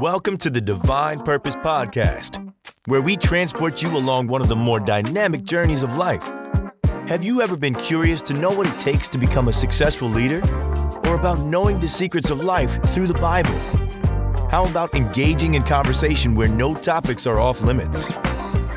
Welcome 0.00 0.36
to 0.38 0.50
the 0.50 0.60
Divine 0.60 1.18
Purpose 1.18 1.56
Podcast, 1.56 2.52
where 2.86 3.02
we 3.02 3.16
transport 3.16 3.82
you 3.82 3.96
along 3.96 4.28
one 4.28 4.40
of 4.40 4.46
the 4.46 4.54
more 4.54 4.78
dynamic 4.78 5.42
journeys 5.42 5.82
of 5.82 5.96
life. 5.96 6.22
Have 7.08 7.24
you 7.24 7.42
ever 7.42 7.56
been 7.56 7.74
curious 7.74 8.22
to 8.22 8.34
know 8.34 8.50
what 8.50 8.68
it 8.68 8.78
takes 8.78 9.08
to 9.08 9.18
become 9.18 9.48
a 9.48 9.52
successful 9.52 10.08
leader? 10.08 10.38
Or 11.08 11.16
about 11.16 11.40
knowing 11.40 11.80
the 11.80 11.88
secrets 11.88 12.30
of 12.30 12.44
life 12.44 12.80
through 12.90 13.08
the 13.08 13.20
Bible? 13.20 13.58
How 14.52 14.66
about 14.70 14.94
engaging 14.94 15.54
in 15.54 15.64
conversation 15.64 16.36
where 16.36 16.46
no 16.46 16.74
topics 16.74 17.26
are 17.26 17.40
off 17.40 17.60
limits? 17.60 18.08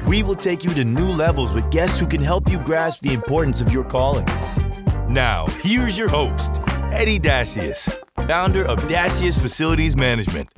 We 0.07 0.23
will 0.23 0.33
take 0.33 0.63
you 0.63 0.73
to 0.73 0.83
new 0.83 1.11
levels 1.11 1.53
with 1.53 1.69
guests 1.69 1.99
who 1.99 2.07
can 2.07 2.23
help 2.23 2.49
you 2.49 2.57
grasp 2.57 3.03
the 3.03 3.13
importance 3.13 3.61
of 3.61 3.71
your 3.71 3.83
calling. 3.83 4.25
Now, 5.07 5.45
here's 5.59 5.99
your 5.99 6.09
host, 6.09 6.61
Eddy 6.91 7.19
Dacius, 7.19 7.93
founder 8.25 8.65
of 8.65 8.79
Dacius 8.87 9.39
Facilities 9.39 9.95
Management. 9.95 10.49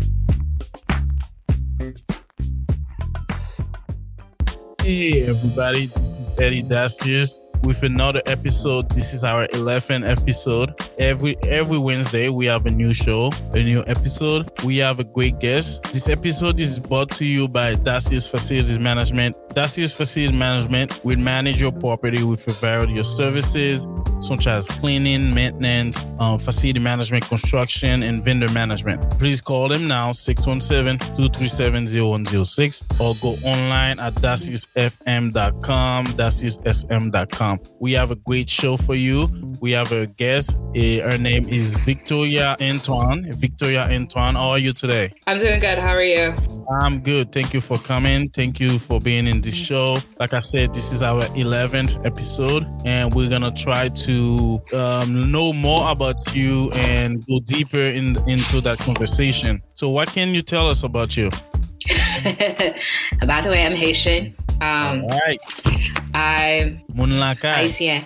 Hey 4.84 5.24
everybody, 5.30 5.86
this 5.86 6.20
is 6.20 6.34
Eddy 6.38 6.62
Dacius 6.62 7.40
with 7.64 7.84
another 7.84 8.22
episode. 8.26 8.90
This 8.90 9.14
is 9.14 9.24
our 9.24 9.48
11th 9.48 10.10
episode. 10.10 10.74
Every 10.98 11.38
every 11.44 11.78
Wednesday 11.78 12.30
we 12.30 12.46
have 12.48 12.66
a 12.66 12.70
new 12.70 12.94
show, 12.94 13.32
a 13.54 13.64
new 13.64 13.84
episode. 13.88 14.52
We 14.64 14.78
have 14.78 15.00
a 15.00 15.04
great 15.04 15.40
guest. 15.40 15.84
This 15.84 16.10
episode 16.10 16.60
is 16.60 16.80
brought 16.80 17.12
to 17.12 17.26
you 17.26 17.48
by 17.48 17.76
Dacius 17.76 18.28
Facilities 18.30 18.80
Management. 18.80 19.36
Dacius 19.50 19.96
Facilities 19.96 20.36
Management 20.38 21.04
will 21.04 21.20
manage 21.20 21.62
your 21.62 21.72
property 21.72 22.24
with 22.24 22.48
a 22.48 22.54
variety 22.54 22.98
of 23.00 23.06
services 23.06 23.86
such 24.20 24.48
as 24.48 24.68
cleaning, 24.68 25.34
maintenance, 25.34 26.06
um, 26.20 26.38
facility 26.40 26.80
management, 26.80 27.26
construction, 27.26 28.04
and 28.04 28.24
vendor 28.24 28.50
management. 28.52 29.02
Please 29.20 29.42
call 29.42 29.68
them 29.68 29.88
now 29.88 30.12
617-237-0106 30.12 33.00
or 33.00 33.16
go 33.22 33.36
online 33.48 34.00
at 34.00 34.14
daciusfm.com, 34.16 36.06
daciusfm.com. 36.06 37.53
We 37.80 37.94
have 37.94 38.12
a 38.12 38.16
great 38.16 38.50
show 38.50 38.78
for 38.78 38.96
you. 38.96 39.28
We 39.60 39.72
have 39.72 39.92
a 39.92 40.08
guest. 40.08 40.56
Uh, 40.76 41.10
her 41.10 41.18
name 41.18 41.48
is 41.48 41.74
Victoria 41.74 42.58
Antoine. 42.62 43.32
Victoria 43.34 43.88
Antoine, 43.90 44.36
how 44.36 44.50
are 44.50 44.60
you 44.60 44.74
today? 44.74 45.14
I'm 45.28 45.38
doing 45.38 45.60
good. 45.60 45.80
How 45.80 45.94
are 45.94 46.04
you? 46.04 46.36
I'm 46.82 47.02
good. 47.02 47.32
Thank 47.32 47.54
you 47.54 47.62
for 47.62 47.78
coming. 47.78 48.30
Thank 48.30 48.60
you 48.60 48.80
for 48.80 49.00
being 49.00 49.28
in 49.28 49.42
this 49.42 49.56
show. 49.56 49.98
Like 50.20 50.34
I 50.34 50.40
said, 50.40 50.74
this 50.74 50.92
is 50.92 51.02
our 51.02 51.24
11th 51.36 52.06
episode, 52.06 52.66
and 52.86 53.14
we're 53.14 53.30
gonna 53.30 53.52
try 53.52 53.90
to 53.90 54.62
um, 54.74 55.32
know 55.32 55.54
more 55.54 55.92
about 55.92 56.34
you 56.36 56.72
and 56.74 57.26
go 57.26 57.40
deeper 57.40 57.78
in, 57.78 58.18
into 58.28 58.62
that 58.62 58.80
conversation. 58.80 59.62
So, 59.74 59.90
what 59.90 60.10
can 60.10 60.30
you 60.30 60.42
tell 60.42 60.70
us 60.70 60.84
about 60.84 61.18
you? 61.18 61.30
By 63.26 63.42
the 63.42 63.50
way, 63.50 63.66
I'm 63.66 63.76
Haitian. 63.76 64.36
Um, 64.62 65.04
All 65.04 65.10
right, 65.10 65.40
I'm 66.14 66.82
Munlaka. 66.94 67.56
Haitian. 67.56 68.06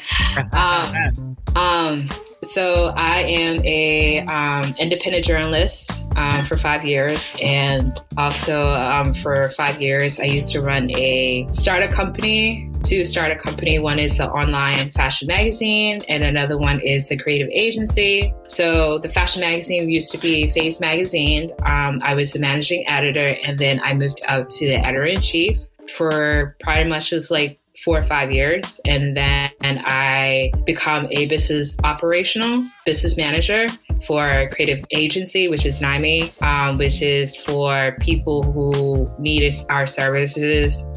Um, 0.53 1.37
um, 1.55 2.09
so 2.43 2.93
I 2.95 3.21
am 3.23 3.65
a 3.65 4.19
um, 4.27 4.73
independent 4.79 5.25
journalist 5.25 6.05
um, 6.15 6.45
for 6.45 6.55
five 6.55 6.85
years, 6.85 7.35
and 7.41 7.99
also 8.17 8.67
um, 8.67 9.13
for 9.13 9.49
five 9.49 9.81
years 9.81 10.19
I 10.19 10.25
used 10.25 10.51
to 10.53 10.61
run 10.61 10.89
a 10.91 11.47
startup 11.51 11.91
company. 11.91 12.71
To 12.83 13.03
start 13.03 13.31
a 13.31 13.35
company, 13.35 13.79
one 13.79 13.99
is 13.99 14.19
an 14.19 14.29
online 14.29 14.91
fashion 14.91 15.27
magazine, 15.27 16.01
and 16.07 16.23
another 16.23 16.57
one 16.57 16.79
is 16.79 17.11
a 17.11 17.17
creative 17.17 17.49
agency. 17.49 18.33
So 18.47 18.99
the 18.99 19.09
fashion 19.09 19.41
magazine 19.41 19.89
used 19.89 20.11
to 20.11 20.17
be 20.19 20.47
FASE 20.47 20.79
Magazine. 20.79 21.51
Um, 21.65 21.99
I 22.03 22.13
was 22.13 22.31
the 22.31 22.39
managing 22.39 22.87
editor, 22.87 23.35
and 23.43 23.57
then 23.57 23.81
I 23.83 23.93
moved 23.95 24.21
up 24.29 24.47
to 24.47 24.67
the 24.67 24.77
editor 24.87 25.05
in 25.05 25.19
chief 25.19 25.57
for 25.95 26.55
pretty 26.61 26.89
much 26.89 27.09
just 27.09 27.31
like 27.31 27.59
four 27.83 27.97
or 27.97 28.03
five 28.03 28.31
years 28.31 28.81
and 28.85 29.15
then 29.15 29.51
i 29.61 30.51
become 30.65 31.07
a 31.11 31.27
business 31.27 31.77
operational 31.83 32.65
business 32.85 33.15
manager 33.17 33.67
for 34.05 34.27
a 34.27 34.49
creative 34.49 34.83
agency 34.91 35.47
which 35.47 35.65
is 35.65 35.79
Nymei 35.81 36.31
um, 36.41 36.77
which 36.77 37.01
is 37.01 37.35
for 37.35 37.95
people 37.99 38.43
who 38.43 39.07
need 39.19 39.53
our 39.69 39.85
services 39.85 40.87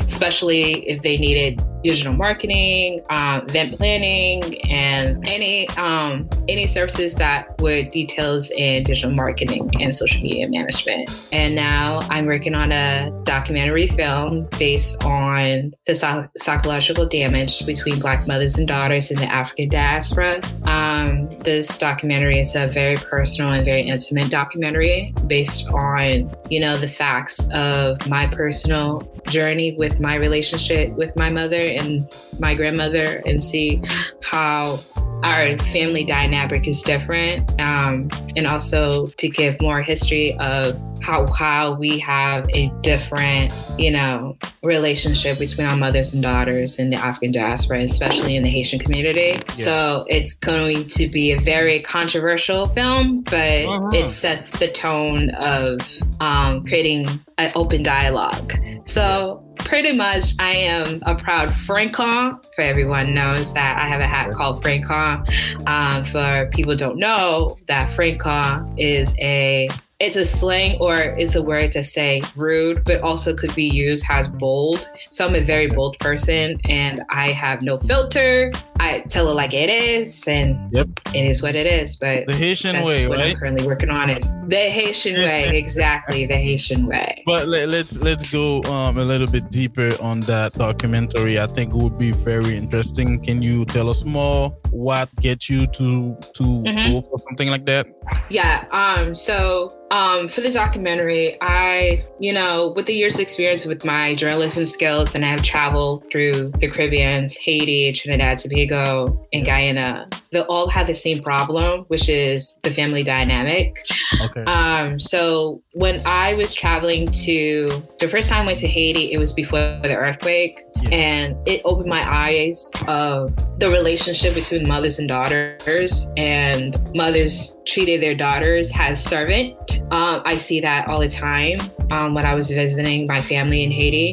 especially 0.00 0.88
if 0.88 1.02
they 1.02 1.16
needed 1.18 1.62
digital 1.82 2.12
marketing, 2.12 3.00
um, 3.10 3.42
event 3.48 3.76
planning, 3.76 4.60
and 4.68 5.24
any 5.26 5.68
um, 5.70 6.28
any 6.48 6.66
services 6.66 7.14
that 7.16 7.60
were 7.60 7.82
details 7.82 8.50
in 8.50 8.82
digital 8.82 9.10
marketing 9.10 9.70
and 9.80 9.94
social 9.94 10.20
media 10.20 10.48
management. 10.48 11.10
And 11.32 11.54
now 11.54 12.00
I'm 12.10 12.26
working 12.26 12.54
on 12.54 12.72
a 12.72 13.10
documentary 13.24 13.86
film 13.86 14.48
based 14.58 15.02
on 15.04 15.72
the 15.86 15.94
psych- 15.94 16.30
psychological 16.36 17.06
damage 17.06 17.64
between 17.64 18.00
Black 18.00 18.26
mothers 18.26 18.58
and 18.58 18.66
daughters 18.66 19.10
in 19.10 19.16
the 19.16 19.30
African 19.30 19.68
diaspora. 19.68 20.40
Um, 20.64 21.28
this 21.40 21.78
documentary 21.78 22.40
is 22.40 22.54
a 22.54 22.66
very 22.68 22.96
personal 22.96 23.52
and 23.52 23.64
very 23.64 23.82
intimate 23.82 24.30
documentary 24.30 25.14
based 25.26 25.68
on 25.68 26.30
you 26.50 26.60
know 26.60 26.76
the 26.76 26.88
facts 26.88 27.48
of 27.52 28.06
my 28.08 28.26
personal 28.26 29.07
journey 29.28 29.74
with 29.76 30.00
my 30.00 30.14
relationship 30.14 30.90
with 30.94 31.14
my 31.16 31.30
mother 31.30 31.60
and 31.60 32.08
my 32.38 32.54
grandmother 32.54 33.22
and 33.26 33.42
see 33.42 33.82
how 34.22 34.78
our 35.22 35.56
family 35.58 36.04
dynamic 36.04 36.66
is 36.68 36.82
different 36.82 37.48
um, 37.60 38.08
and 38.36 38.46
also 38.46 39.06
to 39.06 39.28
give 39.28 39.60
more 39.60 39.82
history 39.82 40.36
of 40.38 40.80
how 41.00 41.26
how 41.32 41.72
we 41.74 41.98
have 41.98 42.46
a 42.50 42.72
different 42.82 43.52
you 43.78 43.90
know 43.90 44.36
relationship 44.62 45.38
between 45.38 45.66
our 45.66 45.76
mothers 45.76 46.12
and 46.14 46.22
daughters 46.22 46.78
in 46.78 46.90
the 46.90 46.96
African 46.96 47.32
diaspora 47.32 47.82
especially 47.82 48.36
in 48.36 48.42
the 48.42 48.48
Haitian 48.48 48.78
community 48.78 49.30
yeah. 49.30 49.54
so 49.54 50.04
it's 50.08 50.34
going 50.34 50.86
to 50.88 51.08
be 51.08 51.32
a 51.32 51.40
very 51.40 51.80
controversial 51.82 52.66
film 52.66 53.22
but 53.22 53.64
uh-huh. 53.66 53.90
it 53.94 54.08
sets 54.08 54.58
the 54.58 54.70
tone 54.70 55.30
of 55.30 55.80
um, 56.20 56.64
creating 56.64 57.06
an 57.38 57.52
open 57.54 57.82
dialogue 57.82 58.52
so 58.84 59.44
pretty 59.58 59.92
much 59.92 60.34
I 60.38 60.52
am 60.52 61.02
a 61.06 61.14
proud 61.14 61.52
Francois. 61.52 62.38
For 62.54 62.62
everyone 62.62 63.14
knows 63.14 63.52
that 63.54 63.78
I 63.78 63.88
have 63.88 64.00
a 64.00 64.06
hat 64.06 64.32
called 64.32 64.62
Francois. 64.62 65.24
Um, 65.66 66.04
for 66.04 66.48
people 66.52 66.76
don't 66.76 66.98
know 66.98 67.56
that 67.68 67.92
Francois 67.92 68.64
is 68.76 69.14
a 69.18 69.68
it's 70.00 70.14
a 70.14 70.24
slang 70.24 70.78
or 70.78 70.94
it's 70.94 71.34
a 71.34 71.42
word 71.42 71.72
to 71.72 71.82
say 71.82 72.22
rude, 72.36 72.84
but 72.84 73.02
also 73.02 73.34
could 73.34 73.52
be 73.56 73.64
used 73.64 74.04
as 74.08 74.28
bold. 74.28 74.88
So 75.10 75.26
I'm 75.26 75.34
a 75.34 75.40
very 75.40 75.66
bold 75.66 75.98
person 75.98 76.60
and 76.68 77.02
I 77.10 77.30
have 77.30 77.62
no 77.62 77.78
filter. 77.78 78.52
I 78.80 79.00
tell 79.08 79.28
it 79.28 79.34
like 79.34 79.54
it 79.54 79.68
is, 79.68 80.28
and 80.28 80.72
yep. 80.72 80.86
it 81.12 81.24
is 81.24 81.42
what 81.42 81.56
it 81.56 81.66
is. 81.66 81.96
But 81.96 82.26
the 82.26 82.36
Haitian 82.36 82.74
that's 82.74 82.86
way, 82.86 83.08
what 83.08 83.18
right? 83.18 83.32
I'm 83.32 83.36
currently 83.36 83.66
working 83.66 83.90
on 83.90 84.08
is 84.08 84.32
the 84.46 84.70
Haitian 84.70 85.14
way, 85.16 85.48
exactly 85.58 86.26
the 86.26 86.36
Haitian 86.36 86.86
way. 86.86 87.24
But 87.26 87.48
let, 87.48 87.68
us 87.70 87.98
let's 87.98 88.30
go 88.30 88.62
um, 88.62 88.98
a 88.98 89.04
little 89.04 89.26
bit 89.26 89.50
deeper 89.50 89.96
on 90.00 90.20
that 90.20 90.52
documentary. 90.52 91.40
I 91.40 91.48
think 91.48 91.74
it 91.74 91.76
would 91.76 91.98
be 91.98 92.12
very 92.12 92.56
interesting. 92.56 93.20
Can 93.20 93.42
you 93.42 93.64
tell 93.64 93.90
us 93.90 94.04
more? 94.04 94.50
What 94.70 95.12
get 95.16 95.48
you 95.48 95.66
to 95.66 96.14
to 96.34 96.44
mm-hmm. 96.44 96.92
go 96.92 97.00
for 97.00 97.16
something 97.16 97.48
like 97.48 97.66
that? 97.66 97.88
Yeah. 98.30 98.64
Um. 98.70 99.12
So 99.12 99.74
um, 99.90 100.28
for 100.28 100.40
the 100.40 100.50
documentary, 100.50 101.36
I, 101.40 102.04
you 102.18 102.32
know, 102.32 102.72
with 102.76 102.86
the 102.86 102.94
years' 102.94 103.18
experience 103.18 103.64
with 103.64 103.84
my 103.84 104.14
journalism 104.14 104.66
skills, 104.66 105.14
and 105.14 105.24
I 105.24 105.28
have 105.28 105.42
traveled 105.42 106.04
through 106.10 106.50
the 106.58 106.68
Caribbean, 106.68 107.28
Haiti, 107.40 107.92
Trinidad, 107.92 108.38
Tobago, 108.38 109.26
and 109.32 109.46
Guyana. 109.46 110.08
They 110.30 110.40
all 110.40 110.68
have 110.68 110.86
the 110.86 110.94
same 110.94 111.22
problem, 111.22 111.84
which 111.88 112.08
is 112.08 112.58
the 112.62 112.70
family 112.70 113.02
dynamic. 113.02 113.78
Okay. 114.20 114.44
Um, 114.44 115.00
so 115.00 115.62
when 115.72 116.02
I 116.04 116.34
was 116.34 116.52
traveling 116.52 117.06
to 117.06 117.82
the 117.98 118.08
first 118.08 118.28
time 118.28 118.42
I 118.42 118.46
went 118.46 118.58
to 118.58 118.68
Haiti, 118.68 119.12
it 119.12 119.18
was 119.18 119.32
before 119.32 119.60
the 119.60 119.96
earthquake, 119.96 120.60
yeah. 120.82 120.90
and 120.90 121.48
it 121.48 121.62
opened 121.64 121.88
my 121.88 122.04
eyes 122.14 122.70
of 122.86 123.34
the 123.58 123.70
relationship 123.70 124.34
between 124.34 124.68
mothers 124.68 124.98
and 124.98 125.08
daughters, 125.08 126.06
and 126.16 126.76
mothers 126.94 127.56
treated 127.66 128.02
their 128.02 128.14
daughters 128.14 128.70
as 128.78 129.02
servant. 129.02 129.77
Um, 129.90 130.22
I 130.24 130.36
see 130.36 130.60
that 130.60 130.88
all 130.88 131.00
the 131.00 131.08
time 131.08 131.60
um, 131.90 132.14
when 132.14 132.24
I 132.24 132.34
was 132.34 132.50
visiting 132.50 133.06
my 133.06 133.20
family 133.20 133.64
in 133.64 133.70
Haiti, 133.70 134.12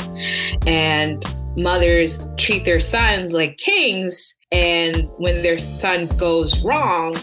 and 0.66 1.24
mothers 1.58 2.26
treat 2.38 2.66
their 2.66 2.80
sons 2.80 3.34
like 3.34 3.58
kings, 3.58 4.36
and 4.52 5.10
when 5.18 5.42
their 5.42 5.58
son 5.58 6.08
goes 6.18 6.64
wrong, 6.64 7.16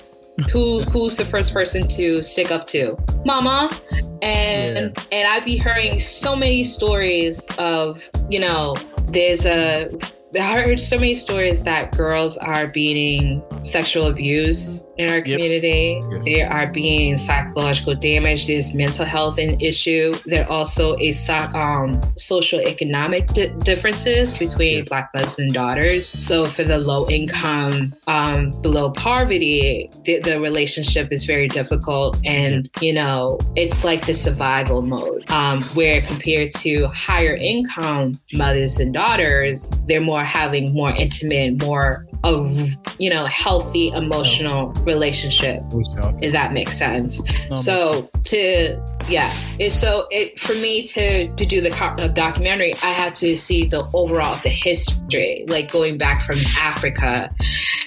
who 0.50 0.82
who's 0.84 1.16
the 1.16 1.24
first 1.24 1.52
person 1.52 1.86
to 1.88 2.22
stick 2.22 2.50
up 2.50 2.66
to? 2.66 2.96
Mama. 3.24 3.70
And 4.22 4.92
yeah. 4.96 5.04
and 5.12 5.28
I'd 5.28 5.44
be 5.44 5.56
hearing 5.58 5.98
so 5.98 6.36
many 6.36 6.64
stories 6.64 7.46
of, 7.58 8.02
you 8.28 8.40
know, 8.40 8.76
there's 9.08 9.44
a 9.44 9.90
I 10.34 10.62
heard 10.62 10.80
so 10.80 10.96
many 10.96 11.14
stories 11.14 11.62
that 11.64 11.94
girls 11.94 12.38
are 12.38 12.66
being 12.66 13.42
sexual 13.62 14.06
abused 14.06 14.82
in 14.98 15.08
our 15.08 15.20
community. 15.20 16.00
Yep. 16.02 16.10
Yes. 16.12 16.24
There 16.24 16.52
are 16.52 16.70
being 16.70 17.16
psychological 17.16 17.94
damage. 17.94 18.46
There's 18.46 18.74
mental 18.74 19.06
health 19.06 19.38
an 19.38 19.60
issue. 19.60 20.14
There 20.26 20.50
also 20.50 20.94
is 20.96 21.28
um, 21.28 22.00
social 22.16 22.60
economic 22.60 23.26
di- 23.28 23.48
differences 23.60 24.36
between 24.36 24.78
yes. 24.78 24.88
Black 24.88 25.10
mothers 25.14 25.38
and 25.38 25.52
daughters. 25.52 26.10
So 26.24 26.44
for 26.44 26.64
the 26.64 26.78
low 26.78 27.08
income, 27.08 27.94
um, 28.06 28.50
below 28.62 28.90
poverty, 28.90 29.90
the, 30.04 30.20
the, 30.20 30.40
relationship 30.40 31.12
is 31.12 31.24
very 31.24 31.46
difficult, 31.46 32.16
and 32.24 32.54
yes. 32.54 32.64
you 32.80 32.92
know 32.92 33.38
it's 33.54 33.84
like 33.84 34.06
the 34.06 34.14
survival 34.14 34.82
mode. 34.82 35.30
Um, 35.30 35.62
where 35.74 36.02
compared 36.02 36.50
to 36.56 36.86
higher 36.88 37.36
income 37.36 38.20
mothers 38.32 38.78
and 38.78 38.92
daughters, 38.92 39.70
they're 39.86 40.00
more 40.00 40.24
having 40.24 40.74
more 40.74 40.90
intimate, 40.90 41.62
more 41.62 42.06
of 42.24 42.56
you 42.98 43.10
know 43.10 43.26
healthy 43.26 43.88
emotional 43.88 44.72
relationship 44.84 45.62
if 46.20 46.32
that 46.32 46.52
makes 46.52 46.76
sense. 46.76 47.20
No, 47.50 47.56
so 47.56 48.08
makes 48.14 48.30
sense. 48.30 48.30
to 48.30 48.92
yeah. 49.08 49.34
It's 49.58 49.74
so 49.74 50.06
it 50.10 50.38
for 50.38 50.54
me 50.54 50.84
to 50.86 51.34
to 51.34 51.46
do 51.46 51.60
the 51.60 51.74
uh, 51.74 52.08
documentary 52.08 52.74
i 52.82 52.92
had 52.92 53.14
to 53.16 53.36
see 53.36 53.66
the 53.66 53.88
overall 53.92 54.34
of 54.34 54.42
the 54.42 54.48
history 54.48 55.44
like 55.48 55.70
going 55.70 55.98
back 55.98 56.22
from 56.22 56.38
africa 56.58 57.34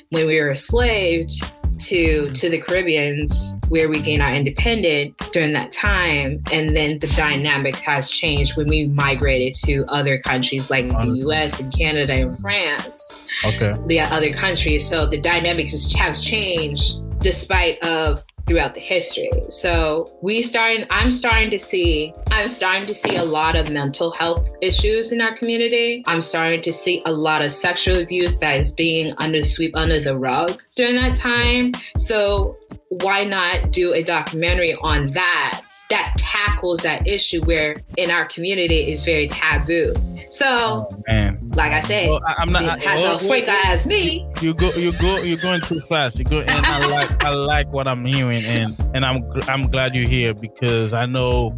when 0.10 0.28
we 0.28 0.40
were 0.40 0.50
enslaved 0.50 1.32
to 1.80 2.32
to 2.32 2.50
the 2.50 2.60
Caribbeans 2.62 3.58
where 3.70 3.90
we 3.90 4.00
gained 4.00 4.22
our 4.22 4.34
independence 4.34 5.16
during 5.32 5.52
that 5.54 5.72
time 5.72 6.42
and 6.52 6.76
then 6.76 7.00
the 7.00 7.08
dynamic 7.08 7.76
has 7.76 8.10
changed 8.10 8.58
when 8.58 8.68
we 8.68 8.88
migrated 8.88 9.56
to 9.64 9.86
other 9.88 10.20
countries 10.20 10.70
like 10.70 10.88
the 10.88 11.24
US 11.28 11.60
and 11.60 11.74
Canada 11.74 12.14
and 12.14 12.40
France. 12.40 13.28
Okay. 13.46 13.76
The 13.88 14.00
other 14.00 14.34
countries 14.34 14.88
so 14.88 15.06
the 15.06 15.20
dynamics 15.20 15.72
has 15.96 16.24
changed 16.24 17.02
despite 17.20 17.84
of 17.84 18.24
throughout 18.48 18.76
the 18.76 18.80
history. 18.80 19.32
So 19.50 20.18
we 20.22 20.42
starting 20.42 20.86
I'm 20.90 21.12
starting 21.12 21.50
to 21.50 21.60
see 21.60 22.14
I'm 22.32 22.50
starting 22.50 22.86
to 22.88 22.94
see 22.94 23.16
a 23.16 23.24
lot 23.24 23.56
of 23.56 23.72
mental 23.72 24.12
health 24.12 24.48
issues 24.62 25.12
in 25.12 25.22
our 25.22 25.36
community. 25.36 26.04
I'm 26.06 26.22
starting 26.22 26.62
to 26.62 26.74
see 26.74 27.02
a 27.06 27.12
lot 27.12 27.42
of 27.42 27.52
sexual 27.52 27.98
abuse 27.98 28.40
that 28.40 28.58
is 28.58 28.72
being 28.72 29.14
under 29.18 29.44
sweep 29.44 29.76
under 29.76 30.00
the 30.00 30.18
rug 30.18 30.62
during 30.76 30.96
that 30.96 31.16
time. 31.16 31.74
So 31.98 32.58
why 32.90 33.24
not 33.24 33.72
do 33.72 33.94
a 33.94 34.04
documentary 34.04 34.76
on 34.82 35.12
that 35.12 35.62
that 35.90 36.16
tackles 36.18 36.80
that 36.80 37.08
issue 37.08 37.42
where 37.46 37.76
in 37.98 38.10
our 38.10 38.26
community 38.26 38.92
is 38.92 39.04
very 39.04 39.28
taboo. 39.28 39.94
So, 40.36 40.90
oh, 41.10 41.38
like 41.54 41.72
I 41.72 41.80
said, 41.80 42.10
well, 42.10 42.20
I, 42.28 42.42
am 42.42 42.52
not 42.52 42.66
I, 42.66 42.78
has 42.80 43.02
well, 43.02 43.16
a 43.16 43.20
freak 43.20 43.48
well, 43.48 43.66
as 43.68 43.88
me. 43.88 44.30
You 44.42 44.54
go, 44.54 44.70
you 44.74 44.92
go, 45.00 45.16
you're 45.20 45.38
going 45.38 45.62
too 45.62 45.80
fast. 45.80 46.20
You 46.20 46.26
go, 46.26 46.42
and 46.42 46.66
I 46.66 46.86
like, 46.88 47.24
I 47.24 47.30
like 47.30 47.72
what 47.72 47.88
I'm 47.88 48.04
hearing, 48.04 48.44
and 48.44 48.76
and 48.94 49.06
I'm 49.06 49.24
I'm 49.48 49.72
glad 49.72 49.96
you're 49.96 50.06
here 50.06 50.34
because 50.34 50.92
I 50.92 51.06
know 51.06 51.58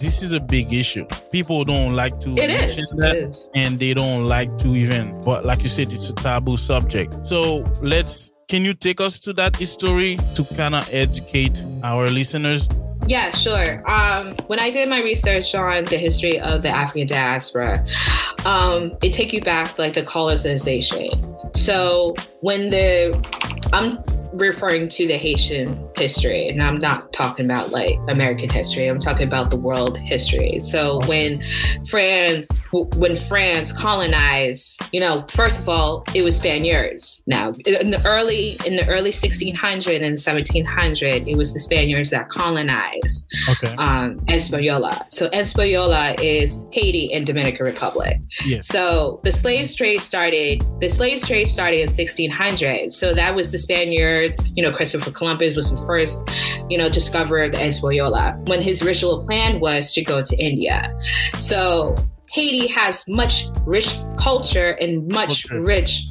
this 0.00 0.24
is 0.24 0.32
a 0.32 0.40
big 0.40 0.72
issue. 0.72 1.06
People 1.30 1.64
don't 1.64 1.94
like 1.94 2.18
to 2.20 2.30
it 2.30 2.48
mention 2.48 2.80
is. 2.80 2.90
that, 2.96 3.48
and 3.54 3.78
they 3.78 3.94
don't 3.94 4.26
like 4.26 4.58
to 4.58 4.74
even. 4.74 5.20
But 5.20 5.44
like 5.44 5.62
you 5.62 5.68
said, 5.68 5.92
it's 5.92 6.10
a 6.10 6.14
taboo 6.14 6.56
subject. 6.56 7.24
So 7.24 7.58
let's. 7.80 8.32
Can 8.48 8.64
you 8.64 8.74
take 8.74 9.00
us 9.00 9.20
to 9.20 9.32
that 9.34 9.54
history 9.54 10.18
to 10.34 10.44
kind 10.56 10.74
of 10.74 10.88
educate 10.92 11.64
our 11.84 12.10
listeners? 12.10 12.68
Yeah, 13.06 13.30
sure. 13.30 13.88
Um, 13.88 14.32
when 14.48 14.58
I 14.58 14.70
did 14.70 14.88
my 14.88 15.00
research 15.00 15.54
on 15.54 15.84
the 15.84 15.96
history 15.96 16.40
of 16.40 16.62
the 16.62 16.70
African 16.70 17.06
diaspora, 17.06 17.86
um, 18.44 18.96
it 19.02 19.12
take 19.12 19.32
you 19.32 19.40
back 19.40 19.78
like 19.78 19.94
the 19.94 20.02
colonization. 20.02 21.10
So 21.54 22.14
when 22.40 22.70
the 22.70 23.14
I'm 23.72 24.02
referring 24.32 24.88
to 24.90 25.06
the 25.06 25.16
Haitian 25.16 25.85
history, 25.96 26.48
and 26.48 26.62
I'm 26.62 26.78
not 26.78 27.12
talking 27.12 27.44
about 27.44 27.70
like 27.70 27.96
American 28.08 28.48
history. 28.48 28.86
I'm 28.86 28.98
talking 28.98 29.26
about 29.26 29.50
the 29.50 29.56
world 29.56 29.98
history. 29.98 30.60
So 30.60 31.00
when 31.06 31.42
France, 31.88 32.60
when 32.72 33.16
France 33.16 33.72
colonized, 33.72 34.82
you 34.92 35.00
know, 35.00 35.24
first 35.30 35.60
of 35.60 35.68
all, 35.68 36.04
it 36.14 36.22
was 36.22 36.36
Spaniards. 36.36 37.22
Now, 37.26 37.52
in 37.66 37.90
the 37.90 38.02
early 38.04 38.58
in 38.66 38.76
the 38.76 38.86
early 38.88 39.12
1600 39.12 40.02
and 40.02 40.18
1700, 40.18 41.28
it 41.28 41.36
was 41.36 41.52
the 41.52 41.60
Spaniards 41.60 42.10
that 42.10 42.28
colonized 42.28 43.32
okay. 43.48 43.74
um, 43.76 44.20
Hispaniola. 44.28 45.06
So 45.08 45.28
Hispaniola 45.32 46.14
is 46.20 46.66
Haiti 46.72 47.12
and 47.12 47.26
Dominican 47.26 47.66
Republic. 47.66 48.20
Yes. 48.44 48.66
So 48.68 49.20
the 49.24 49.32
slave 49.32 49.74
trade 49.74 50.00
started. 50.00 50.64
The 50.80 50.88
slave 50.88 51.22
trade 51.22 51.46
started 51.46 51.76
in 51.76 51.88
1600. 51.88 52.92
So 52.92 53.14
that 53.14 53.34
was 53.34 53.52
the 53.52 53.58
Spaniards. 53.58 54.40
You 54.54 54.62
know, 54.62 54.72
Christopher 54.72 55.10
Columbus 55.10 55.56
was 55.56 55.74
the 55.74 55.85
first, 55.86 56.28
you 56.68 56.76
know, 56.76 56.88
discovered 56.88 57.52
the 57.52 57.58
Hispaniola 57.58 58.38
when 58.46 58.60
his 58.62 58.82
original 58.82 59.24
plan 59.24 59.60
was 59.60 59.92
to 59.94 60.02
go 60.02 60.22
to 60.22 60.36
India. 60.36 60.92
So 61.38 61.94
Haiti 62.32 62.66
has 62.68 63.04
much 63.08 63.46
rich 63.64 63.96
culture 64.18 64.70
and 64.80 65.06
much 65.12 65.46
okay. 65.46 65.58
rich 65.58 66.06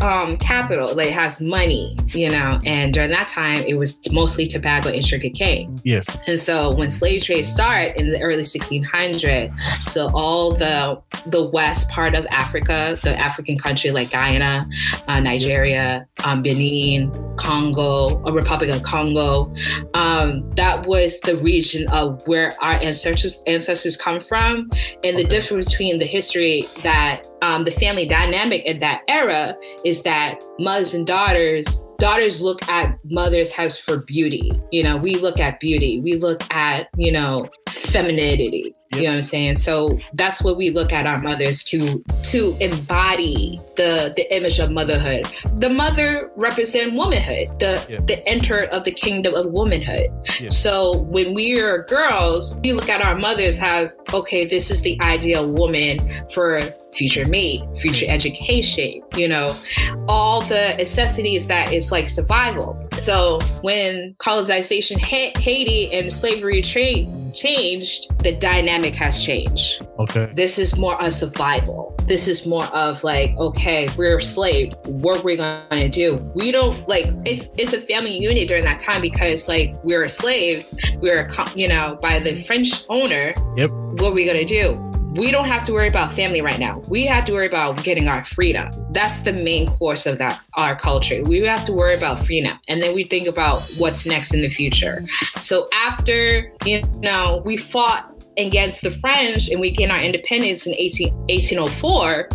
um, 0.00 0.36
capital, 0.36 0.94
like 0.94 1.10
has 1.10 1.40
money, 1.40 1.96
you 2.08 2.30
know, 2.30 2.58
and 2.64 2.94
during 2.94 3.10
that 3.10 3.28
time 3.28 3.64
it 3.66 3.74
was 3.74 4.00
mostly 4.12 4.46
tobacco 4.46 4.88
and 4.88 5.04
sugar 5.04 5.28
cane. 5.30 5.78
Yes. 5.84 6.06
And 6.26 6.38
so 6.38 6.74
when 6.74 6.90
slave 6.90 7.22
trade 7.22 7.44
started 7.44 7.98
in 8.00 8.10
the 8.10 8.20
early 8.20 8.42
1600s, 8.42 9.52
so 9.88 10.10
all 10.14 10.54
the 10.54 11.00
the 11.26 11.48
west 11.50 11.88
part 11.88 12.14
of 12.14 12.26
Africa, 12.26 12.98
the 13.02 13.18
African 13.18 13.58
country 13.58 13.90
like 13.90 14.10
Guyana, 14.10 14.66
uh, 15.08 15.20
Nigeria, 15.20 16.06
um, 16.24 16.42
Benin, 16.42 17.10
Congo, 17.36 18.22
a 18.26 18.32
Republic 18.32 18.70
of 18.70 18.82
Congo, 18.82 19.52
um, 19.94 20.48
that 20.54 20.86
was 20.86 21.20
the 21.20 21.36
region 21.38 21.88
of 21.88 22.26
where 22.26 22.52
our 22.60 22.74
ancestors 22.74 23.42
ancestors 23.46 23.96
come 23.96 24.20
from, 24.20 24.70
and 25.02 25.18
the 25.18 25.24
difference 25.24 25.70
between 25.70 25.98
the 25.98 26.06
history 26.06 26.66
that 26.82 27.26
um, 27.42 27.64
the 27.64 27.70
family 27.70 28.06
dynamic 28.06 28.64
in 28.64 28.78
that 28.78 29.02
era 29.08 29.54
is 29.84 30.02
that 30.02 30.42
mothers 30.58 30.94
and 30.94 31.06
daughters 31.06 31.84
daughters 31.98 32.40
look 32.40 32.66
at 32.68 32.98
mothers 33.04 33.50
as 33.56 33.78
for 33.78 33.98
beauty 33.98 34.50
you 34.70 34.82
know 34.82 34.96
we 34.96 35.14
look 35.16 35.38
at 35.38 35.60
beauty 35.60 36.00
we 36.00 36.16
look 36.16 36.42
at 36.52 36.88
you 36.96 37.12
know 37.12 37.48
femininity. 37.94 38.74
You 38.96 39.04
know 39.04 39.10
what 39.10 39.16
I'm 39.16 39.22
saying? 39.22 39.56
So 39.56 39.98
that's 40.14 40.42
what 40.42 40.56
we 40.56 40.70
look 40.70 40.92
at 40.92 41.06
our 41.06 41.20
mothers 41.20 41.62
to 41.64 42.02
to 42.24 42.56
embody 42.60 43.60
the 43.76 44.12
the 44.16 44.34
image 44.34 44.58
of 44.58 44.70
motherhood. 44.70 45.26
The 45.58 45.70
mother 45.70 46.30
represent 46.36 46.94
womanhood, 46.94 47.58
the 47.58 48.02
the 48.06 48.26
enter 48.28 48.64
of 48.64 48.84
the 48.84 48.92
kingdom 48.92 49.34
of 49.34 49.46
womanhood. 49.52 50.08
So 50.50 50.98
when 51.02 51.34
we 51.34 51.60
are 51.60 51.84
girls, 51.84 52.58
we 52.64 52.72
look 52.72 52.88
at 52.88 53.02
our 53.02 53.14
mothers 53.14 53.58
as 53.60 53.96
okay, 54.12 54.44
this 54.44 54.70
is 54.70 54.82
the 54.82 55.00
ideal 55.00 55.50
woman 55.50 55.98
for 56.32 56.60
future 56.94 57.24
mate, 57.24 57.62
future 57.76 58.06
education, 58.08 59.02
you 59.16 59.28
know, 59.28 59.56
all 60.08 60.40
the 60.42 60.74
necessities 60.78 61.46
that 61.48 61.72
is 61.72 61.90
like 61.90 62.06
survival. 62.06 62.83
So 63.00 63.38
when 63.62 64.14
colonization 64.18 64.98
hit 64.98 65.36
Haiti 65.36 65.92
and 65.92 66.12
slavery 66.12 66.62
trade 66.62 67.08
changed, 67.34 68.16
the 68.20 68.32
dynamic 68.32 68.94
has 68.94 69.22
changed. 69.22 69.86
Okay. 69.98 70.32
This 70.34 70.58
is 70.58 70.78
more 70.78 70.96
a 71.00 71.10
survival. 71.10 71.94
This 72.06 72.28
is 72.28 72.46
more 72.46 72.64
of 72.66 73.02
like, 73.04 73.36
okay, 73.36 73.88
we're 73.96 74.14
enslaved. 74.14 74.76
What 74.86 75.20
are 75.20 75.22
we 75.22 75.36
gonna 75.36 75.88
do? 75.88 76.16
We 76.34 76.52
don't 76.52 76.88
like 76.88 77.06
it's 77.24 77.50
it's 77.58 77.72
a 77.72 77.80
family 77.80 78.16
unit 78.16 78.48
during 78.48 78.64
that 78.64 78.78
time 78.78 79.00
because 79.00 79.48
like 79.48 79.74
we're 79.84 80.02
enslaved. 80.02 80.74
We're 81.00 81.28
you 81.54 81.68
know 81.68 81.98
by 82.00 82.18
the 82.18 82.34
French 82.34 82.84
owner. 82.88 83.34
Yep. 83.56 83.70
What 83.70 84.10
are 84.10 84.12
we 84.12 84.26
gonna 84.26 84.44
do? 84.44 84.80
We 85.14 85.30
don't 85.30 85.46
have 85.46 85.64
to 85.64 85.72
worry 85.72 85.88
about 85.88 86.10
family 86.10 86.42
right 86.42 86.58
now. 86.58 86.80
We 86.88 87.06
have 87.06 87.24
to 87.26 87.32
worry 87.32 87.46
about 87.46 87.82
getting 87.84 88.08
our 88.08 88.24
freedom. 88.24 88.70
That's 88.90 89.20
the 89.20 89.32
main 89.32 89.68
course 89.68 90.06
of 90.06 90.18
that 90.18 90.42
our 90.54 90.76
culture. 90.76 91.22
We 91.22 91.40
have 91.40 91.64
to 91.66 91.72
worry 91.72 91.94
about 91.94 92.18
freedom, 92.18 92.58
and 92.68 92.82
then 92.82 92.94
we 92.94 93.04
think 93.04 93.28
about 93.28 93.62
what's 93.78 94.06
next 94.06 94.34
in 94.34 94.40
the 94.40 94.48
future. 94.48 95.04
So 95.40 95.68
after 95.72 96.52
you 96.64 96.82
know 97.00 97.42
we 97.44 97.56
fought 97.56 98.10
against 98.36 98.82
the 98.82 98.90
French 98.90 99.48
and 99.48 99.60
we 99.60 99.70
gained 99.70 99.92
our 99.92 100.00
independence 100.00 100.66
in 100.66 100.74
18, 100.74 101.14
1804 101.28 102.28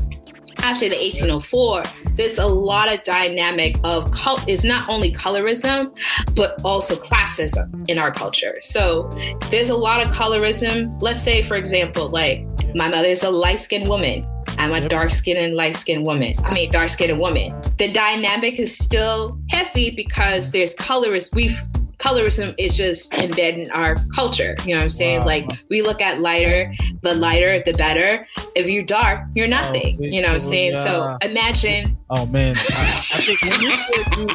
after 0.63 0.89
the 0.89 0.95
1804 0.95 1.83
there's 2.15 2.37
a 2.37 2.45
lot 2.45 2.91
of 2.91 3.01
dynamic 3.03 3.77
of 3.83 4.11
cult 4.11 4.47
is 4.47 4.63
not 4.63 4.87
only 4.89 5.11
colorism 5.11 5.95
but 6.35 6.59
also 6.63 6.95
classism 6.95 7.87
in 7.89 7.97
our 7.97 8.11
culture 8.11 8.57
so 8.61 9.09
there's 9.49 9.69
a 9.69 9.75
lot 9.75 10.05
of 10.05 10.13
colorism 10.13 10.95
let's 11.01 11.21
say 11.21 11.41
for 11.41 11.55
example 11.55 12.09
like 12.09 12.45
my 12.75 12.87
mother 12.87 13.07
is 13.07 13.23
a 13.23 13.29
light-skinned 13.29 13.87
woman 13.87 14.27
I'm 14.57 14.73
a 14.73 14.79
yep. 14.79 14.89
dark 14.89 15.11
skinned 15.11 15.39
and 15.39 15.55
light 15.55 15.75
skinned 15.75 16.05
woman. 16.05 16.35
I 16.43 16.53
mean, 16.53 16.69
dark 16.69 16.89
skinned 16.89 17.17
woman. 17.17 17.55
The 17.77 17.89
dynamic 17.89 18.59
is 18.59 18.77
still 18.77 19.39
heavy 19.49 19.89
because 19.95 20.51
there's 20.51 20.75
colorism. 20.75 21.33
We've 21.33 21.63
colorism 21.99 22.55
is 22.57 22.75
just 22.75 23.13
embedded 23.13 23.59
in 23.59 23.71
our 23.71 23.95
culture. 24.15 24.55
You 24.65 24.73
know 24.73 24.79
what 24.79 24.83
I'm 24.83 24.89
saying? 24.89 25.19
Wow. 25.19 25.25
Like 25.25 25.49
we 25.69 25.81
look 25.81 26.01
at 26.01 26.19
lighter, 26.19 26.73
the 27.03 27.13
lighter, 27.13 27.61
the 27.63 27.73
better. 27.73 28.25
If 28.55 28.67
you're 28.67 28.83
dark, 28.83 29.21
you're 29.35 29.47
oh, 29.47 29.51
nothing. 29.51 29.97
Oh, 30.01 30.05
you 30.05 30.21
know 30.21 30.29
what 30.29 30.33
I'm 30.35 30.39
saying? 30.39 30.73
Yeah. 30.73 30.83
So 30.83 31.17
imagine. 31.21 31.97
Oh 32.09 32.25
man, 32.25 32.55
I, 32.57 33.05
I 33.13 33.21
think 33.21 33.41
when 33.41 33.61
you 33.61 33.71
said 33.71 34.17
you 34.17 34.27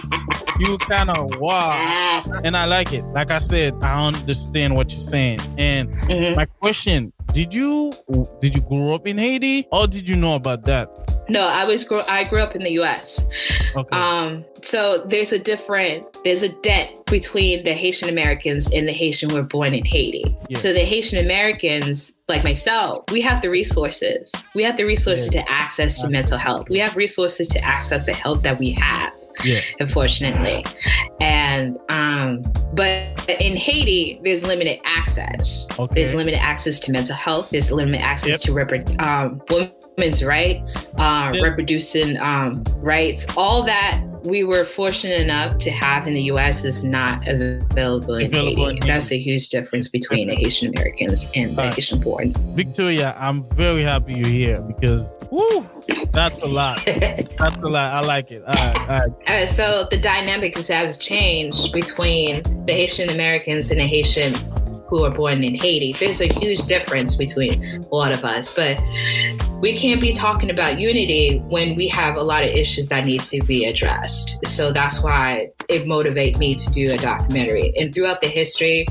you 0.61 0.79
kind 0.79 1.11
of 1.11 1.39
wow, 1.41 2.23
and 2.45 2.57
I 2.57 2.65
like 2.67 2.93
it. 2.93 3.05
Like 3.07 3.31
I 3.31 3.41
said, 3.41 3.75
I 3.83 4.07
understand 4.07 4.77
what 4.77 4.93
you're 4.93 5.01
saying. 5.01 5.41
And 5.59 5.91
mm-hmm. 6.03 6.37
my 6.37 6.47
question: 6.47 7.13
Did 7.35 7.53
you 7.53 7.93
did 8.41 8.55
you 8.55 8.61
grow 8.61 8.95
up 8.95 9.09
in 9.09 9.19
Haiti, 9.19 9.67
or 9.73 9.89
did 9.89 10.09
you 10.09 10.15
know 10.15 10.37
about 10.37 10.63
that? 10.67 10.89
No, 11.29 11.43
I 11.43 11.65
was 11.65 11.83
grow. 11.83 12.03
I 12.09 12.23
grew 12.23 12.41
up 12.41 12.55
in 12.55 12.63
the 12.63 12.71
U.S. 12.75 13.27
Okay. 13.75 13.97
Um, 13.97 14.45
so 14.63 15.05
there's 15.07 15.33
a 15.33 15.39
different 15.41 16.07
there's 16.23 16.43
a 16.43 16.51
debt 16.63 17.05
between 17.07 17.65
the 17.65 17.73
Haitian 17.73 18.09
Americans 18.09 18.73
and 18.73 18.87
the 18.87 18.93
Haitian 18.93 19.31
who 19.31 19.35
were 19.35 19.43
born 19.43 19.75
in 19.75 19.85
Haiti. 19.85 20.25
Yeah. 20.49 20.59
So 20.59 20.73
the 20.73 20.85
Haitian 20.85 21.25
Americans, 21.25 22.15
like 22.29 22.45
myself, 22.45 23.05
we 23.11 23.21
have 23.23 23.43
the 23.43 23.51
resources. 23.51 24.33
We 24.55 24.63
have 24.63 24.77
the 24.77 24.85
resources 24.85 25.35
yeah. 25.35 25.43
to 25.43 25.51
access 25.51 26.01
to 26.03 26.09
mental 26.09 26.39
health. 26.39 26.69
We 26.69 26.79
have 26.79 26.95
resources 26.95 27.49
to 27.49 27.65
access 27.65 28.05
the 28.05 28.15
health 28.15 28.45
that 28.45 28.61
we 28.61 28.71
have. 28.75 29.13
Yeah. 29.43 29.61
Unfortunately, 29.81 30.65
and 31.21 31.79
um, 31.89 32.43
but 32.75 33.29
in 33.29 33.57
Haiti, 33.57 34.21
there's 34.23 34.45
limited 34.45 34.79
access. 34.85 35.67
Okay. 35.79 35.95
There's 35.95 36.15
limited 36.15 36.41
access 36.41 36.79
to 36.81 36.93
mental 36.93 37.17
health. 37.17 37.51
There's 37.51 37.71
limited 37.73 38.01
access 38.01 38.31
yep. 38.31 38.41
to 38.41 38.53
rep- 38.53 39.01
um, 39.01 39.43
women's 39.97 40.25
rights, 40.25 40.91
uh, 40.99 41.31
yeah. 41.35 41.43
reproducing 41.43 42.19
um, 42.19 42.65
rights, 42.79 43.27
all 43.37 43.63
that 43.65 44.03
we 44.25 44.43
were 44.43 44.65
fortunate 44.65 45.21
enough 45.21 45.59
to 45.59 45.71
have 45.71 46.07
in 46.07 46.15
the 46.15 46.23
U.S. 46.25 46.65
is 46.65 46.83
not 46.83 47.27
available 47.29 48.15
in 48.15 48.27
available 48.27 48.67
Haiti. 48.67 48.79
In 48.79 48.87
That's 48.87 49.13
a 49.13 49.19
huge 49.19 49.51
difference 49.51 49.89
between 49.89 50.29
the 50.29 50.35
Haitian 50.35 50.73
Americans 50.75 51.31
and 51.35 51.55
the 51.55 51.71
Haitian 51.71 52.01
born. 52.01 52.33
Victoria, 52.55 53.15
I'm 53.19 53.43
very 53.51 53.83
happy 53.83 54.15
you're 54.15 54.27
here 54.27 54.63
because 54.63 55.19
woo, 55.31 55.69
that's 56.13 56.41
a 56.41 56.47
lot. 56.47 56.83
that's 56.87 57.59
a 57.59 57.69
lot. 57.69 57.93
I 57.93 58.01
like 58.01 58.31
it. 58.31 58.43
All 58.47 58.55
right, 58.55 58.77
all 58.79 58.87
right. 58.87 59.13
Uh, 59.27 59.47
so 59.47 59.87
the 59.91 59.99
dynamic 59.99 60.57
has 60.57 60.99
changed 60.99 61.73
between 61.73 62.43
the 62.65 62.73
Haitian 62.73 63.11
Americans 63.11 63.71
and 63.71 63.79
the 63.79 63.87
Haitian 63.87 64.35
who 64.95 65.03
are 65.03 65.11
born 65.11 65.43
in 65.43 65.57
Haiti. 65.57 65.93
There's 65.93 66.21
a 66.21 66.33
huge 66.33 66.67
difference 66.67 67.17
between 67.17 67.83
a 67.83 67.89
lot 67.93 68.13
of 68.13 68.25
us, 68.25 68.55
but 68.55 68.81
we 69.61 69.77
can't 69.77 70.01
be 70.01 70.13
talking 70.13 70.51
about 70.51 70.79
unity 70.79 71.39
when 71.49 71.75
we 71.75 71.89
have 71.89 72.15
a 72.15 72.23
lot 72.23 72.45
of 72.45 72.51
issues 72.51 72.87
that 72.89 73.05
need 73.05 73.25
to 73.25 73.43
be 73.43 73.65
addressed. 73.65 74.39
So 74.47 74.73
that's 74.73 75.03
why 75.03 75.51
it 75.69 75.89
motivated 75.89 76.39
me 76.39 76.55
to 76.55 76.71
do 76.71 76.93
a 76.93 76.97
documentary. 76.97 77.77
And 77.77 77.93
throughout 77.93 78.21
the 78.21 78.29
history 78.29 78.87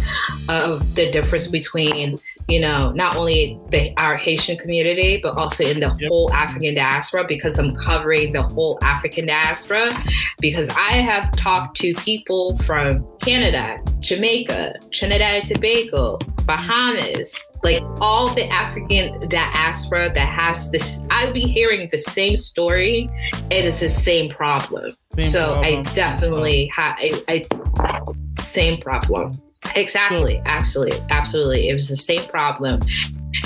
of 0.49 0.93
the 0.95 1.09
difference 1.09 1.47
between 1.47 2.19
you 2.47 2.59
know, 2.59 2.91
not 2.91 3.15
only 3.15 3.59
the 3.69 3.93
our 3.97 4.17
Haitian 4.17 4.57
community, 4.57 5.19
but 5.21 5.37
also 5.37 5.63
in 5.63 5.79
the 5.79 5.95
yep. 5.99 6.09
whole 6.09 6.31
African 6.33 6.75
diaspora 6.75 7.25
because 7.27 7.57
I'm 7.57 7.73
covering 7.75 8.33
the 8.33 8.43
whole 8.43 8.77
African 8.81 9.27
diaspora. 9.27 9.95
Because 10.39 10.69
I 10.69 10.97
have 10.97 11.31
talked 11.37 11.77
to 11.77 11.93
people 11.95 12.57
from 12.59 13.07
Canada, 13.19 13.77
Jamaica, 13.99 14.75
Trinidad 14.91 15.35
and 15.35 15.45
Tobago, 15.45 16.19
Bahamas, 16.45 17.47
like 17.63 17.81
all 18.01 18.33
the 18.33 18.47
African 18.49 19.27
diaspora 19.29 20.11
that 20.13 20.27
has 20.27 20.69
this. 20.71 20.99
I'll 21.09 21.33
be 21.33 21.41
hearing 21.41 21.87
the 21.91 21.97
same 21.97 22.35
story. 22.35 23.09
It 23.49 23.65
is 23.65 23.79
the 23.79 23.89
same 23.89 24.29
problem. 24.29 24.93
Same 25.13 25.31
so 25.31 25.53
problem. 25.53 25.79
I 25.79 25.93
definitely 25.93 26.67
have. 26.67 26.95
I, 26.99 27.23
I 27.29 28.01
same 28.41 28.81
problem. 28.81 29.41
Exactly. 29.75 30.35
So, 30.35 30.43
absolutely. 30.45 30.99
Absolutely. 31.09 31.69
It 31.69 31.73
was 31.73 31.87
the 31.87 31.95
same 31.95 32.23
problem 32.25 32.81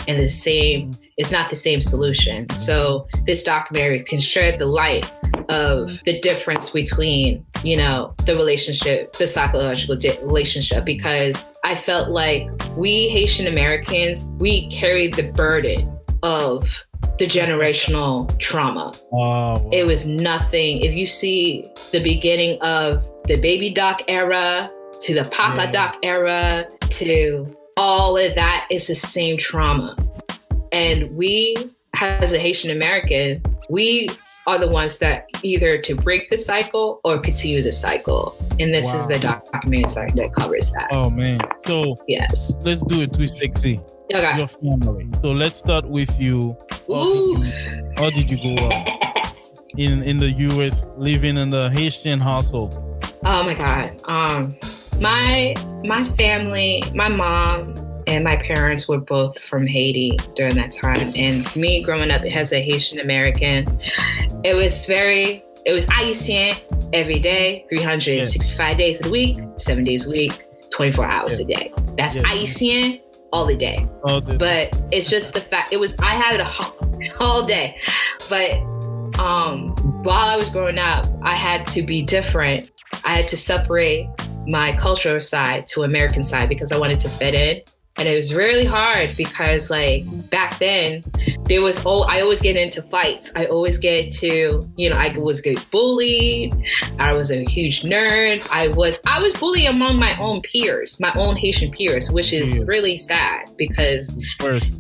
and 0.08 0.20
the 0.20 0.28
same, 0.28 0.92
it's 1.18 1.32
not 1.32 1.50
the 1.50 1.56
same 1.56 1.82
solution. 1.82 2.46
Mm-hmm. 2.46 2.58
So 2.58 3.08
this 3.26 3.44
documentary 3.44 4.04
can 4.04 4.20
shed 4.20 4.60
the 4.60 4.66
light 4.66 5.12
of 5.50 6.04
the 6.06 6.20
difference 6.20 6.70
between, 6.70 7.46
you 7.64 7.78
know, 7.78 8.14
the 8.26 8.36
relationship, 8.36 9.14
the 9.14 9.28
psychological 9.28 9.96
di- 9.96 10.18
relationship, 10.22 10.84
because 10.86 11.50
I 11.64 11.76
felt 11.76 12.10
like 12.10 12.50
we 12.76 13.10
Haitian 13.10 13.48
Americans, 13.48 14.26
we 14.40 14.70
carried 14.70 15.14
the 15.14 15.32
burden 15.32 15.98
of 16.24 16.68
the 17.18 17.26
generational 17.26 18.38
trauma. 18.40 18.94
Oh, 19.14 19.70
It 19.72 19.86
was 19.86 20.06
nothing. 20.06 20.82
If 20.82 20.94
you 20.96 21.06
see 21.06 21.68
the 21.92 22.04
beginning 22.04 22.62
of 22.62 23.08
the 23.26 23.40
baby 23.40 23.74
doc 23.74 24.02
era, 24.08 24.72
to 25.02 25.14
the 25.14 25.26
Papa 25.26 25.64
yeah. 25.66 25.72
Doc 25.72 25.98
era 26.04 26.68
to 26.90 27.56
all 27.78 28.18
of 28.18 28.36
that 28.36 28.68
is 28.72 28.88
the 28.88 28.96
same 28.96 29.38
trauma. 29.38 29.96
And 30.72 31.10
we, 31.16 31.56
as 32.00 32.32
a 32.32 32.40
Haitian 32.40 32.72
American, 32.72 33.44
we 33.70 34.10
are 34.48 34.58
the 34.58 34.68
ones 34.68 34.98
that 35.00 35.28
either 35.44 35.78
to 35.78 35.94
break 35.94 36.30
the 36.30 36.38
cycle 36.38 37.02
or 37.04 37.20
continue 37.20 37.62
the 37.62 37.72
cycle. 37.72 38.36
And 38.60 38.74
this 38.74 38.86
wow. 38.86 39.00
is 39.00 39.08
the 39.08 39.20
documentary 39.20 40.12
that 40.16 40.34
covers 40.34 40.72
that. 40.72 40.88
Oh 40.90 41.10
man. 41.10 41.40
So 41.58 41.98
yes. 42.08 42.56
Let's 42.62 42.82
do 42.84 43.02
it 43.02 43.14
360. 43.14 43.80
Okay. 44.14 44.38
Your 44.38 44.48
family. 44.48 45.10
So 45.22 45.32
let's 45.32 45.58
start 45.58 45.86
with 45.86 46.18
you. 46.20 46.56
How, 46.88 47.04
did 47.04 47.44
you, 47.44 47.92
how 47.98 48.10
did 48.10 48.32
you 48.32 48.56
grow 48.56 48.68
up 48.68 49.36
in 49.78 50.02
in 50.02 50.18
the 50.18 50.32
US 50.32 50.90
living 50.96 51.38
in 51.38 51.50
the 51.50 51.70
Haitian 51.70 52.22
household? 52.22 52.74
Oh 53.26 53.44
my 53.44 53.54
God. 53.54 54.00
Um 54.06 54.56
my 55.00 55.56
my 55.84 56.06
family, 56.12 56.84
my 56.94 57.08
mom 57.08 57.76
and 58.08 58.24
my 58.24 58.38
parents 58.38 58.88
were 58.88 59.00
both 59.00 59.38
from 59.44 59.68
Haiti 59.68 60.18
during 60.36 60.56
that 60.56 60.72
time. 60.72 61.12
And 61.16 61.56
me 61.56 61.84
growing 61.84 62.10
up 62.10 62.24
as 62.24 62.54
a 62.54 62.62
Haitian 62.62 63.00
American, 63.00 63.80
it 64.44 64.56
was 64.56 64.86
very 64.86 65.44
it 65.66 65.74
was 65.74 65.86
Haitian 65.90 66.56
every 66.94 67.20
day, 67.20 67.66
365 67.70 68.58
yeah. 68.58 68.78
days 68.78 69.06
a 69.06 69.10
week, 69.10 69.40
seven 69.58 69.84
days 69.84 70.08
a 70.08 70.10
week, 70.10 70.46
24 70.72 71.06
hours 71.06 71.40
yeah. 71.40 71.44
a 71.44 71.60
day. 71.60 71.74
That's 71.98 72.16
yeah. 72.16 72.24
Haitian 72.26 73.02
all 73.34 73.46
the 73.46 73.58
day. 73.58 73.86
All 74.04 74.22
the 74.22 74.38
but 74.38 74.70
it's 74.92 75.10
just 75.10 75.34
the 75.34 75.42
fact 75.42 75.74
it 75.74 75.80
was 75.80 75.96
I 76.00 76.16
had 76.16 76.40
it 76.40 77.14
all 77.20 77.46
day. 77.48 77.78
But 78.30 78.54
um 79.20 79.76
while 80.04 80.30
I 80.30 80.38
was 80.38 80.50
growing 80.50 80.80
up, 80.80 81.06
I 81.22 81.36
had 81.36 81.68
to 81.70 81.82
be 81.82 82.04
different. 82.04 82.72
I 83.04 83.16
had 83.16 83.28
to 83.30 83.38
separate 83.38 84.08
my 84.48 84.76
cultural 84.76 85.20
side 85.20 85.68
to 85.68 85.84
American 85.84 86.24
side 86.24 86.50
because 86.50 86.72
I 86.72 86.78
wanted 86.78 87.00
to 87.02 87.10
fit 87.10 87.34
in. 87.34 87.62
And 88.00 88.08
it 88.08 88.14
was 88.14 88.32
really 88.32 88.64
hard 88.64 89.18
because 89.18 89.72
like 89.72 90.06
back 90.30 90.60
then 90.60 91.04
there 91.46 91.64
was 91.64 91.82
oh 91.84 92.04
I 92.04 92.22
always 92.22 92.40
get 92.40 92.56
into 92.56 92.84
fights. 92.84 93.32
I 93.36 93.46
always 93.46 93.80
get 93.80 94.12
to, 94.18 94.70
you 94.76 94.90
know, 94.92 94.96
I 94.96 95.18
was 95.18 95.42
get 95.42 95.66
bullied. 95.72 96.56
I 97.00 97.14
was 97.14 97.32
a 97.32 97.44
huge 97.44 97.82
nerd. 97.82 98.48
I 98.52 98.68
was 98.68 99.02
I 99.08 99.20
was 99.20 99.34
bullied 99.34 99.66
among 99.66 99.98
my 99.98 100.16
own 100.20 100.42
peers, 100.42 101.00
my 101.00 101.12
own 101.18 101.38
Haitian 101.38 101.72
peers, 101.72 102.12
which 102.12 102.34
is 102.34 102.64
really 102.66 103.00
sad 103.00 103.50
because 103.58 104.16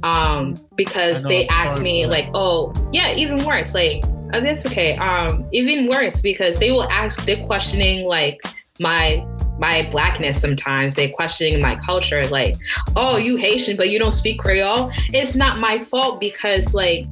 um 0.03 0.55
because 0.75 1.23
they 1.23 1.47
asked 1.47 1.81
me 1.81 2.05
like, 2.05 2.29
oh 2.35 2.71
yeah, 2.93 3.15
even 3.15 3.43
worse, 3.43 3.73
like 3.73 4.03
oh, 4.33 4.41
that's 4.41 4.65
okay. 4.65 4.95
Um, 4.97 5.47
even 5.51 5.87
worse 5.87 6.21
because 6.21 6.59
they 6.59 6.71
will 6.71 6.89
ask, 6.89 7.25
they're 7.25 7.45
questioning 7.45 8.05
like 8.05 8.39
my 8.79 9.25
my 9.59 9.87
blackness 9.89 10.39
sometimes. 10.39 10.95
They're 10.95 11.09
questioning 11.09 11.61
my 11.61 11.75
culture, 11.75 12.25
like, 12.27 12.55
oh, 12.95 13.17
you 13.17 13.37
Haitian, 13.37 13.77
but 13.77 13.89
you 13.89 13.99
don't 13.99 14.11
speak 14.11 14.39
Creole. 14.39 14.91
It's 15.13 15.35
not 15.35 15.59
my 15.59 15.79
fault 15.79 16.19
because 16.19 16.73
like 16.73 17.07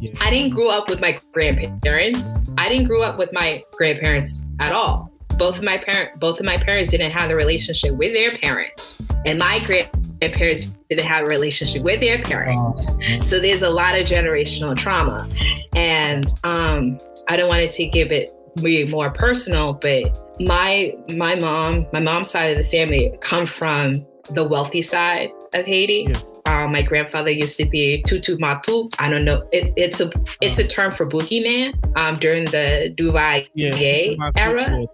yeah. 0.00 0.12
I 0.20 0.30
didn't 0.30 0.54
grow 0.54 0.68
up 0.68 0.88
with 0.88 1.00
my 1.00 1.18
grandparents. 1.32 2.34
I 2.56 2.68
didn't 2.68 2.86
grow 2.86 3.02
up 3.02 3.18
with 3.18 3.32
my 3.32 3.62
grandparents 3.72 4.44
at 4.58 4.72
all. 4.72 5.10
Both 5.36 5.58
of 5.58 5.64
my 5.64 5.78
parent 5.78 6.20
both 6.20 6.38
of 6.38 6.46
my 6.46 6.56
parents 6.56 6.90
didn't 6.90 7.12
have 7.12 7.30
a 7.30 7.36
relationship 7.36 7.94
with 7.96 8.12
their 8.12 8.32
parents. 8.32 9.00
And 9.24 9.38
my 9.38 9.64
grandparents 9.64 10.66
didn't 10.88 11.04
have 11.04 11.24
a 11.24 11.28
relationship 11.28 11.82
with 11.82 12.00
their 12.00 12.20
parents. 12.20 12.88
Oh. 12.90 13.20
So 13.22 13.40
there's 13.40 13.62
a 13.62 13.70
lot 13.70 13.98
of 13.98 14.06
generational 14.06 14.76
trauma. 14.76 15.28
And 15.74 16.26
um 16.44 16.98
I 17.28 17.36
don't 17.36 17.48
want 17.48 17.68
to 17.68 17.86
give 17.86 18.10
it 18.10 18.34
be 18.56 18.86
more 18.86 19.10
personal, 19.10 19.74
but 19.74 20.29
my 20.40 20.96
my 21.10 21.34
mom, 21.34 21.86
my 21.92 22.00
mom's 22.00 22.30
side 22.30 22.50
of 22.50 22.56
the 22.56 22.64
family 22.64 23.16
come 23.20 23.46
from 23.46 24.06
the 24.30 24.44
wealthy 24.44 24.82
side 24.82 25.30
of 25.54 25.66
Haiti. 25.66 26.06
Yeah. 26.08 26.20
Um, 26.46 26.72
my 26.72 26.82
grandfather 26.82 27.30
used 27.30 27.58
to 27.58 27.66
be 27.66 28.02
tutu 28.06 28.36
matu. 28.38 28.92
I 28.98 29.10
don't 29.10 29.24
know. 29.24 29.46
It, 29.52 29.72
it's 29.76 30.00
a 30.00 30.10
it's 30.40 30.58
a 30.58 30.66
term 30.66 30.90
for 30.90 31.06
boogeyman. 31.06 31.74
Um, 31.96 32.16
during 32.16 32.46
the 32.46 32.94
Duvalier 32.96 33.46
yeah, 33.54 34.30
era. 34.36 34.86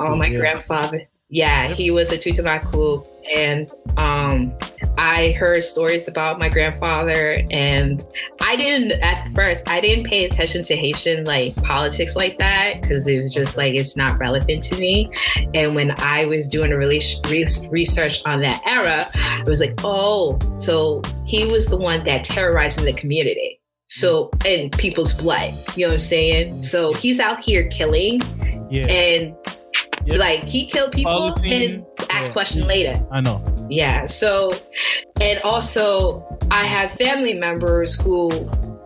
Oh, 0.00 0.16
my 0.16 0.26
yeah. 0.26 0.38
grandfather. 0.38 1.08
Yeah, 1.30 1.68
he 1.68 1.90
was 1.90 2.10
a 2.10 2.18
Tonton 2.18 2.46
Macoute 2.46 3.06
and 3.34 3.70
um, 3.96 4.52
I 4.96 5.32
heard 5.32 5.62
stories 5.62 6.08
about 6.08 6.38
my 6.38 6.48
grandfather, 6.48 7.42
and 7.50 8.04
I 8.40 8.56
didn't 8.56 8.92
at 9.02 9.28
first. 9.28 9.68
I 9.68 9.80
didn't 9.80 10.04
pay 10.04 10.24
attention 10.24 10.62
to 10.64 10.76
Haitian 10.76 11.24
like 11.24 11.54
politics 11.62 12.16
like 12.16 12.38
that 12.38 12.82
because 12.82 13.06
it 13.06 13.18
was 13.18 13.32
just 13.32 13.56
like 13.56 13.74
it's 13.74 13.96
not 13.96 14.18
relevant 14.18 14.62
to 14.64 14.76
me. 14.76 15.10
And 15.54 15.74
when 15.74 15.94
I 16.00 16.24
was 16.24 16.48
doing 16.48 16.72
a 16.72 16.76
really 16.76 17.02
research 17.70 18.20
on 18.26 18.40
that 18.40 18.60
era, 18.66 19.06
it 19.40 19.48
was 19.48 19.60
like, 19.60 19.74
oh, 19.84 20.38
so 20.56 21.02
he 21.24 21.46
was 21.46 21.66
the 21.66 21.76
one 21.76 22.04
that 22.04 22.24
terrorized 22.24 22.80
the 22.80 22.92
community. 22.92 23.60
So 23.86 24.30
and 24.44 24.70
people's 24.76 25.14
blood, 25.14 25.54
you 25.76 25.86
know 25.86 25.90
what 25.90 25.94
I'm 25.94 26.00
saying? 26.00 26.62
So 26.62 26.92
he's 26.92 27.20
out 27.20 27.40
here 27.40 27.68
killing, 27.68 28.20
yeah. 28.70 28.86
and 28.86 29.36
Yep. 30.08 30.18
Like 30.18 30.44
he 30.44 30.66
killed 30.66 30.92
people 30.92 31.12
Policy. 31.12 31.66
and 31.66 31.86
ask 32.10 32.28
yeah. 32.28 32.32
question 32.32 32.66
later. 32.66 33.06
I 33.10 33.20
know. 33.20 33.44
Yeah. 33.68 34.06
So, 34.06 34.52
and 35.20 35.38
also 35.40 36.26
I 36.50 36.64
have 36.64 36.90
family 36.92 37.34
members 37.34 37.94
who 37.94 38.30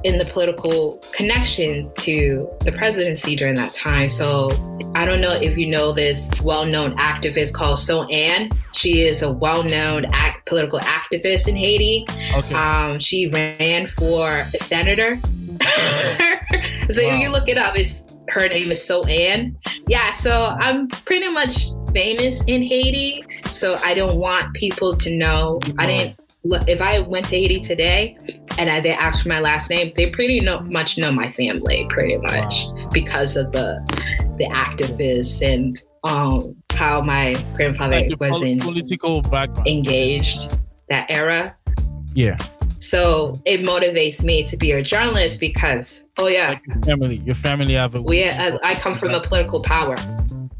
in 0.04 0.18
the 0.18 0.24
political 0.24 1.00
connection 1.12 1.90
to 1.98 2.48
the 2.62 2.72
presidency 2.72 3.36
during 3.36 3.54
that 3.54 3.72
time. 3.72 4.08
So 4.08 4.50
I 4.96 5.04
don't 5.04 5.20
know 5.20 5.32
if 5.32 5.56
you 5.56 5.66
know 5.66 5.92
this 5.92 6.28
well-known 6.42 6.96
activist 6.96 7.52
called 7.54 7.78
So 7.78 8.04
Ann. 8.08 8.50
She 8.72 9.02
is 9.02 9.22
a 9.22 9.30
well-known 9.30 10.06
act, 10.06 10.46
political 10.46 10.80
activist 10.80 11.46
in 11.46 11.56
Haiti. 11.56 12.04
Okay. 12.34 12.54
Um, 12.54 12.98
she 12.98 13.28
ran 13.28 13.86
for 13.86 14.44
a 14.52 14.58
senator. 14.58 15.20
so 15.22 15.28
wow. 15.70 17.14
if 17.14 17.20
you 17.20 17.30
look 17.30 17.48
it 17.48 17.58
up, 17.58 17.78
it's 17.78 18.02
her 18.32 18.48
name 18.48 18.70
is 18.70 18.84
So 18.84 19.04
Ann. 19.04 19.56
Yeah, 19.86 20.10
so 20.12 20.56
I'm 20.58 20.88
pretty 20.88 21.28
much 21.28 21.68
famous 21.92 22.42
in 22.44 22.62
Haiti. 22.62 23.24
So 23.50 23.76
I 23.84 23.94
don't 23.94 24.18
want 24.18 24.54
people 24.54 24.92
to 24.94 25.14
know. 25.14 25.60
I 25.78 25.86
didn't 25.86 26.18
if 26.44 26.82
I 26.82 26.98
went 26.98 27.26
to 27.26 27.36
Haiti 27.36 27.60
today 27.60 28.18
and 28.58 28.68
I, 28.68 28.80
they 28.80 28.92
asked 28.92 29.22
for 29.22 29.28
my 29.28 29.38
last 29.38 29.70
name, 29.70 29.92
they 29.94 30.10
pretty 30.10 30.40
much 30.40 30.98
know 30.98 31.12
my 31.12 31.30
family, 31.30 31.86
pretty 31.90 32.16
much 32.16 32.64
wow. 32.66 32.88
because 32.92 33.36
of 33.36 33.52
the 33.52 33.80
the 34.38 34.46
activists 34.46 35.40
and 35.46 35.80
um, 36.04 36.56
how 36.72 37.00
my 37.00 37.34
grandfather 37.54 38.00
like 38.00 38.18
was 38.18 38.42
in 38.42 38.58
political 38.58 39.22
background 39.22 39.68
engaged 39.68 40.58
that 40.88 41.06
era. 41.08 41.56
Yeah. 42.14 42.38
So 42.82 43.40
it 43.44 43.60
motivates 43.60 44.24
me 44.24 44.42
to 44.42 44.56
be 44.56 44.72
a 44.72 44.82
journalist 44.82 45.38
because, 45.38 46.02
oh 46.18 46.26
yeah, 46.26 46.48
like 46.48 46.62
your 46.66 46.82
family, 46.82 47.16
your 47.24 47.34
family 47.36 47.74
have 47.74 47.94
a. 47.94 48.02
We, 48.02 48.28
I, 48.28 48.58
I 48.60 48.74
come 48.74 48.92
from 48.92 49.14
a 49.14 49.20
political 49.20 49.62
power. 49.62 49.94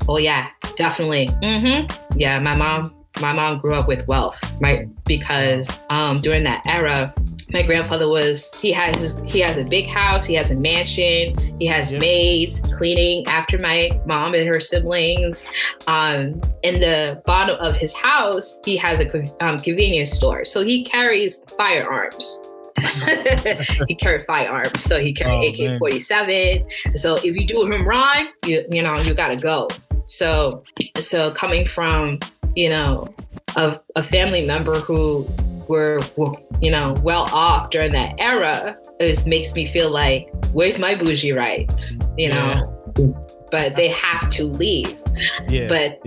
Oh 0.08 0.18
yeah, 0.18 0.46
definitely. 0.76 1.26
Mm-hmm. 1.42 2.18
Yeah, 2.18 2.38
my 2.38 2.54
mom 2.54 2.94
my 3.20 3.32
mom 3.32 3.58
grew 3.58 3.74
up 3.74 3.88
with 3.88 4.06
wealth, 4.06 4.40
right? 4.60 4.88
Because 5.04 5.68
um, 5.90 6.20
during 6.20 6.44
that 6.44 6.64
era, 6.64 7.12
my 7.52 7.62
grandfather 7.62 8.08
was 8.08 8.54
he 8.60 8.72
has 8.72 9.20
he 9.24 9.40
has 9.40 9.58
a 9.58 9.64
big 9.64 9.86
house, 9.86 10.24
he 10.24 10.34
has 10.34 10.50
a 10.50 10.56
mansion, 10.56 11.36
he 11.58 11.66
has 11.66 11.92
yep. 11.92 12.00
maids 12.00 12.60
cleaning 12.76 13.26
after 13.26 13.58
my 13.58 13.90
mom 14.06 14.34
and 14.34 14.46
her 14.46 14.60
siblings. 14.60 15.44
Um, 15.86 16.40
in 16.62 16.80
the 16.80 17.22
bottom 17.26 17.56
of 17.60 17.76
his 17.76 17.92
house, 17.92 18.60
he 18.64 18.76
has 18.76 19.00
a 19.00 19.44
um, 19.44 19.58
convenience 19.58 20.10
store, 20.10 20.44
so 20.44 20.64
he 20.64 20.84
carries 20.84 21.42
firearms. 21.56 22.40
he 23.88 23.94
carried 23.94 24.22
firearms, 24.22 24.82
so 24.82 24.98
he 24.98 25.12
carried 25.12 25.60
oh, 25.60 25.72
AK 25.72 25.78
forty 25.78 26.00
seven. 26.00 26.66
So 26.94 27.16
if 27.16 27.24
you 27.24 27.46
do 27.46 27.66
him 27.66 27.86
wrong, 27.86 28.28
you 28.46 28.64
you 28.70 28.82
know 28.82 28.96
you 28.98 29.14
gotta 29.14 29.36
go. 29.36 29.68
So 30.06 30.64
so 31.00 31.32
coming 31.32 31.64
from 31.66 32.18
you 32.54 32.68
know, 32.68 33.14
a, 33.56 33.80
a 33.96 34.02
family 34.02 34.46
member 34.46 34.74
who 34.80 35.28
were, 35.72 36.00
you 36.60 36.70
know, 36.70 36.94
well 37.02 37.28
off 37.32 37.70
during 37.70 37.92
that 37.92 38.14
era, 38.18 38.76
it 39.00 39.26
makes 39.26 39.54
me 39.54 39.66
feel 39.66 39.90
like, 39.90 40.28
where's 40.52 40.78
my 40.78 40.94
bougie 40.94 41.32
rights? 41.32 41.98
You 42.16 42.28
know, 42.30 42.92
yeah. 42.98 43.06
but 43.50 43.76
they 43.76 43.88
have 43.88 44.30
to 44.30 44.44
leave. 44.44 44.96
Yeah, 45.48 45.68
but 45.68 46.00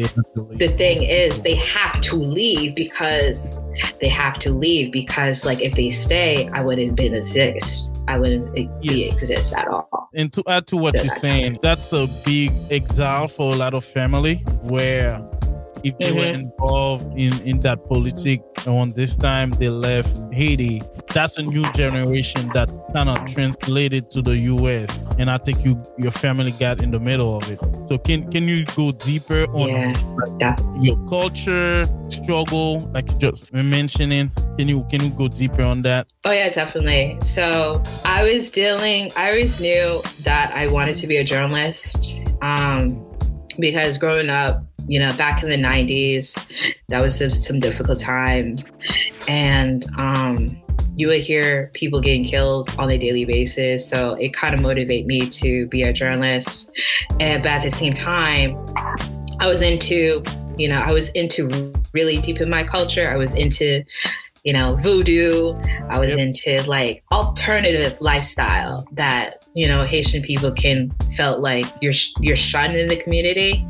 the 0.58 0.74
thing 0.78 1.04
is, 1.04 1.44
they 1.44 1.56
have 1.56 2.00
to 2.02 2.16
leave 2.16 2.76
because 2.76 3.56
they 4.00 4.08
have 4.08 4.40
to 4.40 4.54
leave 4.54 4.92
because 4.92 5.46
like 5.46 5.62
if 5.62 5.76
they 5.76 5.90
stay 5.90 6.48
i 6.54 6.62
wouldn't 6.62 6.96
been 6.96 7.14
exist 7.14 7.94
i 8.08 8.18
wouldn't 8.18 8.58
yes. 8.82 9.14
exist 9.14 9.54
at 9.54 9.68
all 9.68 10.10
and 10.14 10.32
to 10.32 10.42
add 10.48 10.66
to 10.66 10.78
what 10.78 10.94
you're 10.94 11.08
saying 11.08 11.60
that's 11.62 11.92
a 11.92 12.08
big 12.26 12.54
exile 12.72 13.28
for 13.28 13.52
a 13.54 13.56
lot 13.56 13.74
of 13.74 13.84
family 13.84 14.36
where 14.62 15.22
if 15.84 15.98
they 15.98 16.06
mm-hmm. 16.06 16.18
were 16.18 16.26
involved 16.26 17.06
in 17.18 17.34
in 17.42 17.60
that 17.60 17.86
politic 17.90 18.42
on 18.68 18.92
this 18.92 19.16
time 19.16 19.52
they 19.52 19.70
left 19.70 20.16
Haiti, 20.34 20.82
that's 21.14 21.38
a 21.38 21.44
new 21.44 21.70
generation 21.74 22.50
that 22.54 22.70
kind 22.94 23.10
of 23.10 23.26
translated 23.26 24.10
to 24.12 24.22
the 24.22 24.36
US. 24.38 25.04
And 25.18 25.30
I 25.30 25.38
think 25.38 25.64
you 25.64 25.82
your 25.98 26.12
family 26.12 26.52
got 26.52 26.82
in 26.82 26.92
the 26.92 27.00
middle 27.00 27.38
of 27.38 27.50
it. 27.50 27.60
So 27.88 27.98
can 27.98 28.30
can 28.32 28.48
you 28.48 28.66
go 28.76 28.92
deeper 28.92 29.46
on 29.54 29.70
yeah, 30.40 30.56
your 30.82 30.98
culture 31.08 31.86
struggle, 32.10 32.82
like 32.94 33.12
you 33.12 33.18
just 33.18 33.54
mentioning? 33.54 34.32
Can 34.58 34.68
you 34.68 34.86
can 34.90 35.04
you 35.04 35.10
go 35.10 35.28
deeper 35.28 35.64
on 35.64 35.82
that? 35.84 36.08
Oh 36.26 36.32
yeah, 36.32 36.50
definitely. 36.50 37.18
So 37.24 37.82
I 38.04 38.24
was 38.24 38.50
dealing 38.50 39.12
I 39.16 39.30
always 39.30 39.60
knew 39.60 40.02
that 40.22 40.54
I 40.54 40.68
wanted 40.68 40.96
to 40.96 41.08
be 41.08 41.18
a 41.18 41.24
journalist. 41.24 42.24
Um 42.42 43.15
because 43.60 43.98
growing 43.98 44.30
up 44.30 44.64
you 44.88 45.00
know, 45.00 45.16
back 45.18 45.44
in 45.44 45.50
the 45.50 45.58
90s, 45.58 46.38
that 46.90 47.02
was 47.02 47.18
some 47.46 47.60
difficult 47.60 48.00
time. 48.00 48.58
And 49.28 49.86
um, 49.98 50.62
you 50.96 51.08
would 51.08 51.22
hear 51.22 51.72
people 51.74 52.02
getting 52.02 52.24
killed 52.24 52.70
on 52.78 52.90
a 52.90 52.98
daily 52.98 53.26
basis. 53.26 53.88
So 53.88 54.14
it 54.14 54.34
kind 54.34 54.54
of 54.54 54.62
motivated 54.62 55.08
me 55.08 55.28
to 55.28 55.68
be 55.68 55.84
a 55.84 55.92
journalist. 55.92 56.70
And, 57.20 57.42
but 57.42 57.52
at 57.52 57.64
the 57.64 57.70
same 57.70 57.94
time, 57.94 58.58
I 59.40 59.48
was 59.48 59.62
into, 59.62 60.24
you 60.58 60.70
know, 60.70 60.80
I 60.80 60.92
was 60.92 61.10
into 61.10 61.74
really 61.94 62.18
deep 62.18 62.40
in 62.40 62.50
my 62.50 62.64
culture. 62.64 63.10
I 63.10 63.18
was 63.18 63.34
into 63.34 63.84
you 64.46 64.54
know, 64.54 64.76
voodoo. 64.76 65.60
I 65.90 66.00
was 66.00 66.12
yep. 66.12 66.20
into 66.20 66.64
like 66.70 67.04
alternative 67.12 68.00
lifestyle 68.00 68.88
that 68.92 69.46
you 69.56 69.68
know 69.68 69.84
Haitian 69.84 70.22
people 70.22 70.52
can 70.52 70.94
felt 71.18 71.42
like 71.42 71.66
you're 71.82 71.94
you're 72.20 72.36
shunned 72.36 72.76
in 72.76 72.88
the 72.88 72.96
community. 72.96 73.66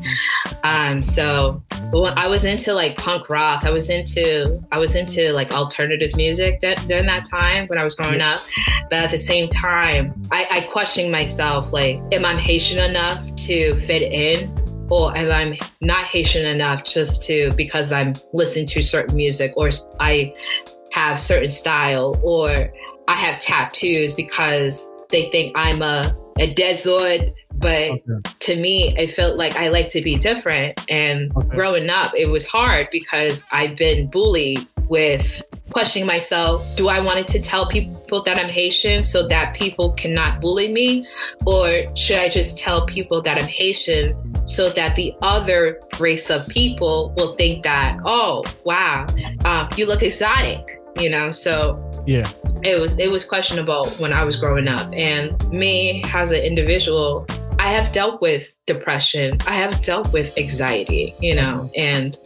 Um, 0.64 1.02
so 1.02 1.64
I 1.94 2.28
was 2.28 2.44
into 2.44 2.74
like 2.74 2.98
punk 2.98 3.30
rock, 3.30 3.64
I 3.64 3.72
was 3.72 3.90
into 3.90 4.62
I 4.72 4.78
was 4.78 4.96
into 4.96 5.32
like 5.32 5.52
alternative 5.52 6.16
music 6.18 6.60
that, 6.60 6.86
during 6.88 7.06
that 7.06 7.24
time 7.24 7.68
when 7.68 7.80
I 7.80 7.84
was 7.84 7.96
growing 7.96 8.20
yep. 8.20 8.38
up. 8.38 8.44
But 8.90 9.00
at 9.00 9.12
the 9.12 9.18
same 9.18 9.50
time, 9.50 10.14
I, 10.32 10.48
I 10.52 10.62
questioned 10.62 11.12
myself 11.12 11.72
like, 11.72 12.02
am 12.12 12.26
I 12.26 12.38
Haitian 12.38 12.80
enough 12.80 13.24
to 13.36 13.74
fit 13.76 14.02
in? 14.02 14.65
Or 14.90 15.16
if 15.18 15.32
I'm 15.32 15.56
not 15.82 16.06
Haitian 16.06 16.46
enough 16.46 16.84
just 16.84 17.24
to 17.24 17.52
because 17.56 17.92
I'm 17.92 18.14
listening 18.34 18.68
to 18.68 18.82
certain 18.82 19.16
music 19.16 19.54
or 19.56 19.70
I 20.00 20.34
have 20.92 21.20
certain 21.20 21.50
style 21.50 22.20
or 22.24 22.72
I 23.08 23.14
have 23.14 23.40
tattoos 23.40 24.14
because 24.14 24.90
they 25.10 25.30
think 25.30 25.54
I'm 25.56 25.82
a, 25.82 26.16
a 26.40 26.54
desert. 26.54 27.32
But 27.54 27.92
okay. 27.92 28.02
to 28.40 28.56
me, 28.56 28.96
it 28.98 29.12
felt 29.12 29.38
like 29.38 29.56
I 29.56 29.70
like 29.70 29.90
to 29.90 30.02
be 30.02 30.18
different. 30.18 30.80
And 30.90 31.36
okay. 31.36 31.48
growing 31.50 31.90
up, 31.90 32.14
it 32.16 32.28
was 32.28 32.48
hard 32.48 32.90
because 32.92 33.46
I've 33.52 33.76
been 33.76 34.10
bullied 34.10 34.66
with 34.88 35.42
questioning 35.76 36.08
myself 36.08 36.66
do 36.78 36.88
I 36.88 37.02
wanted 37.02 37.28
to 37.28 37.42
tell 37.42 37.68
people 37.68 38.24
that 38.24 38.40
I'm 38.40 38.48
Haitian 38.48 39.04
so 39.04 39.28
that 39.28 39.54
people 39.54 39.92
cannot 39.92 40.40
bully 40.40 40.72
me? 40.72 41.06
Or 41.46 41.84
should 41.98 42.16
I 42.16 42.30
just 42.30 42.58
tell 42.58 42.86
people 42.86 43.22
that 43.24 43.38
I'm 43.38 43.50
Haitian 43.50 44.16
so 44.48 44.70
that 44.70 44.96
the 44.96 45.14
other 45.22 45.82
race 46.00 46.30
of 46.30 46.48
people 46.48 47.14
will 47.18 47.36
think 47.36 47.64
that, 47.64 48.00
oh, 48.06 48.46
wow, 48.64 49.06
uh, 49.44 49.68
you 49.76 49.86
look 49.86 50.02
exotic, 50.02 50.80
you 50.98 51.10
know? 51.10 51.30
So 51.30 51.82
yeah. 52.08 52.30
It 52.64 52.80
was 52.80 52.98
it 52.98 53.12
was 53.12 53.26
questionable 53.26 53.90
when 53.98 54.14
I 54.14 54.24
was 54.24 54.38
growing 54.38 54.70
up. 54.70 54.88
And 54.94 55.36
me 55.52 56.04
as 56.14 56.32
an 56.32 56.42
individual, 56.42 57.28
I 57.60 57.74
have 57.74 57.92
dealt 57.92 58.22
with 58.22 58.50
depression. 58.66 59.40
I 59.46 59.56
have 59.56 59.82
dealt 59.82 60.14
with 60.14 60.38
anxiety, 60.38 61.16
you 61.20 61.36
know, 61.36 61.70
and 61.76 62.18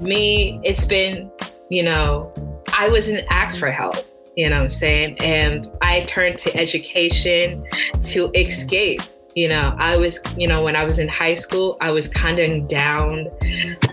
me, 0.00 0.60
it's 0.62 0.84
been, 0.84 1.30
you 1.68 1.82
know, 1.82 2.32
I 2.76 2.88
wasn't 2.88 3.26
asked 3.30 3.58
for 3.58 3.70
help, 3.70 3.96
you 4.36 4.48
know 4.48 4.56
what 4.56 4.64
I'm 4.64 4.70
saying? 4.70 5.18
And 5.20 5.66
I 5.82 6.02
turned 6.02 6.38
to 6.38 6.56
education 6.56 7.64
to 8.02 8.30
escape. 8.34 9.02
You 9.34 9.48
know, 9.48 9.76
I 9.78 9.96
was, 9.96 10.18
you 10.36 10.48
know, 10.48 10.62
when 10.62 10.74
I 10.74 10.84
was 10.84 10.98
in 10.98 11.08
high 11.08 11.34
school, 11.34 11.76
I 11.80 11.92
was 11.92 12.08
counting 12.08 12.66
down, 12.66 13.28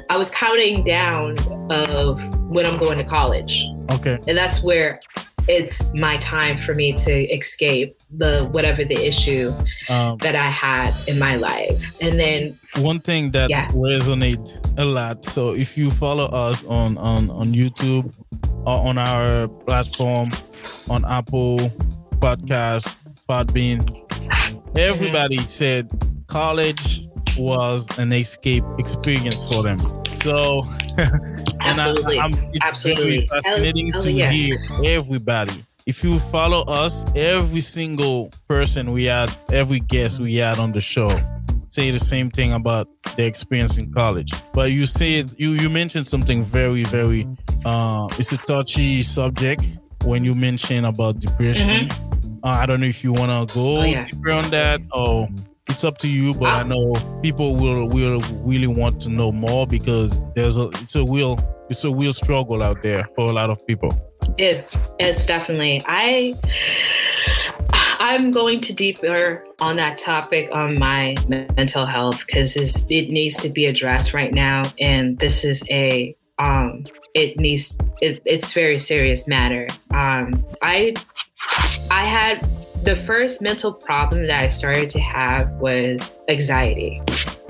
I 0.09 0.17
was 0.17 0.29
counting 0.31 0.83
down 0.83 1.37
of 1.71 2.19
when 2.49 2.65
I'm 2.65 2.77
going 2.77 2.97
to 2.97 3.03
college. 3.03 3.63
Okay. 3.91 4.19
And 4.27 4.37
that's 4.37 4.63
where 4.63 4.99
it's 5.47 5.93
my 5.93 6.17
time 6.17 6.57
for 6.57 6.73
me 6.75 6.93
to 6.93 7.33
escape 7.33 7.96
the 8.09 8.45
whatever 8.51 8.85
the 8.85 8.95
issue 8.95 9.51
um, 9.89 10.17
that 10.19 10.35
I 10.35 10.49
had 10.49 10.93
in 11.07 11.19
my 11.19 11.35
life. 11.35 11.83
And 11.99 12.19
then 12.19 12.59
one 12.77 12.99
thing 12.99 13.31
that 13.31 13.49
yeah. 13.49 13.67
resonate 13.67 14.57
a 14.77 14.85
lot. 14.85 15.25
So 15.25 15.53
if 15.53 15.77
you 15.77 15.91
follow 15.91 16.25
us 16.25 16.63
on 16.65 16.97
on 16.97 17.29
on 17.29 17.53
YouTube 17.53 18.13
or 18.65 18.87
on 18.87 18.97
our 18.97 19.47
platform 19.47 20.31
on 20.89 21.03
Apple 21.05 21.57
Podcast, 22.19 22.99
Podbean. 23.27 24.03
Everybody 24.77 25.37
mm-hmm. 25.37 25.47
said 25.47 25.89
college 26.27 27.07
was 27.37 27.87
an 27.99 28.13
escape 28.13 28.63
experience 28.79 29.47
for 29.47 29.63
them. 29.63 29.79
So, 30.15 30.63
and 30.97 31.81
I, 31.81 31.93
am 32.23 32.31
it's 32.53 32.65
Absolutely. 32.65 33.03
very 33.03 33.27
fascinating 33.27 33.91
to 33.99 34.11
yeah. 34.11 34.31
hear 34.31 34.57
everybody. 34.85 35.63
If 35.87 36.03
you 36.03 36.19
follow 36.19 36.63
us, 36.65 37.05
every 37.15 37.61
single 37.61 38.29
person 38.47 38.91
we 38.91 39.05
had, 39.05 39.31
every 39.53 39.79
guest 39.79 40.19
we 40.19 40.35
had 40.35 40.59
on 40.59 40.73
the 40.73 40.81
show 40.81 41.15
say 41.69 41.91
the 41.91 41.99
same 41.99 42.29
thing 42.29 42.51
about 42.53 42.89
the 43.15 43.25
experience 43.25 43.77
in 43.77 43.91
college. 43.91 44.33
But 44.53 44.71
you 44.71 44.85
said 44.85 45.31
you 45.37 45.51
you 45.51 45.69
mentioned 45.69 46.05
something 46.05 46.43
very 46.43 46.83
very 46.83 47.27
uh 47.65 48.07
it's 48.17 48.31
a 48.31 48.37
touchy 48.37 49.01
subject 49.01 49.63
when 50.03 50.25
you 50.25 50.35
mention 50.35 50.85
about 50.85 51.19
depression. 51.19 51.69
Mm-hmm. 51.69 52.39
Uh, 52.43 52.49
I 52.49 52.65
don't 52.65 52.81
know 52.81 52.87
if 52.87 53.03
you 53.03 53.13
want 53.13 53.31
to 53.49 53.53
go 53.53 53.77
oh, 53.77 53.83
yeah. 53.83 54.01
deeper 54.01 54.31
on 54.31 54.49
that 54.49 54.81
or 54.91 55.27
it's 55.67 55.83
up 55.83 55.97
to 55.99 56.07
you. 56.07 56.33
But 56.33 56.53
I 56.53 56.63
know 56.63 56.95
people 57.21 57.55
will 57.55 57.87
will 57.87 58.21
really 58.43 58.67
want 58.67 59.01
to 59.03 59.09
know 59.09 59.31
more 59.31 59.65
because 59.65 60.11
there's 60.35 60.57
a 60.57 60.67
it's 60.81 60.95
a 60.95 61.03
real 61.05 61.39
it's 61.69 61.83
a 61.83 61.91
real 61.91 62.13
struggle 62.13 62.61
out 62.61 62.83
there 62.83 63.05
for 63.15 63.29
a 63.29 63.31
lot 63.31 63.49
of 63.49 63.65
people. 63.65 64.06
It, 64.37 64.67
it's 64.99 65.25
definitely 65.25 65.83
I. 65.87 66.35
I'm 67.99 68.31
going 68.31 68.61
to 68.61 68.73
deeper 68.73 69.43
on 69.59 69.75
that 69.77 69.97
topic 69.97 70.49
on 70.53 70.77
my 70.77 71.15
mental 71.27 71.85
health 71.85 72.25
because 72.25 72.55
it 72.55 73.09
needs 73.09 73.37
to 73.37 73.49
be 73.49 73.65
addressed 73.65 74.13
right 74.13 74.33
now, 74.33 74.63
and 74.79 75.17
this 75.17 75.43
is 75.43 75.63
a 75.69 76.15
um, 76.39 76.85
it 77.15 77.39
needs 77.39 77.77
it, 78.01 78.21
it's 78.25 78.53
very 78.53 78.77
serious 78.77 79.27
matter. 79.27 79.67
Um, 79.91 80.45
I 80.61 80.93
I 81.89 82.05
had 82.05 82.47
the 82.83 82.95
first 82.95 83.41
mental 83.41 83.73
problem 83.73 84.27
that 84.27 84.43
I 84.43 84.47
started 84.47 84.89
to 84.91 84.99
have 84.99 85.51
was 85.53 86.13
anxiety. 86.29 87.01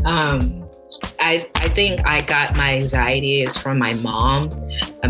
Um, 0.06 0.68
I, 1.20 1.50
I 1.56 1.68
think 1.70 2.06
I 2.08 2.22
got 2.22 2.56
my 2.56 2.76
anxiety 2.76 3.42
is 3.42 3.58
from 3.58 3.78
my 3.78 3.94
mom 3.96 4.44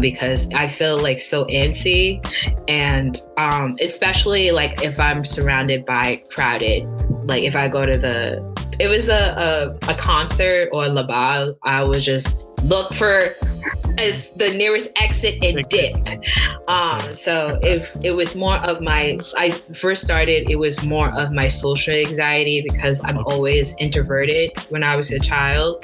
because 0.02 0.50
I 0.54 0.68
feel 0.68 1.00
like 1.00 1.20
so 1.20 1.46
antsy 1.46 2.24
and 2.68 3.22
um, 3.38 3.76
especially 3.82 4.52
like 4.52 4.84
if 4.84 5.00
I'm 5.00 5.24
surrounded 5.26 5.86
by 5.86 6.24
crowded 6.32 6.86
like 7.26 7.44
if 7.44 7.56
I 7.56 7.68
go 7.68 7.86
to 7.86 7.98
the 7.98 8.44
it 8.80 8.88
was 8.88 9.10
a, 9.10 9.14
a, 9.88 9.92
a 9.92 9.96
concert 9.96 10.70
or 10.72 10.88
La 10.88 11.04
Bal 11.04 11.58
I 11.64 11.84
would 11.84 12.02
just 12.02 12.44
look 12.64 12.94
for 12.94 13.36
as 13.98 14.32
the 14.32 14.50
nearest 14.54 14.92
exit 14.96 15.44
and 15.44 15.68
dip. 15.70 15.96
Um, 16.68 17.14
so 17.14 17.60
it, 17.64 17.90
it 18.04 18.12
was 18.12 18.36
more 18.36 18.58
of 18.58 18.82
my, 18.82 19.20
I 19.36 19.50
first 19.50 20.04
started, 20.04 20.50
it 20.50 20.58
was 20.58 20.84
more 20.84 21.14
of 21.16 21.32
my 21.32 21.48
social 21.48 21.94
anxiety 21.94 22.62
because 22.62 23.02
I'm 23.04 23.18
always 23.26 23.76
introverted 23.80 24.52
when 24.70 24.84
I 24.84 24.96
was 24.96 25.12
a 25.12 25.20
child. 25.20 25.84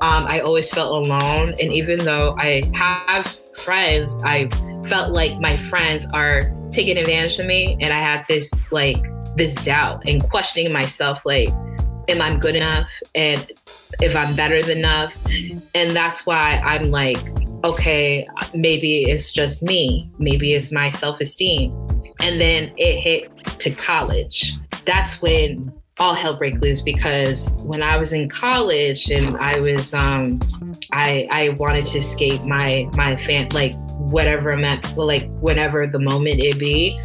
Um, 0.00 0.24
I 0.26 0.40
always 0.40 0.70
felt 0.70 1.04
alone. 1.04 1.54
And 1.60 1.72
even 1.72 1.98
though 2.04 2.34
I 2.38 2.62
have 2.74 3.36
friends, 3.54 4.16
I 4.24 4.48
felt 4.84 5.12
like 5.12 5.38
my 5.40 5.56
friends 5.56 6.06
are 6.12 6.54
taking 6.70 6.96
advantage 6.96 7.38
of 7.38 7.46
me. 7.46 7.76
And 7.80 7.92
I 7.92 7.98
had 7.98 8.24
this 8.28 8.52
like, 8.70 8.98
this 9.36 9.54
doubt 9.56 10.02
and 10.06 10.28
questioning 10.28 10.72
myself, 10.72 11.24
like, 11.24 11.48
am 12.08 12.20
I 12.20 12.36
good 12.36 12.56
enough? 12.56 12.88
And 13.14 13.50
if 14.00 14.16
I'm 14.16 14.34
better 14.34 14.62
than 14.62 14.78
enough. 14.78 15.14
And 15.74 15.90
that's 15.90 16.26
why 16.26 16.58
I'm 16.58 16.90
like, 16.90 17.18
okay, 17.64 18.26
maybe 18.54 19.02
it's 19.02 19.32
just 19.32 19.62
me. 19.62 20.10
Maybe 20.18 20.54
it's 20.54 20.72
my 20.72 20.88
self 20.88 21.20
esteem. 21.20 21.72
And 22.20 22.40
then 22.40 22.72
it 22.76 23.00
hit 23.00 23.58
to 23.60 23.70
college. 23.70 24.54
That's 24.84 25.20
when 25.22 25.72
all 26.00 26.14
hell 26.14 26.34
break 26.34 26.58
loose 26.62 26.80
because 26.80 27.48
when 27.58 27.82
I 27.82 27.98
was 27.98 28.12
in 28.14 28.28
college 28.28 29.10
and 29.10 29.36
I 29.36 29.60
was 29.60 29.92
um 29.92 30.40
I 30.92 31.28
I 31.30 31.48
wanted 31.50 31.86
to 31.86 31.98
escape 31.98 32.42
my 32.42 32.88
my 32.94 33.16
fan 33.16 33.50
like 33.52 33.74
whatever 33.98 34.56
meant 34.56 34.96
like 34.96 35.28
whenever 35.40 35.86
the 35.86 35.98
moment 35.98 36.40
it 36.40 36.58
be. 36.58 36.98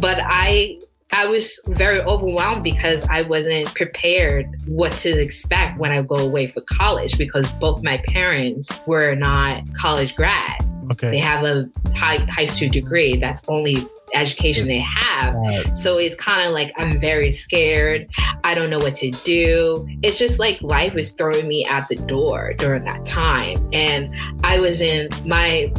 But 0.00 0.18
I 0.22 0.80
I 1.12 1.26
was 1.26 1.60
very 1.68 2.00
overwhelmed 2.02 2.62
because 2.64 3.04
I 3.08 3.22
wasn't 3.22 3.66
prepared 3.74 4.46
what 4.66 4.92
to 4.98 5.10
expect 5.10 5.78
when 5.78 5.92
I 5.92 6.02
go 6.02 6.16
away 6.16 6.48
for 6.48 6.60
college 6.62 7.18
because 7.18 7.48
both 7.54 7.82
my 7.82 8.02
parents 8.08 8.70
were 8.86 9.14
not 9.14 9.62
college 9.74 10.14
grad. 10.16 10.64
Okay. 10.92 11.10
They 11.10 11.18
have 11.18 11.44
a 11.44 11.68
high 11.94 12.18
high 12.24 12.46
school 12.46 12.68
degree. 12.68 13.16
That's 13.16 13.42
only 13.48 13.86
education 14.14 14.66
they 14.66 14.78
have. 14.78 15.36
So 15.76 15.98
it's 15.98 16.14
kind 16.16 16.46
of 16.46 16.52
like 16.52 16.72
I'm 16.76 17.00
very 17.00 17.30
scared. 17.30 18.08
I 18.44 18.54
don't 18.54 18.70
know 18.70 18.78
what 18.78 18.94
to 18.96 19.10
do. 19.10 19.86
It's 20.02 20.18
just 20.18 20.38
like 20.38 20.60
life 20.62 20.94
was 20.94 21.12
throwing 21.12 21.46
me 21.48 21.66
out 21.66 21.88
the 21.88 21.96
door 21.96 22.54
during 22.54 22.84
that 22.84 23.04
time. 23.04 23.68
And 23.72 24.14
I 24.44 24.60
was 24.60 24.80
in 24.80 25.08
my 25.24 25.72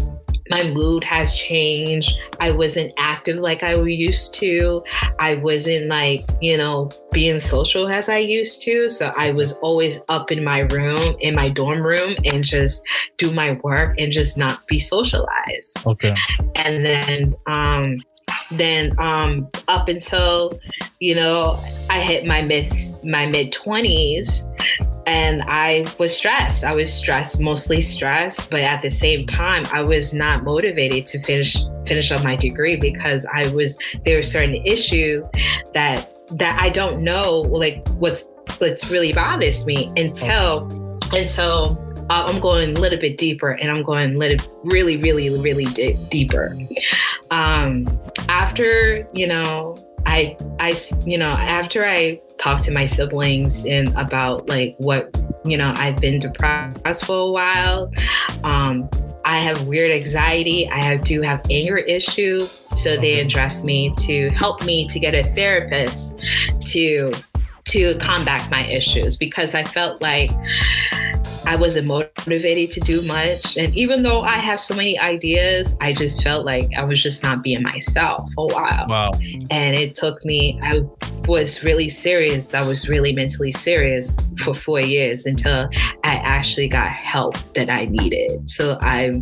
my 0.51 0.69
mood 0.69 1.03
has 1.05 1.33
changed. 1.33 2.17
I 2.41 2.51
wasn't 2.51 2.91
active 2.97 3.37
like 3.37 3.63
I 3.63 3.73
used 3.81 4.35
to. 4.35 4.83
I 5.17 5.35
wasn't 5.35 5.87
like, 5.87 6.25
you 6.41 6.57
know, 6.57 6.91
being 7.11 7.39
social 7.39 7.87
as 7.87 8.09
I 8.09 8.17
used 8.17 8.61
to. 8.63 8.89
So 8.89 9.13
I 9.17 9.31
was 9.31 9.53
always 9.59 10.01
up 10.09 10.29
in 10.29 10.43
my 10.43 10.59
room, 10.59 11.15
in 11.19 11.35
my 11.35 11.47
dorm 11.47 11.81
room, 11.81 12.15
and 12.25 12.43
just 12.43 12.83
do 13.17 13.33
my 13.33 13.53
work 13.63 13.95
and 13.97 14.11
just 14.11 14.37
not 14.37 14.67
be 14.67 14.77
socialized. 14.77 15.85
Okay. 15.85 16.15
And 16.55 16.85
then, 16.85 17.33
um, 17.47 17.97
then 18.51 18.97
um, 18.99 19.49
up 19.67 19.87
until 19.87 20.59
you 20.99 21.15
know 21.15 21.59
I 21.89 21.99
hit 21.99 22.25
my 22.25 22.41
mid 22.41 22.71
my 23.03 23.25
mid 23.25 23.51
twenties, 23.51 24.45
and 25.05 25.41
I 25.43 25.85
was 25.99 26.15
stressed. 26.15 26.63
I 26.63 26.75
was 26.75 26.91
stressed, 26.91 27.39
mostly 27.39 27.81
stressed, 27.81 28.49
but 28.49 28.61
at 28.61 28.81
the 28.81 28.89
same 28.89 29.25
time, 29.25 29.65
I 29.73 29.81
was 29.81 30.13
not 30.13 30.43
motivated 30.43 31.05
to 31.07 31.19
finish 31.19 31.57
finish 31.85 32.11
up 32.11 32.23
my 32.23 32.35
degree 32.35 32.75
because 32.75 33.25
I 33.33 33.47
was 33.49 33.77
there 34.03 34.17
was 34.17 34.31
certain 34.31 34.55
issue 34.65 35.27
that 35.73 36.09
that 36.37 36.59
I 36.61 36.69
don't 36.69 37.03
know 37.03 37.41
like 37.41 37.87
what's 37.89 38.25
what's 38.59 38.89
really 38.89 39.13
bothers 39.13 39.65
me 39.65 39.91
until 39.97 40.67
until 41.13 41.77
uh, 42.09 42.25
I'm 42.27 42.39
going 42.39 42.75
a 42.75 42.79
little 42.79 42.99
bit 42.99 43.17
deeper 43.17 43.51
and 43.51 43.71
I'm 43.71 43.83
going 43.83 44.17
little 44.17 44.45
really 44.63 44.97
really 44.97 45.29
really 45.29 45.65
di- 45.65 45.93
deeper. 46.09 46.57
Um, 47.31 47.87
after 48.29 49.07
you 49.13 49.27
know 49.27 49.75
I 50.05 50.37
I 50.59 50.75
you 51.05 51.17
know 51.17 51.31
after 51.31 51.85
I 51.85 52.21
talked 52.37 52.63
to 52.63 52.71
my 52.71 52.85
siblings 52.85 53.65
and 53.65 53.89
about 53.95 54.49
like 54.49 54.75
what 54.77 55.15
you 55.45 55.57
know 55.57 55.73
I've 55.75 55.97
been 55.97 56.19
depressed 56.19 57.05
for 57.05 57.17
a 57.17 57.31
while. 57.31 57.91
Um, 58.43 58.89
I 59.23 59.37
have 59.37 59.67
weird 59.67 59.91
anxiety. 59.91 60.69
I 60.69 60.81
have 60.81 61.03
do 61.03 61.21
have 61.21 61.45
anger 61.49 61.77
issue, 61.77 62.45
so 62.75 62.99
they 62.99 63.19
addressed 63.19 63.63
me 63.63 63.93
to 63.99 64.29
help 64.31 64.65
me 64.65 64.87
to 64.87 64.99
get 64.99 65.13
a 65.13 65.23
therapist 65.23 66.23
to 66.67 67.11
to 67.65 67.95
combat 67.99 68.49
my 68.49 68.65
issues 68.65 69.15
because 69.15 69.55
I 69.55 69.63
felt 69.63 70.01
like 70.01 70.31
I 71.45 71.55
wasn't 71.55 71.87
motivated 71.87 72.71
to 72.71 72.79
do 72.79 73.01
much. 73.01 73.57
And 73.57 73.75
even 73.75 74.03
though 74.03 74.21
I 74.21 74.37
have 74.37 74.59
so 74.59 74.75
many 74.75 74.97
ideas, 74.99 75.75
I 75.81 75.93
just 75.93 76.23
felt 76.23 76.45
like 76.45 76.69
I 76.77 76.83
was 76.83 77.01
just 77.01 77.23
not 77.23 77.43
being 77.43 77.63
myself 77.63 78.29
for 78.35 78.47
a 78.51 78.53
while. 78.53 78.87
Wow. 78.87 79.11
And 79.49 79.75
it 79.75 79.95
took 79.95 80.23
me, 80.23 80.59
I 80.61 80.81
was 81.27 81.63
really 81.63 81.89
serious. 81.89 82.53
I 82.53 82.63
was 82.63 82.87
really 82.87 83.13
mentally 83.13 83.51
serious 83.51 84.17
for 84.39 84.53
four 84.53 84.79
years 84.79 85.25
until 85.25 85.69
I 86.03 86.15
actually 86.15 86.67
got 86.67 86.89
help 86.89 87.35
that 87.53 87.69
I 87.69 87.85
needed. 87.85 88.49
So 88.49 88.77
I'm 88.81 89.21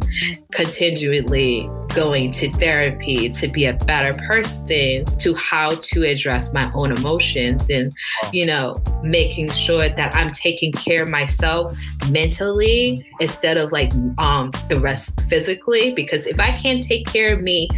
continually 0.51 1.69
going 1.89 2.31
to 2.31 2.51
therapy 2.53 3.29
to 3.29 3.47
be 3.47 3.65
a 3.65 3.73
better 3.73 4.13
person 4.27 5.05
to 5.17 5.33
how 5.35 5.75
to 5.75 6.03
address 6.03 6.53
my 6.53 6.71
own 6.73 6.91
emotions 6.91 7.69
and, 7.69 7.91
you 8.31 8.45
know, 8.45 8.81
making 9.03 9.49
sure 9.51 9.89
that 9.89 10.15
I'm 10.15 10.29
taking 10.29 10.71
care 10.71 11.03
of 11.03 11.09
myself 11.09 11.77
mentally 12.09 13.05
instead 13.19 13.57
of 13.57 13.71
like 13.71 13.91
um 14.17 14.51
the 14.69 14.79
rest 14.79 15.19
physically 15.21 15.93
because 15.93 16.25
if 16.25 16.39
I 16.39 16.51
can't 16.51 16.83
take 16.83 17.07
care 17.07 17.33
of 17.33 17.41
me, 17.41 17.69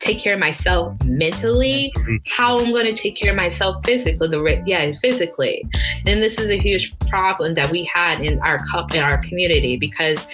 take 0.00 0.18
care 0.18 0.34
of 0.34 0.40
myself 0.40 1.02
mentally, 1.04 1.92
how 2.28 2.58
I'm 2.58 2.70
going 2.70 2.86
to 2.86 2.92
take 2.92 3.16
care 3.16 3.30
of 3.30 3.36
myself 3.36 3.84
physically, 3.84 4.28
the 4.28 4.62
yeah, 4.66 4.92
physically. 5.00 5.64
And 6.06 6.22
this 6.22 6.38
is 6.38 6.50
a 6.50 6.58
huge 6.58 6.96
problem 7.08 7.54
that 7.54 7.70
we 7.70 7.84
had 7.84 8.20
in 8.20 8.38
our 8.40 8.58
cup 8.66 8.94
in 8.94 9.02
our 9.02 9.18
community 9.18 9.76
because 9.76 10.26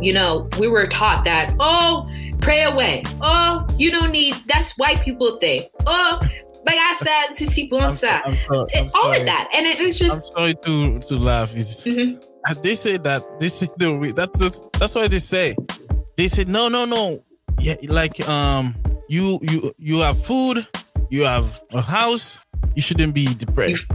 you 0.00 0.12
know, 0.12 0.48
we 0.58 0.68
were 0.68 0.86
taught 0.86 1.24
that, 1.24 1.54
oh, 1.60 2.10
pray 2.40 2.62
away. 2.62 3.02
Oh, 3.20 3.66
you 3.76 3.90
don't 3.90 4.10
need 4.10 4.34
that's 4.46 4.76
white 4.78 5.00
people 5.02 5.38
think. 5.38 5.66
Oh, 5.86 6.20
to 7.36 7.50
see 7.50 7.68
I'm, 8.24 8.32
I'm, 8.32 8.38
sorry, 8.38 8.90
all 8.94 9.12
of 9.12 9.26
that. 9.26 9.48
And 9.52 9.66
it, 9.66 9.80
was 9.80 9.98
just 9.98 10.32
I'm 10.32 10.36
sorry 10.36 10.54
to 10.64 10.98
to 11.00 11.16
laugh. 11.16 11.54
It's, 11.56 11.84
mm-hmm. 11.84 12.31
They 12.62 12.74
say 12.74 12.96
that 12.98 13.22
they 13.38 13.48
say 13.48 13.68
the 13.76 14.12
that's 14.14 14.38
that's 14.78 14.94
why 14.94 15.08
they 15.08 15.18
say. 15.18 15.56
They 16.16 16.28
say 16.28 16.44
no 16.44 16.68
no 16.68 16.84
no. 16.84 17.24
Yeah, 17.60 17.74
like 17.88 18.26
um 18.28 18.74
you 19.08 19.38
you 19.42 19.72
you 19.78 20.00
have 20.00 20.18
food, 20.22 20.66
you 21.10 21.24
have 21.24 21.62
a 21.72 21.80
house, 21.80 22.40
you 22.74 22.82
shouldn't 22.82 23.14
be 23.14 23.26
depressed. 23.26 23.90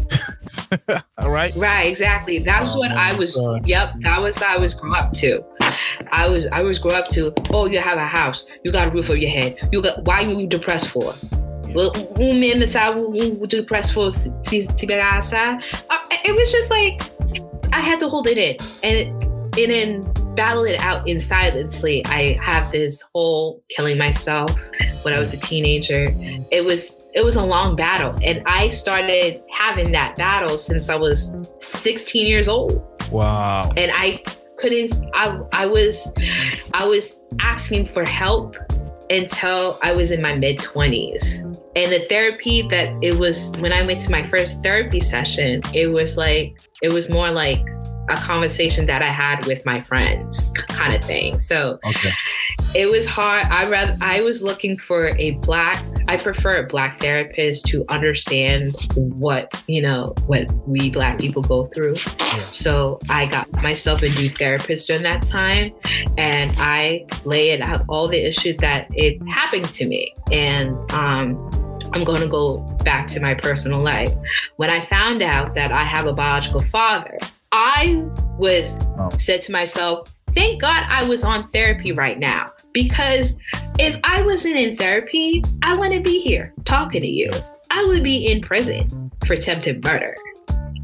All 1.17 1.31
right. 1.31 1.53
Right, 1.55 1.87
exactly. 1.87 2.39
That 2.39 2.63
was 2.63 2.75
oh, 2.75 2.79
what 2.79 2.91
I 2.91 3.13
was. 3.15 3.37
Yep, 3.65 3.95
that 4.01 4.21
was 4.21 4.41
I 4.41 4.57
was 4.57 4.73
grew 4.73 4.93
up 4.95 5.11
to. 5.13 5.43
I 6.11 6.29
was 6.29 6.47
I 6.47 6.61
was 6.61 6.79
grew 6.79 6.91
up 6.91 7.09
to. 7.09 7.33
Oh, 7.51 7.67
you 7.67 7.79
have 7.79 7.97
a 7.97 8.07
house. 8.07 8.45
You 8.63 8.71
got 8.71 8.87
a 8.87 8.91
roof 8.91 9.09
over 9.09 9.17
your 9.17 9.31
head. 9.31 9.57
You 9.71 9.81
got. 9.81 10.03
Why 10.05 10.23
are 10.23 10.31
you 10.31 10.47
depressed 10.47 10.89
for? 10.89 11.13
Well, 11.73 11.91
um 11.95 12.39
mesmo 12.39 12.65
sabe, 12.65 12.97
o 12.97 13.45
depressed 13.45 13.93
for 13.93 14.07
it 16.25 16.35
was 16.35 16.51
just 16.51 16.69
like 16.69 17.01
I 17.73 17.81
had 17.81 17.99
to 17.99 18.09
hold 18.09 18.27
it 18.27 18.37
in 18.37 18.57
and 18.83 19.23
and 19.57 19.71
then 19.71 20.35
battle 20.35 20.65
it 20.65 20.79
out 20.81 21.07
in 21.07 21.19
silently. 21.19 22.05
I 22.05 22.37
have 22.41 22.71
this 22.71 23.03
whole 23.13 23.63
killing 23.69 23.97
myself 23.97 24.55
when 25.01 25.13
I 25.13 25.19
was 25.19 25.33
a 25.33 25.37
teenager. 25.37 26.13
It 26.51 26.63
was 26.63 27.03
it 27.13 27.25
was 27.25 27.35
a 27.35 27.43
long 27.43 27.75
battle, 27.75 28.17
and 28.23 28.43
I 28.45 28.69
started 28.69 29.41
having 29.51 29.91
that 29.93 30.15
battle 30.15 30.57
since 30.57 30.89
I 30.89 30.95
was 30.95 31.35
16 31.57 32.27
years 32.27 32.47
old. 32.47 32.83
Wow! 33.11 33.71
And 33.75 33.91
I 33.93 34.23
couldn't. 34.57 34.93
I 35.13 35.39
I 35.53 35.65
was 35.65 36.13
I 36.73 36.85
was 36.85 37.19
asking 37.39 37.87
for 37.87 38.05
help 38.05 38.55
until 39.09 39.79
I 39.81 39.93
was 39.93 40.11
in 40.11 40.21
my 40.21 40.35
mid 40.35 40.59
20s. 40.59 41.56
And 41.75 41.91
the 41.91 42.05
therapy 42.09 42.67
that 42.69 42.95
it 43.01 43.19
was 43.19 43.51
when 43.59 43.71
I 43.71 43.83
went 43.83 43.99
to 44.01 44.11
my 44.11 44.23
first 44.23 44.63
therapy 44.63 44.99
session, 44.99 45.61
it 45.73 45.87
was 45.87 46.17
like, 46.17 46.59
it 46.81 46.91
was 46.91 47.09
more 47.09 47.29
like 47.29 47.63
a 48.09 48.15
conversation 48.15 48.85
that 48.85 49.01
I 49.01 49.09
had 49.09 49.45
with 49.45 49.65
my 49.65 49.81
friends 49.81 50.51
kind 50.67 50.93
of 50.93 51.03
thing. 51.03 51.37
So 51.37 51.79
okay. 51.85 52.11
it 52.73 52.89
was 52.89 53.05
hard. 53.05 53.47
I 53.47 53.67
rather 53.67 53.97
I 54.01 54.21
was 54.21 54.41
looking 54.41 54.77
for 54.77 55.09
a 55.17 55.31
black 55.39 55.83
I 56.07 56.15
prefer 56.15 56.57
a 56.57 56.65
black 56.65 57.01
therapist 57.01 57.65
to 57.67 57.83
understand 57.89 58.75
what, 58.95 59.61
you 59.67 59.81
know, 59.81 60.15
what 60.25 60.49
we 60.65 60.89
black 60.89 61.19
people 61.19 61.41
go 61.41 61.67
through. 61.67 61.97
Yeah. 62.19 62.37
So 62.37 62.99
I 63.09 63.25
got 63.25 63.51
myself 63.61 64.01
a 64.01 64.05
new 64.05 64.29
therapist 64.29 64.87
during 64.87 65.03
that 65.03 65.23
time 65.23 65.73
and 66.17 66.53
I 66.57 67.05
laid 67.25 67.61
out 67.61 67.83
all 67.89 68.07
the 68.07 68.25
issues 68.25 68.57
that 68.57 68.87
it 68.93 69.21
happened 69.27 69.69
to 69.71 69.85
me. 69.85 70.13
And 70.31 70.79
um 70.93 71.51
I'm 71.97 72.03
going 72.03 72.21
to 72.21 72.27
go 72.27 72.59
back 72.83 73.07
to 73.07 73.19
my 73.19 73.33
personal 73.33 73.81
life. 73.81 74.13
When 74.57 74.69
I 74.69 74.81
found 74.81 75.23
out 75.23 75.55
that 75.55 75.71
I 75.71 75.83
have 75.83 76.05
a 76.05 76.13
biological 76.13 76.61
father, 76.61 77.17
I 77.51 78.05
was 78.37 78.77
oh. 78.99 79.09
said 79.17 79.41
to 79.43 79.51
myself, 79.51 80.13
thank 80.33 80.61
God 80.61 80.85
I 80.89 81.07
was 81.09 81.23
on 81.23 81.49
therapy 81.49 81.93
right 81.93 82.19
now. 82.19 82.51
Because 82.71 83.35
if 83.79 83.99
I 84.03 84.21
wasn't 84.21 84.57
in 84.57 84.75
therapy, 84.75 85.43
I 85.63 85.75
wouldn't 85.75 86.05
be 86.05 86.21
here 86.21 86.53
talking 86.65 87.01
to 87.01 87.07
you. 87.07 87.31
I 87.71 87.83
would 87.85 88.03
be 88.03 88.31
in 88.31 88.41
prison 88.41 89.11
for 89.25 89.33
attempted 89.33 89.83
murder. 89.83 90.15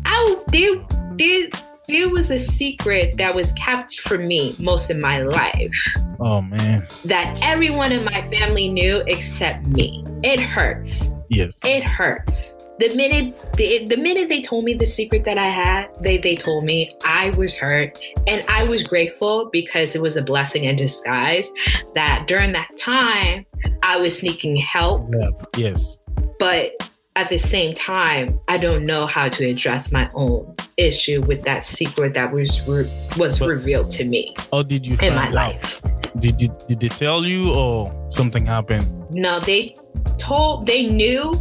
I 0.05 0.41
there, 0.47 0.83
there, 1.11 1.49
there 1.87 2.09
was 2.09 2.31
a 2.31 2.39
secret 2.39 3.17
that 3.17 3.33
was 3.33 3.51
kept 3.53 3.99
from 3.99 4.27
me 4.27 4.55
most 4.59 4.89
of 4.89 4.97
my 4.97 5.21
life. 5.21 5.75
Oh 6.19 6.41
man. 6.41 6.87
That 7.05 7.37
everyone 7.41 7.91
in 7.91 8.03
my 8.05 8.21
family 8.29 8.69
knew 8.69 9.03
except 9.07 9.65
me. 9.67 10.05
It 10.23 10.39
hurts. 10.39 11.11
Yes. 11.29 11.59
It 11.63 11.83
hurts 11.83 12.63
the 12.79 12.95
minute 12.95 13.35
the, 13.53 13.85
the 13.87 13.97
minute 13.97 14.29
they 14.29 14.41
told 14.41 14.65
me 14.65 14.73
the 14.73 14.85
secret 14.85 15.23
that 15.25 15.37
I 15.37 15.45
had, 15.45 15.89
they 16.01 16.17
they 16.17 16.35
told 16.35 16.65
me 16.65 16.95
I 17.05 17.29
was 17.31 17.55
hurt 17.55 17.99
and 18.27 18.43
I 18.47 18.67
was 18.67 18.83
grateful 18.83 19.49
because 19.51 19.95
it 19.95 20.01
was 20.01 20.15
a 20.15 20.21
blessing 20.21 20.63
in 20.65 20.75
disguise 20.75 21.51
that 21.93 22.25
during 22.27 22.51
that 22.53 22.75
time 22.77 23.45
I 23.83 23.97
was 23.97 24.17
sneaking 24.17 24.55
help. 24.55 25.09
Yeah. 25.11 25.29
Yes. 25.55 25.97
But 26.39 26.89
at 27.15 27.29
the 27.29 27.37
same 27.37 27.75
time, 27.75 28.39
I 28.47 28.57
don't 28.57 28.85
know 28.85 29.05
how 29.05 29.29
to 29.29 29.45
address 29.45 29.91
my 29.91 30.09
own 30.13 30.55
issue 30.77 31.21
with 31.21 31.43
that 31.43 31.63
secret 31.63 32.15
that 32.15 32.31
was 32.31 32.59
re- 32.67 32.91
was 33.17 33.39
but, 33.39 33.47
revealed 33.47 33.89
to 33.91 34.05
me. 34.05 34.35
Or 34.51 34.63
did 34.63 34.87
you 34.87 34.97
in 35.01 35.13
my 35.13 35.27
out? 35.27 35.33
life? 35.33 35.81
Did, 36.17 36.37
did 36.37 36.51
did 36.67 36.79
they 36.79 36.89
tell 36.89 37.25
you 37.25 37.53
or 37.53 37.93
something 38.09 38.45
happened? 38.45 38.87
No, 39.11 39.39
they 39.39 39.75
told 40.17 40.65
they 40.65 40.87
knew 40.87 41.33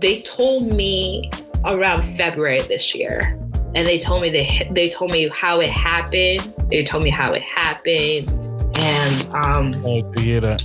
they 0.00 0.20
told 0.22 0.72
me 0.72 1.30
around 1.64 2.02
February 2.02 2.60
this 2.62 2.94
year. 2.94 3.38
And 3.74 3.88
they 3.88 3.98
told 3.98 4.22
me 4.22 4.30
they 4.30 4.68
they 4.72 4.88
told 4.88 5.10
me 5.10 5.28
how 5.28 5.60
it 5.60 5.70
happened. 5.70 6.54
They 6.70 6.84
told 6.84 7.02
me 7.02 7.10
how 7.10 7.32
it 7.32 7.42
happened. 7.42 8.28
And 8.76 9.34
um 9.34 9.72
to 9.72 10.20
hear 10.20 10.40
that. 10.40 10.62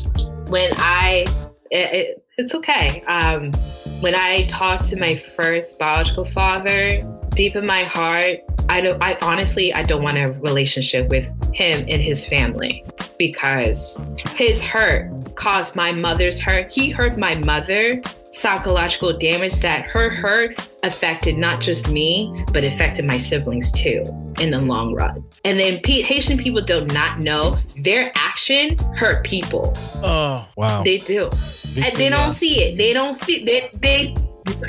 when 0.48 0.72
I 0.76 1.26
it, 1.72 1.94
it, 1.94 2.26
it's 2.40 2.56
okay. 2.56 3.04
Um 3.08 3.52
when 4.00 4.16
I 4.16 4.46
talked 4.46 4.86
to 4.86 4.96
my 4.96 5.14
first 5.14 5.78
biological 5.78 6.24
father, 6.24 7.02
deep 7.32 7.56
in 7.58 7.66
my 7.66 7.84
heart, 7.84 8.40
I 8.70 8.80
don't 8.82 9.02
I 9.04 9.18
honestly 9.22 9.74
I 9.74 9.84
don't 9.84 10.02
want 10.02 10.18
a 10.18 10.32
relationship 10.32 11.10
with 11.10 11.26
him 11.54 11.86
and 11.90 12.02
his 12.02 12.26
family 12.26 12.86
because 13.18 14.00
his 14.30 14.62
hurt 14.62 15.36
caused 15.36 15.76
my 15.76 15.92
mother's 15.92 16.40
hurt. 16.40 16.72
He 16.72 16.90
hurt 16.90 17.18
my 17.18 17.36
mother 17.36 18.02
psychological 18.32 19.18
damage 19.18 19.60
that 19.60 19.86
her 19.86 20.10
hurt 20.10 20.66
affected 20.84 21.38
not 21.38 21.60
just 21.60 21.90
me, 21.90 22.46
but 22.54 22.64
affected 22.64 23.04
my 23.04 23.18
siblings 23.18 23.72
too 23.72 24.04
in 24.40 24.52
the 24.52 24.60
long 24.60 24.94
run. 24.94 25.24
And 25.46 25.60
then 25.60 25.82
Haitian 25.84 26.38
people 26.38 26.62
do 26.62 26.86
not 26.86 27.20
know 27.20 27.58
their 27.78 28.12
action 28.16 28.78
hurt 28.96 29.26
people. 29.26 29.74
Oh, 30.04 30.48
wow. 30.56 30.84
They 30.84 30.98
do. 30.98 31.30
and 31.76 31.96
they 31.96 32.10
don't 32.10 32.34
see 32.34 32.62
it. 32.62 32.78
They 32.78 32.94
don't 32.94 33.20
feel 33.24 33.46
they 33.46 33.70
they 33.76 34.16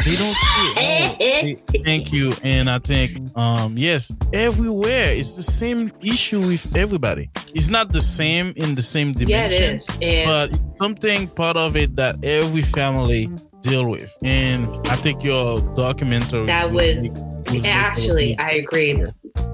they 0.04 0.16
don't 0.16 0.34
see 0.34 0.74
it. 0.78 1.58
Oh, 1.58 1.82
thank 1.84 2.12
you. 2.12 2.32
And 2.42 2.68
I 2.68 2.78
think, 2.78 3.18
um, 3.36 3.76
yes, 3.76 4.12
everywhere 4.32 5.12
it's 5.12 5.36
the 5.36 5.42
same 5.42 5.92
issue 6.02 6.40
with 6.40 6.76
everybody. 6.76 7.30
It's 7.54 7.68
not 7.68 7.92
the 7.92 8.00
same 8.00 8.52
in 8.56 8.74
the 8.74 8.82
same 8.82 9.12
dimension. 9.12 9.62
Yeah, 9.62 9.70
it 9.70 9.74
is. 9.74 9.88
And 10.02 10.28
but 10.28 10.50
it's 10.50 10.76
something 10.76 11.28
part 11.28 11.56
of 11.56 11.76
it 11.76 11.96
that 11.96 12.22
every 12.24 12.62
family 12.62 13.30
deal 13.62 13.86
with. 13.86 14.14
And 14.22 14.66
I 14.86 14.96
think 14.96 15.22
your 15.22 15.60
documentary 15.74 16.46
that 16.46 16.72
would, 16.72 17.02
make, 17.02 17.12
would 17.50 17.66
actually, 17.66 18.38
I 18.38 18.52
agree. 18.52 19.04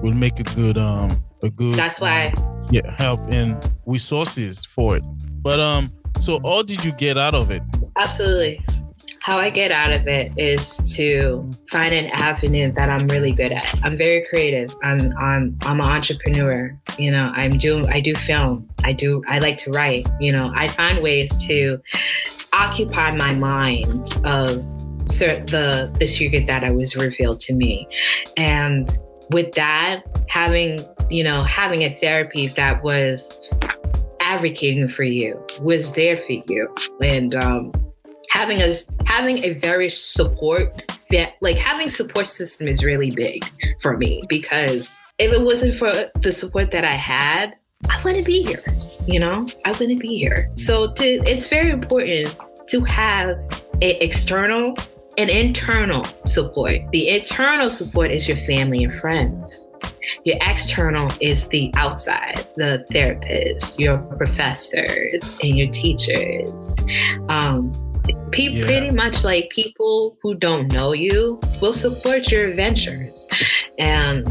Will 0.01 0.13
make 0.13 0.39
a 0.39 0.43
good 0.43 0.77
um 0.77 1.23
a 1.43 1.49
good. 1.49 1.75
That's 1.75 1.99
why. 1.99 2.33
Um, 2.37 2.67
yeah, 2.71 2.91
help 2.97 3.21
and 3.29 3.57
resources 3.85 4.65
for 4.65 4.97
it. 4.97 5.03
But 5.41 5.59
um, 5.59 5.91
so 6.19 6.37
all 6.43 6.63
did 6.63 6.83
you 6.83 6.91
get 6.91 7.17
out 7.17 7.35
of 7.35 7.51
it? 7.51 7.61
Absolutely. 7.95 8.63
How 9.21 9.37
I 9.37 9.49
get 9.49 9.71
out 9.71 9.91
of 9.91 10.07
it 10.07 10.31
is 10.37 10.77
to 10.95 11.49
find 11.69 11.93
an 11.93 12.05
avenue 12.07 12.71
that 12.73 12.89
I'm 12.89 13.07
really 13.07 13.33
good 13.33 13.51
at. 13.51 13.73
I'm 13.83 13.97
very 13.97 14.25
creative. 14.29 14.73
I'm 14.83 15.13
I'm 15.17 15.57
I'm 15.63 15.81
an 15.81 15.87
entrepreneur. 15.87 16.77
You 16.97 17.11
know, 17.11 17.31
I'm 17.35 17.57
doing 17.57 17.87
I 17.87 17.99
do 17.99 18.15
film. 18.15 18.69
I 18.83 18.93
do 18.93 19.21
I 19.27 19.39
like 19.39 19.57
to 19.59 19.71
write. 19.71 20.07
You 20.19 20.31
know, 20.31 20.51
I 20.55 20.69
find 20.69 21.03
ways 21.03 21.35
to 21.47 21.79
occupy 22.53 23.15
my 23.15 23.33
mind 23.33 24.15
of 24.23 24.65
the 25.07 25.93
the 25.99 26.07
secret 26.07 26.47
that 26.47 26.63
I 26.63 26.71
was 26.71 26.95
revealed 26.95 27.39
to 27.41 27.53
me, 27.53 27.87
and 28.35 28.97
with 29.29 29.53
that, 29.53 30.03
having 30.29 30.79
you 31.09 31.23
know 31.23 31.41
having 31.41 31.83
a 31.83 31.89
therapy 31.89 32.47
that 32.47 32.83
was 32.83 33.39
advocating 34.21 34.87
for 34.87 35.03
you, 35.03 35.41
was 35.61 35.93
there 35.93 36.17
for 36.17 36.33
you, 36.33 36.73
and 37.01 37.35
um, 37.35 37.71
having 38.29 38.61
a 38.61 38.73
having 39.05 39.43
a 39.43 39.53
very 39.53 39.89
support 39.89 40.91
like 41.41 41.57
having 41.57 41.89
support 41.89 42.27
system 42.27 42.67
is 42.67 42.83
really 42.83 43.11
big 43.11 43.45
for 43.79 43.97
me 43.97 44.23
because 44.27 44.95
if 45.19 45.33
it 45.33 45.41
wasn't 45.41 45.73
for 45.73 45.91
the 46.21 46.31
support 46.31 46.71
that 46.71 46.83
I 46.83 46.95
had, 46.95 47.55
I 47.89 48.01
wouldn't 48.03 48.25
be 48.25 48.43
here. 48.43 48.63
You 49.07 49.19
know, 49.19 49.47
I 49.65 49.71
wouldn't 49.71 50.01
be 50.01 50.17
here. 50.17 50.51
So 50.55 50.91
to, 50.93 51.05
it's 51.05 51.47
very 51.47 51.69
important 51.69 52.35
to 52.69 52.81
have 52.81 53.37
a 53.81 54.03
external 54.03 54.75
and 55.17 55.29
internal 55.29 56.05
support. 56.25 56.79
The 56.91 57.09
internal 57.09 57.69
support 57.69 58.11
is 58.11 58.27
your 58.27 58.37
family 58.37 58.83
and 58.83 58.93
friends. 58.93 59.69
Your 60.23 60.37
external 60.41 61.11
is 61.19 61.47
the 61.49 61.71
outside, 61.75 62.45
the 62.55 62.85
therapists, 62.91 63.77
your 63.77 63.97
professors, 63.97 65.37
and 65.43 65.55
your 65.55 65.69
teachers. 65.71 66.75
Um, 67.29 67.73
pe- 68.31 68.43
yeah. 68.43 68.65
Pretty 68.65 68.91
much 68.91 69.23
like 69.23 69.49
people 69.49 70.17
who 70.21 70.35
don't 70.35 70.67
know 70.69 70.93
you 70.93 71.39
will 71.61 71.73
support 71.73 72.31
your 72.31 72.53
ventures. 72.53 73.27
And 73.77 74.25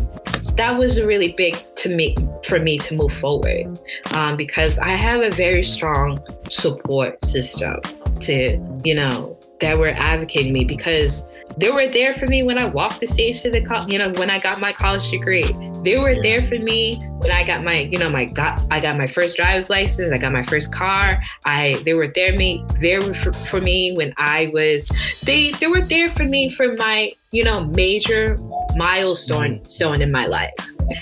that 0.57 0.79
was 0.79 1.03
really 1.03 1.33
big 1.33 1.57
to 1.77 1.95
me 1.95 2.17
for 2.45 2.59
me 2.59 2.79
to 2.79 2.95
move 2.95 3.13
forward 3.13 3.79
um, 4.13 4.37
because 4.37 4.79
I 4.79 4.91
have 4.91 5.21
a 5.21 5.31
very 5.31 5.63
strong 5.63 6.21
support 6.49 7.23
system 7.23 7.81
to, 8.21 8.81
you 8.85 8.95
know, 8.95 9.39
that 9.61 9.79
were 9.79 9.89
advocating 9.89 10.53
me 10.53 10.65
because 10.65 11.27
they 11.59 11.71
were 11.71 11.87
there 11.89 12.13
for 12.13 12.27
me 12.27 12.43
when 12.43 12.59
I 12.59 12.67
walked 12.67 13.01
the 13.01 13.07
stage 13.07 13.43
to 13.43 13.51
the, 13.51 13.63
co- 13.63 13.87
you 13.87 13.99
know, 13.99 14.13
when 14.13 14.31
I 14.31 14.39
got 14.39 14.61
my 14.61 14.73
college 14.73 15.11
degree. 15.11 15.51
They 15.83 15.99
were 15.99 16.21
there 16.21 16.43
for 16.43 16.59
me 16.59 16.99
when 17.19 17.31
I 17.31 17.45
got 17.45 17.63
my, 17.63 17.83
you 17.83 17.99
know, 17.99 18.11
my 18.11 18.25
got 18.25 18.61
I 18.73 18.81
got 18.81 18.99
my 18.99 19.07
first 19.07 19.37
driver's 19.37 19.71
license. 19.71 20.13
I 20.13 20.19
got 20.19 20.33
my 20.33 20.43
first 20.43 20.73
car. 20.73 21.23
I 21.45 21.81
they 21.85 21.95
were 21.95 22.09
there 22.09 22.37
me 22.37 22.65
there 22.81 23.01
for, 23.15 23.33
for 23.33 23.61
me 23.61 23.95
when 23.97 24.13
I 24.17 24.51
was. 24.53 24.91
They 25.23 25.53
they 25.53 25.69
were 25.69 25.83
there 25.83 26.11
for 26.11 26.25
me 26.25 26.51
for 26.51 26.75
my 26.75 27.13
you 27.31 27.45
know 27.45 27.67
major 27.67 28.37
milestone 28.75 29.61
mm. 29.61 29.69
stone 29.69 30.03
in 30.03 30.11
my 30.11 30.27
life. 30.27 30.53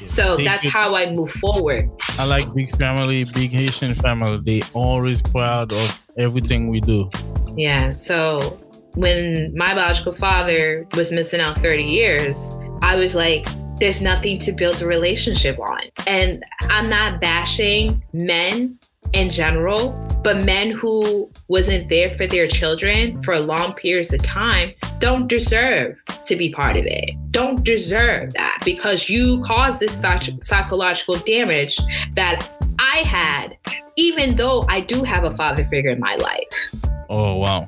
So 0.07 0.37
that's 0.37 0.67
how 0.67 0.95
I 0.95 1.13
move 1.13 1.31
forward. 1.31 1.91
I 2.19 2.25
like 2.25 2.53
big 2.55 2.71
family, 2.77 3.25
big 3.25 3.51
Haitian 3.51 3.95
family. 3.95 4.41
They 4.45 4.67
always 4.73 5.23
proud 5.23 5.73
of 5.73 6.07
everything 6.17 6.69
we 6.69 6.81
do. 6.81 7.11
Yeah. 7.57 7.95
So 7.95 8.61
when 8.95 9.53
my 9.57 9.75
biological 9.75 10.13
father 10.13 10.87
was 10.95 11.13
missing 11.13 11.41
out 11.41 11.59
30 11.59 11.83
years, 11.83 12.51
I 12.83 12.97
was 12.97 13.15
like, 13.15 13.47
there's 13.79 14.01
nothing 14.01 14.39
to 14.39 14.53
build 14.53 14.81
a 14.83 14.87
relationship 14.87 15.59
on. 15.59 15.81
And 16.07 16.45
I'm 16.63 16.89
not 16.89 17.21
bashing 17.21 18.05
men 18.13 18.79
in 19.15 19.31
general, 19.31 19.91
but 20.23 20.45
men 20.45 20.71
who 20.71 21.31
wasn't 21.49 21.89
there 21.89 22.11
for 22.11 22.27
their 22.27 22.47
children 22.47 23.23
for 23.23 23.39
long 23.39 23.75
periods 23.75 24.13
of 24.13 24.23
time 24.23 24.73
don't 24.99 25.29
deserve 25.29 25.97
to 26.25 26.37
be 26.37 26.51
part 26.51 26.77
of 26.77 26.87
it. 26.87 27.11
Don't 27.31 27.63
deserve 27.63 28.33
that 28.35 28.63
because 28.65 29.09
you 29.09 29.43
caused 29.43 29.81
this 29.81 30.03
psychological 30.41 31.17
damage 31.17 31.79
that 32.15 32.51
I 32.79 32.99
had, 32.99 33.57
even 33.97 34.35
though 34.37 34.65
I 34.69 34.81
do 34.81 35.03
have 35.05 35.25
a 35.25 35.31
father 35.31 35.65
figure 35.65 35.91
in 35.91 36.01
my 36.01 36.17
life. 36.17 36.75
Oh, 37.11 37.37
wow. 37.37 37.67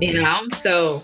You 0.00 0.20
know, 0.20 0.46
so 0.52 1.02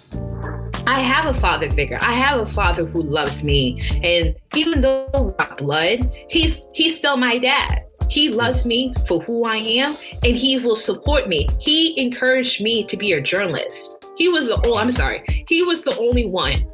I 0.87 1.01
have 1.01 1.35
a 1.35 1.39
father 1.39 1.71
figure. 1.71 1.99
I 2.01 2.13
have 2.13 2.41
a 2.41 2.47
father 2.47 2.85
who 2.85 3.03
loves 3.03 3.43
me. 3.43 3.81
And 4.03 4.35
even 4.55 4.81
though 4.81 5.09
we're 5.15 5.35
not 5.39 5.59
blood, 5.59 6.15
he's 6.29 6.61
he's 6.75 6.97
still 6.99 7.17
my 7.17 7.39
dad. 7.39 7.85
He 8.11 8.29
loves 8.29 8.67
me 8.67 8.93
for 9.07 9.21
who 9.21 9.45
I 9.45 9.57
am 9.57 9.97
and 10.25 10.37
he 10.37 10.59
will 10.59 10.77
support 10.77 11.29
me. 11.29 11.49
He 11.61 11.99
encouraged 12.01 12.61
me 12.61 12.85
to 12.85 12.97
be 12.97 13.13
a 13.13 13.21
journalist. 13.21 14.05
He 14.17 14.29
was 14.29 14.49
the 14.49 14.61
oh, 14.67 14.77
I'm 14.77 14.91
sorry. 14.91 15.23
He 15.49 15.63
was 15.63 15.85
the 15.85 15.97
only 15.97 16.27
one 16.27 16.67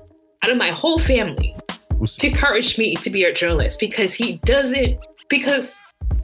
out 0.42 0.51
of 0.51 0.57
my 0.57 0.70
whole 0.70 0.99
family 0.99 1.55
to 2.05 2.27
encourage 2.29 2.79
me 2.79 2.94
to 2.96 3.11
be 3.11 3.25
a 3.25 3.33
journalist 3.33 3.79
because 3.79 4.14
he 4.14 4.38
doesn't 4.38 4.99
because 5.29 5.75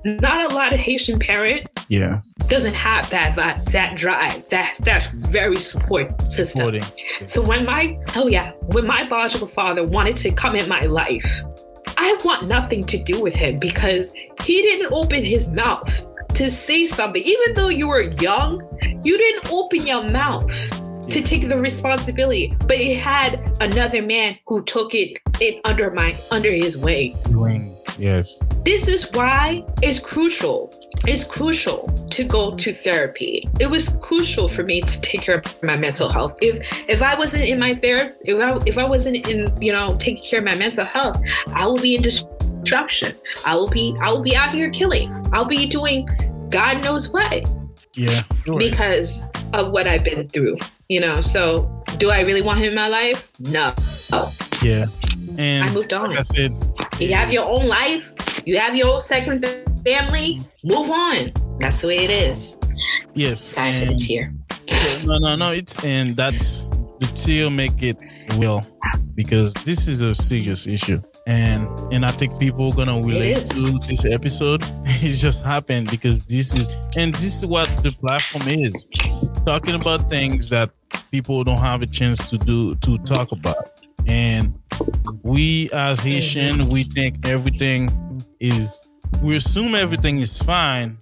not 0.04 0.50
a 0.50 0.54
lot 0.54 0.72
of 0.72 0.78
Haitian 0.78 1.18
parent 1.18 1.68
yes 1.88 2.34
doesn't 2.48 2.74
have 2.74 3.08
that 3.10 3.36
that 3.36 3.64
that 3.66 3.96
drive 3.96 4.48
that 4.48 4.76
that's 4.80 5.30
very 5.30 5.56
support 5.56 6.20
system. 6.22 6.60
Supporting. 6.60 6.84
So 7.26 7.42
when 7.46 7.64
my 7.64 7.98
oh 8.16 8.28
yeah 8.28 8.52
when 8.72 8.86
my 8.86 9.08
biological 9.08 9.46
father 9.46 9.84
wanted 9.84 10.16
to 10.18 10.32
come 10.32 10.56
in 10.56 10.68
my 10.68 10.86
life, 10.86 11.42
I 11.96 12.18
want 12.24 12.46
nothing 12.48 12.84
to 12.84 12.98
do 12.98 13.20
with 13.20 13.34
him 13.34 13.58
because 13.58 14.10
he 14.44 14.62
didn't 14.62 14.92
open 14.92 15.24
his 15.24 15.48
mouth 15.48 16.06
to 16.34 16.50
say 16.50 16.86
something. 16.86 17.22
Even 17.22 17.54
though 17.54 17.68
you 17.68 17.88
were 17.88 18.12
young, 18.20 18.62
you 19.02 19.18
didn't 19.18 19.50
open 19.50 19.86
your 19.86 20.02
mouth 20.10 20.50
to 21.08 21.22
take 21.22 21.48
the 21.48 21.58
responsibility. 21.58 22.56
But 22.60 22.80
it 22.80 22.98
had 22.98 23.40
another 23.60 24.02
man 24.02 24.38
who 24.46 24.62
took 24.64 24.94
it, 24.94 25.18
it 25.40 25.60
under 25.64 25.90
my 25.90 26.16
under 26.30 26.50
his 26.50 26.78
wing. 26.78 27.18
Yes. 27.98 28.40
This 28.64 28.88
is 28.88 29.10
why 29.12 29.64
it's 29.82 29.98
crucial. 29.98 30.72
It's 31.06 31.24
crucial 31.24 31.88
to 32.10 32.24
go 32.24 32.54
to 32.54 32.72
therapy. 32.72 33.48
It 33.58 33.68
was 33.68 33.88
crucial 34.00 34.48
for 34.48 34.62
me 34.62 34.80
to 34.80 35.00
take 35.00 35.22
care 35.22 35.38
of 35.38 35.62
my 35.62 35.76
mental 35.76 36.08
health. 36.08 36.36
If 36.40 36.66
if 36.88 37.02
I 37.02 37.18
wasn't 37.18 37.44
in 37.44 37.58
my 37.58 37.74
therapy, 37.74 38.14
if 38.24 38.40
I 38.40 38.58
if 38.66 38.78
I 38.78 38.84
wasn't 38.84 39.26
in 39.28 39.60
you 39.60 39.72
know 39.72 39.96
taking 39.98 40.24
care 40.24 40.38
of 40.38 40.44
my 40.44 40.54
mental 40.54 40.84
health, 40.84 41.20
I 41.52 41.66
would 41.66 41.82
be 41.82 41.96
in 41.96 42.02
destruction. 42.02 43.14
I 43.44 43.54
will 43.56 43.68
be 43.68 43.96
I 44.00 44.10
will 44.10 44.22
be 44.22 44.36
out 44.36 44.54
here 44.54 44.70
killing. 44.70 45.10
I'll 45.32 45.44
be 45.44 45.66
doing 45.66 46.06
God 46.50 46.84
knows 46.84 47.10
what. 47.10 47.50
Yeah. 47.94 48.22
Because 48.58 49.22
of 49.52 49.70
what 49.72 49.86
I've 49.86 50.04
been 50.04 50.28
through. 50.28 50.58
You 50.88 51.00
know. 51.00 51.20
So 51.20 51.82
do 51.98 52.10
I 52.10 52.20
really 52.22 52.42
want 52.42 52.60
him 52.60 52.66
in 52.66 52.74
my 52.74 52.88
life? 52.88 53.30
No. 53.40 53.74
Oh. 54.12 54.32
Yeah. 54.62 54.86
And 55.38 55.64
I 55.64 55.72
moved 55.72 55.92
on. 55.92 56.10
Like 56.10 56.18
I 56.18 56.22
said, 56.22 56.71
you 56.98 57.14
have 57.14 57.32
your 57.32 57.44
own 57.44 57.66
life. 57.66 58.12
You 58.44 58.58
have 58.58 58.76
your 58.76 58.94
own 58.94 59.00
second 59.00 59.44
family. 59.84 60.42
Move 60.64 60.90
on. 60.90 61.32
That's 61.58 61.80
the 61.80 61.88
way 61.88 61.98
it 61.98 62.10
is. 62.10 62.56
Yes. 63.14 63.52
Time 63.52 63.86
for 63.86 63.92
the 63.92 63.98
tear. 63.98 64.34
No, 65.04 65.18
no, 65.18 65.36
no. 65.36 65.52
It's 65.52 65.82
and 65.84 66.16
that's 66.16 66.62
the 67.00 67.10
tear 67.14 67.50
make 67.50 67.82
it 67.82 67.96
well 68.38 68.64
because 69.14 69.52
this 69.64 69.88
is 69.88 70.00
a 70.00 70.14
serious 70.14 70.66
issue. 70.66 71.00
And 71.26 71.68
and 71.92 72.04
I 72.04 72.10
think 72.10 72.38
people 72.38 72.72
are 72.72 72.74
gonna 72.74 73.00
relate 73.00 73.46
to 73.46 73.78
this 73.86 74.04
episode. 74.04 74.64
It 75.04 75.16
just 75.16 75.44
happened 75.44 75.90
because 75.90 76.24
this 76.26 76.54
is 76.54 76.66
and 76.96 77.12
this 77.14 77.38
is 77.38 77.46
what 77.46 77.68
the 77.82 77.90
platform 77.92 78.48
is. 78.48 78.84
Talking 79.44 79.74
about 79.74 80.08
things 80.08 80.48
that 80.50 80.70
people 81.10 81.42
don't 81.42 81.58
have 81.58 81.82
a 81.82 81.86
chance 81.86 82.30
to 82.30 82.38
do 82.38 82.74
to 82.76 82.98
talk 82.98 83.32
about. 83.32 83.71
And 84.06 84.54
we 85.22 85.70
as 85.72 86.00
Haitian, 86.00 86.68
we 86.68 86.84
think 86.84 87.26
everything 87.26 88.22
is 88.40 88.88
we 89.22 89.36
assume 89.36 89.74
everything 89.74 90.18
is 90.18 90.40
fine 90.42 90.98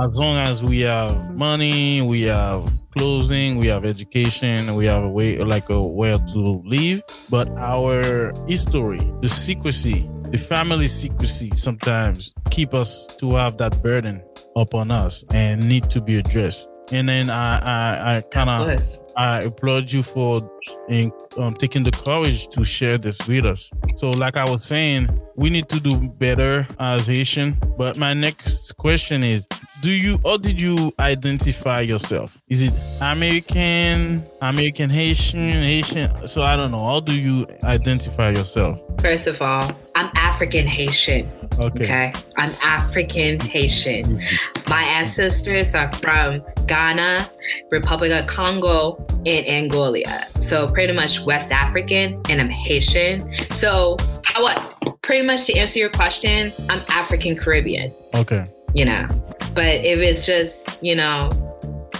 as 0.00 0.18
long 0.18 0.36
as 0.36 0.62
we 0.62 0.80
have 0.80 1.34
money, 1.34 2.02
we 2.02 2.22
have 2.22 2.70
clothing, 2.96 3.56
we 3.56 3.66
have 3.66 3.84
education, 3.84 4.74
we 4.76 4.86
have 4.86 5.02
a 5.02 5.08
way 5.08 5.38
like 5.38 5.68
a 5.70 5.80
where 5.80 6.18
to 6.18 6.62
live. 6.64 7.02
But 7.30 7.48
our 7.56 8.32
history, 8.46 9.00
the 9.22 9.28
secrecy, 9.28 10.08
the 10.30 10.38
family 10.38 10.86
secrecy 10.86 11.50
sometimes 11.56 12.32
keep 12.50 12.74
us 12.74 13.06
to 13.18 13.32
have 13.32 13.56
that 13.58 13.82
burden 13.82 14.22
upon 14.56 14.90
us 14.90 15.24
and 15.32 15.68
need 15.68 15.90
to 15.90 16.00
be 16.00 16.18
addressed. 16.18 16.68
And 16.92 17.08
then 17.08 17.28
I 17.30 17.58
I, 17.58 18.16
I 18.16 18.20
kind 18.22 18.50
of 18.50 18.98
I 19.16 19.42
applaud 19.42 19.90
you 19.90 20.02
for 20.02 20.48
in, 20.88 21.12
um, 21.36 21.54
taking 21.54 21.84
the 21.84 21.90
courage 21.90 22.48
to 22.48 22.64
share 22.64 22.98
this 22.98 23.26
with 23.26 23.46
us. 23.46 23.70
So, 23.96 24.10
like 24.10 24.36
I 24.36 24.48
was 24.48 24.64
saying, 24.64 25.08
we 25.36 25.50
need 25.50 25.68
to 25.68 25.80
do 25.80 26.08
better 26.08 26.66
as 26.78 27.06
Haitian. 27.06 27.56
But 27.76 27.96
my 27.96 28.14
next 28.14 28.76
question 28.76 29.22
is 29.22 29.46
do 29.80 29.90
you 29.90 30.18
or 30.24 30.38
did 30.38 30.60
you 30.60 30.92
identify 30.98 31.80
yourself? 31.80 32.40
Is 32.48 32.62
it 32.62 32.72
American, 33.00 34.24
American 34.42 34.90
Haitian, 34.90 35.52
Haitian? 35.52 36.26
So 36.26 36.42
I 36.42 36.56
don't 36.56 36.72
know. 36.72 36.84
How 36.84 36.98
do 37.00 37.18
you 37.18 37.46
identify 37.62 38.30
yourself? 38.30 38.80
First 39.00 39.28
of 39.28 39.40
all, 39.40 39.70
I'm 39.94 40.10
African 40.14 40.66
Haitian. 40.66 41.30
Okay. 41.60 41.84
okay. 41.84 42.12
I'm 42.36 42.50
African 42.62 43.38
Haitian. 43.38 44.20
My 44.68 44.82
ancestors 44.82 45.74
are 45.76 45.92
from 45.94 46.42
Ghana, 46.66 47.28
Republic 47.70 48.10
of 48.10 48.26
Congo, 48.26 49.06
and 49.26 49.46
Angola. 49.46 50.24
So 50.38 50.57
pretty 50.66 50.92
much 50.92 51.20
West 51.20 51.52
African, 51.52 52.20
and 52.28 52.40
I'm 52.40 52.50
Haitian. 52.50 53.32
So 53.52 53.96
how 54.24 54.42
what? 54.42 54.74
Pretty 55.02 55.26
much 55.26 55.46
to 55.46 55.54
answer 55.56 55.78
your 55.78 55.90
question, 55.90 56.52
I'm 56.68 56.82
African 56.88 57.36
Caribbean. 57.36 57.94
Okay. 58.14 58.46
You 58.74 58.84
know, 58.84 59.06
but 59.54 59.84
if 59.84 59.98
it's 60.00 60.26
just, 60.26 60.82
you 60.82 60.94
know, 60.94 61.30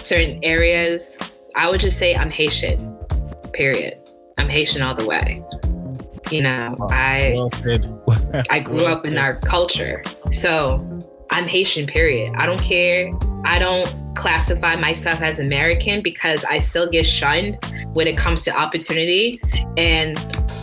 certain 0.01 0.39
areas, 0.43 1.17
I 1.55 1.69
would 1.69 1.79
just 1.79 1.97
say 1.97 2.15
I'm 2.15 2.29
Haitian, 2.29 2.97
period. 3.53 3.97
I'm 4.37 4.49
Haitian 4.49 4.81
all 4.81 4.93
the 4.93 5.05
way. 5.05 5.43
You 6.31 6.43
know, 6.43 6.75
I 6.91 7.33
well 7.35 7.49
I 8.49 8.59
grew 8.59 8.77
well 8.77 8.97
up 8.97 9.05
in 9.05 9.17
our 9.17 9.35
culture. 9.35 10.03
So 10.31 10.85
I'm 11.31 11.47
Haitian, 11.47 11.87
period. 11.87 12.33
I 12.37 12.45
don't 12.45 12.61
care. 12.61 13.11
I 13.45 13.57
don't 13.57 13.87
classify 14.19 14.75
myself 14.75 15.21
as 15.21 15.39
American 15.39 16.01
because 16.01 16.43
I 16.43 16.59
still 16.59 16.89
get 16.89 17.05
shunned 17.05 17.57
when 17.93 18.05
it 18.05 18.17
comes 18.17 18.43
to 18.43 18.55
opportunity 18.55 19.41
and 19.77 20.17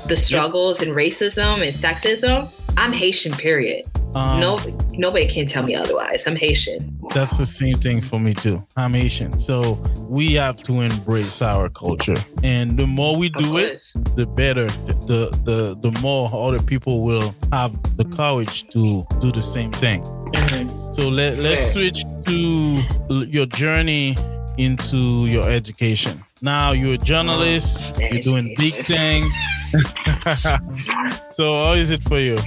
the 0.06 0.16
struggles 0.16 0.82
and 0.82 0.92
racism 0.92 1.54
and 1.54 1.72
sexism. 1.72 2.50
I'm 2.76 2.92
Haitian, 2.92 3.32
period. 3.32 3.86
Um, 4.14 4.40
no, 4.40 4.58
nobody 4.92 5.26
can 5.26 5.46
tell 5.46 5.62
me 5.62 5.74
otherwise. 5.74 6.26
I'm 6.26 6.36
Haitian. 6.36 6.98
That's 7.14 7.38
the 7.38 7.46
same 7.46 7.76
thing 7.76 8.00
for 8.00 8.18
me 8.20 8.34
too. 8.34 8.66
I'm 8.76 8.94
Haitian, 8.94 9.38
so 9.38 9.74
we 10.08 10.34
have 10.34 10.62
to 10.64 10.80
embrace 10.80 11.42
our 11.42 11.68
culture, 11.68 12.16
and 12.42 12.78
the 12.78 12.86
more 12.86 13.16
we 13.16 13.28
do 13.28 13.58
it, 13.58 13.82
the 14.14 14.26
better. 14.26 14.66
The 15.06 15.28
the 15.44 15.76
the 15.80 15.98
more 16.00 16.30
other 16.32 16.62
people 16.62 17.02
will 17.02 17.34
have 17.52 17.72
the 17.96 18.04
courage 18.04 18.68
to 18.70 19.06
do 19.20 19.30
the 19.32 19.42
same 19.42 19.72
thing. 19.72 20.02
Mm-hmm. 20.02 20.92
So 20.92 21.08
let 21.08 21.38
let's 21.38 21.72
switch 21.72 22.04
to 22.26 22.82
your 23.28 23.46
journey 23.46 24.16
into 24.58 25.26
your 25.26 25.48
education. 25.48 26.24
Now 26.42 26.72
you're 26.72 26.94
a 26.94 26.98
journalist. 26.98 27.98
You're 27.98 28.22
doing 28.22 28.54
big 28.58 28.84
thing. 28.86 29.30
so 31.30 31.54
how 31.54 31.72
is 31.72 31.90
it 31.90 32.02
for 32.02 32.18
you? 32.18 32.38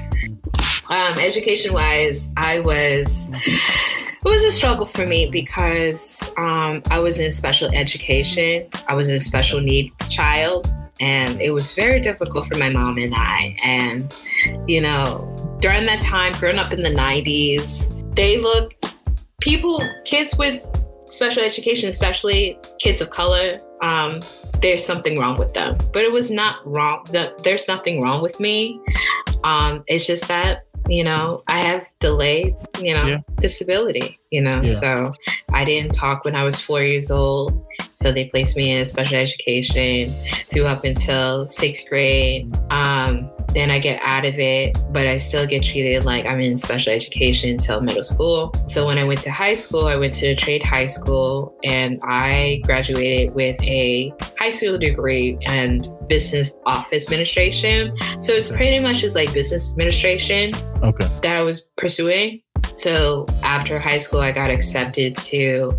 Um, 0.90 1.17
education 1.19 1.73
wise, 1.73 2.30
I 2.36 2.60
was 2.60 3.27
it 3.32 4.25
was 4.25 4.44
a 4.44 4.52
struggle 4.52 4.86
for 4.86 5.06
me 5.06 5.30
because 5.32 6.21
um, 6.38 6.82
I 6.92 7.00
was 7.00 7.19
in 7.19 7.32
special 7.32 7.73
education. 7.73 8.67
I 8.88 8.96
was 8.96 9.10
a 9.10 9.19
special 9.19 9.62
need 9.62 9.94
child, 10.10 10.69
and 11.00 11.40
it 11.42 11.52
was 11.52 11.71
very 11.71 12.02
difficult 12.02 12.46
for 12.48 12.58
my 12.58 12.69
mom 12.69 12.98
and 12.98 13.13
I. 13.15 13.56
And 13.63 14.13
you 14.67 14.82
know, 14.82 15.58
during 15.62 15.86
that 15.86 16.02
time, 16.02 16.34
growing 16.34 16.60
up 16.60 16.73
in 16.73 16.84
the 16.84 16.90
'90s, 16.90 18.15
they 18.15 18.40
look 18.40 18.73
people, 19.40 19.81
kids 20.06 20.37
with 20.37 20.63
special 21.06 21.44
education, 21.44 21.90
especially 21.90 22.58
kids 22.79 23.02
of 23.02 23.10
color. 23.10 23.60
Um, 23.81 24.19
there's 24.62 24.85
something 24.85 25.17
wrong 25.17 25.37
with 25.37 25.54
them, 25.54 25.77
but 25.94 26.04
it 26.04 26.12
was 26.12 26.29
not 26.29 26.65
wrong. 26.67 27.06
There's 27.44 27.67
nothing 27.67 28.02
wrong 28.02 28.21
with 28.21 28.40
me. 28.40 28.79
Um, 29.44 29.83
it's 29.87 30.06
just 30.06 30.27
that 30.27 30.65
you 30.90 31.04
know, 31.04 31.44
I 31.48 31.60
have 31.60 31.87
delayed, 32.00 32.56
you 32.81 32.96
know, 32.96 33.06
yeah. 33.06 33.19
disability, 33.40 34.19
you 34.31 34.42
know, 34.42 34.62
yeah. 34.62 34.73
so 34.73 35.13
I 35.54 35.63
didn't 35.63 35.94
talk 35.94 36.25
when 36.25 36.35
I 36.35 36.44
was 36.44 36.60
four 36.60 36.81
years 36.81 37.12
old. 37.12 37.65
So 37.94 38.12
they 38.12 38.25
placed 38.25 38.58
me 38.58 38.71
in 38.71 38.85
special 38.85 39.17
education 39.17 40.15
through 40.52 40.65
up 40.65 40.83
until 40.85 41.48
sixth 41.48 41.87
grade. 41.90 42.52
Um, 42.71 43.29
then 43.54 43.71
I 43.71 43.79
get 43.79 44.00
out 44.04 44.25
of 44.25 44.37
it, 44.39 44.77
but 44.91 45.08
I 45.08 45.17
still 45.17 45.45
get 45.47 45.63
treated 45.63 46.06
like 46.06 46.25
I'm 46.25 46.39
in 46.39 46.58
special 46.58 46.93
education 46.93 47.50
until 47.52 47.81
middle 47.81 48.04
school. 48.04 48.54
So 48.67 48.85
when 48.85 48.97
I 48.97 49.04
went 49.04 49.21
to 49.21 49.31
high 49.31 49.56
school, 49.56 49.87
I 49.87 49.95
went 49.95 50.13
to 50.15 50.27
a 50.27 50.35
trade 50.35 50.63
high 50.63 50.85
school 50.85 51.58
and 51.63 52.00
I 52.04 52.62
graduated 52.65 53.33
with 53.33 53.62
a 53.63 54.13
high 54.37 54.52
school 54.52 54.77
degree 54.77 55.37
and 55.45 55.87
business 56.08 56.56
office 56.65 57.06
administration. 57.06 57.95
So 58.19 58.33
it's 58.33 58.47
pretty 58.47 58.79
much 58.79 59.00
just 59.02 59.15
like 59.15 59.33
business 59.33 59.71
administration 59.71 60.52
Okay. 60.83 61.08
that 61.21 61.35
I 61.35 61.43
was 61.43 61.62
pursuing. 61.77 62.41
So 62.75 63.25
after 63.43 63.77
high 63.79 63.97
school, 63.97 64.21
I 64.21 64.31
got 64.31 64.50
accepted 64.50 65.15
to 65.17 65.77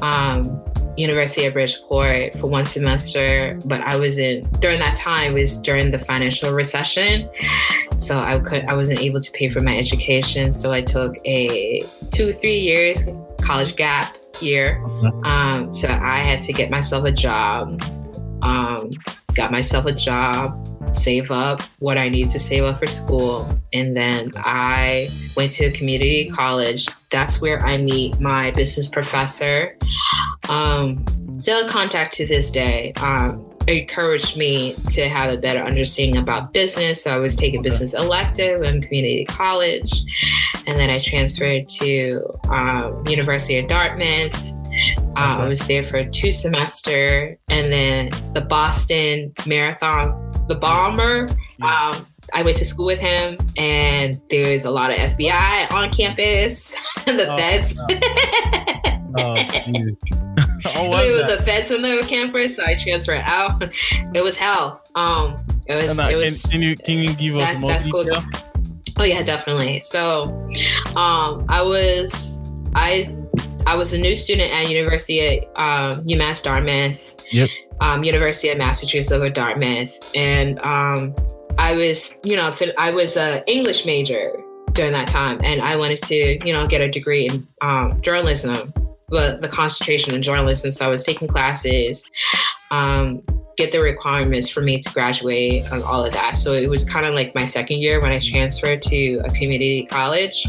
um, 0.00 0.62
University 0.98 1.46
of 1.46 1.52
Bridgeport 1.54 2.34
for 2.36 2.48
one 2.48 2.64
semester, 2.64 3.58
but 3.64 3.80
I 3.82 3.98
wasn't 3.98 4.60
during 4.60 4.80
that 4.80 4.96
time 4.96 5.34
was 5.34 5.60
during 5.60 5.90
the 5.90 5.98
financial 5.98 6.52
recession, 6.52 7.30
so 7.96 8.18
I 8.18 8.38
could 8.40 8.64
I 8.64 8.74
wasn't 8.74 9.00
able 9.00 9.20
to 9.20 9.30
pay 9.32 9.48
for 9.48 9.60
my 9.60 9.78
education. 9.78 10.52
So 10.52 10.72
I 10.72 10.82
took 10.82 11.16
a 11.24 11.82
two 12.10 12.32
three 12.32 12.58
years 12.58 12.98
college 13.40 13.76
gap 13.76 14.16
year. 14.40 14.82
Um, 15.24 15.72
so 15.72 15.88
I 15.88 16.20
had 16.20 16.42
to 16.42 16.52
get 16.52 16.70
myself 16.70 17.04
a 17.04 17.12
job. 17.12 17.80
Um, 18.42 18.90
got 19.34 19.52
myself 19.52 19.86
a 19.86 19.92
job, 19.92 20.92
save 20.92 21.30
up 21.30 21.62
what 21.78 21.96
I 21.96 22.08
need 22.08 22.30
to 22.32 22.38
save 22.38 22.64
up 22.64 22.80
for 22.80 22.86
school, 22.86 23.48
and 23.72 23.96
then 23.96 24.32
I 24.36 25.10
went 25.36 25.52
to 25.52 25.66
a 25.66 25.70
community 25.70 26.28
college. 26.28 26.88
That's 27.10 27.40
where 27.40 27.64
I 27.64 27.78
meet 27.78 28.20
my 28.20 28.50
business 28.50 28.88
professor. 28.88 29.76
Um, 30.48 31.04
still 31.36 31.68
contact 31.68 32.14
to 32.14 32.26
this 32.26 32.50
day. 32.50 32.92
Um, 33.00 33.44
encouraged 33.68 34.36
me 34.36 34.74
to 34.90 35.08
have 35.08 35.32
a 35.32 35.36
better 35.36 35.60
understanding 35.60 36.16
about 36.16 36.52
business. 36.52 37.02
So 37.04 37.14
I 37.14 37.18
was 37.18 37.36
taking 37.36 37.62
business 37.62 37.92
elective 37.94 38.62
in 38.62 38.80
community 38.80 39.24
college, 39.26 40.02
and 40.66 40.78
then 40.78 40.90
I 40.90 40.98
transferred 40.98 41.68
to 41.68 42.24
um, 42.50 43.06
University 43.06 43.58
of 43.58 43.68
Dartmouth. 43.68 44.52
Uh, 45.16 45.38
I 45.40 45.48
was 45.48 45.60
there 45.66 45.82
for 45.82 46.04
two 46.04 46.32
semester, 46.32 47.36
and 47.48 47.72
then 47.72 48.10
the 48.32 48.40
Boston 48.40 49.32
Marathon, 49.46 50.46
the 50.48 50.54
bomber. 50.54 51.28
Yeah. 51.58 51.90
Um, 51.90 52.06
I 52.34 52.42
went 52.42 52.56
to 52.58 52.64
school 52.64 52.86
with 52.86 52.98
him, 52.98 53.38
and 53.56 54.20
there's 54.30 54.64
a 54.64 54.70
lot 54.70 54.90
of 54.90 54.96
FBI 54.96 55.72
on 55.72 55.90
campus, 55.92 56.74
and 57.06 57.18
the 57.18 57.28
Oh, 57.30 57.36
feds. 57.36 57.78
Oh, 59.16 59.34
Jesus. 59.66 59.98
oh, 60.12 60.90
there 60.90 60.90
was 60.90 61.12
was 61.12 61.22
that? 61.28 61.40
a 61.40 61.42
feds 61.42 61.72
on 61.72 61.80
the 61.80 62.04
campus, 62.06 62.56
so 62.56 62.62
I 62.64 62.74
transferred 62.74 63.22
out. 63.24 63.60
It 64.14 64.22
was 64.22 64.36
hell. 64.36 64.82
Um, 64.94 65.42
it 65.66 65.74
was. 65.74 65.84
And, 65.88 65.98
uh, 65.98 66.02
it 66.04 66.10
can, 66.10 66.18
was. 66.18 66.42
can 66.42 66.62
you 66.62 66.76
can 66.76 66.98
you 66.98 67.14
give 67.14 67.36
us 67.36 67.48
that- 67.52 67.58
more 67.58 67.70
that's 67.70 67.90
cool. 67.90 68.04
detail? 68.04 68.22
Oh 68.98 69.04
yeah, 69.04 69.22
definitely. 69.22 69.80
So, 69.80 70.24
um, 70.94 71.46
I 71.48 71.62
was 71.62 72.36
I 72.74 73.16
I 73.66 73.76
was 73.76 73.94
a 73.94 73.98
new 73.98 74.14
student 74.14 74.52
at 74.52 74.68
University 74.68 75.20
at 75.26 75.44
um, 75.56 76.02
UMass 76.02 76.42
Dartmouth. 76.42 77.00
Yep. 77.32 77.48
Um, 77.80 78.04
University 78.04 78.50
of 78.50 78.58
Massachusetts 78.58 79.10
over 79.10 79.30
Dartmouth, 79.30 79.96
and 80.14 80.58
um, 80.60 81.14
I 81.58 81.72
was 81.72 82.16
you 82.24 82.36
know 82.36 82.54
I 82.78 82.90
was 82.92 83.16
a 83.16 83.44
English 83.50 83.84
major 83.84 84.32
during 84.72 84.92
that 84.92 85.08
time, 85.08 85.40
and 85.42 85.60
I 85.60 85.76
wanted 85.76 86.00
to 86.02 86.38
you 86.46 86.52
know 86.52 86.66
get 86.66 86.80
a 86.80 86.88
degree 86.88 87.26
in 87.26 87.46
um, 87.60 88.00
journalism, 88.00 88.72
but 89.08 89.40
the 89.40 89.48
concentration 89.48 90.14
in 90.14 90.22
journalism. 90.22 90.72
So 90.72 90.86
I 90.86 90.88
was 90.88 91.04
taking 91.04 91.28
classes. 91.28 92.04
Um, 92.70 93.22
get 93.58 93.72
the 93.72 93.80
requirements 93.80 94.48
for 94.48 94.60
me 94.60 94.78
to 94.78 94.92
graduate 94.92 95.64
and 95.72 95.82
all 95.82 96.04
of 96.04 96.12
that. 96.12 96.36
So 96.36 96.52
it 96.54 96.68
was 96.68 96.84
kind 96.84 97.04
of 97.04 97.12
like 97.12 97.34
my 97.34 97.44
second 97.44 97.78
year 97.78 98.00
when 98.00 98.12
I 98.12 98.20
transferred 98.20 98.82
to 98.82 99.20
a 99.24 99.30
community 99.30 99.84
college. 99.86 100.46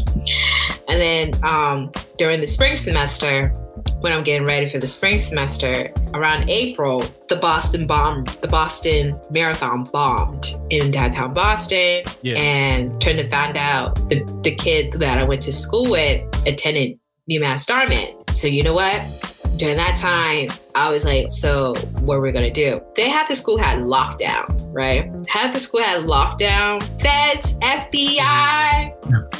And 0.86 1.00
then 1.00 1.32
um, 1.42 1.90
during 2.18 2.40
the 2.40 2.46
spring 2.46 2.76
semester, 2.76 3.52
when 4.00 4.12
I'm 4.12 4.24
getting 4.24 4.46
ready 4.46 4.68
for 4.68 4.78
the 4.78 4.86
spring 4.86 5.18
semester, 5.18 5.92
around 6.14 6.48
April, 6.48 7.04
the 7.28 7.36
Boston 7.36 7.86
bomb, 7.86 8.24
the 8.40 8.48
Boston 8.48 9.18
Marathon 9.30 9.84
bombed 9.84 10.56
in 10.70 10.90
downtown 10.90 11.34
Boston. 11.34 12.02
Yeah. 12.22 12.38
And 12.38 13.00
turned 13.00 13.18
to 13.18 13.28
find 13.28 13.56
out 13.56 13.96
the, 14.08 14.24
the 14.42 14.54
kid 14.54 14.92
that 14.94 15.18
I 15.18 15.24
went 15.24 15.42
to 15.42 15.52
school 15.52 15.90
with 15.90 16.22
attended 16.46 16.98
UMass 17.30 17.66
Dartmouth. 17.66 18.36
So 18.36 18.46
you 18.46 18.62
know 18.62 18.74
what? 18.74 19.02
During 19.56 19.76
that 19.76 19.96
time, 19.96 20.48
I 20.74 20.90
was 20.90 21.04
like, 21.04 21.30
so 21.30 21.74
what 22.00 22.16
are 22.16 22.20
we 22.20 22.32
gonna 22.32 22.50
do? 22.50 22.80
They 22.96 23.08
had 23.08 23.26
the 23.28 23.34
school 23.34 23.58
had 23.58 23.80
lockdown, 23.80 24.46
right? 24.72 25.10
Had 25.28 25.52
the 25.52 25.60
school 25.60 25.82
had 25.82 26.04
lockdown. 26.04 26.82
Feds, 27.00 27.54
FBI 27.54 28.90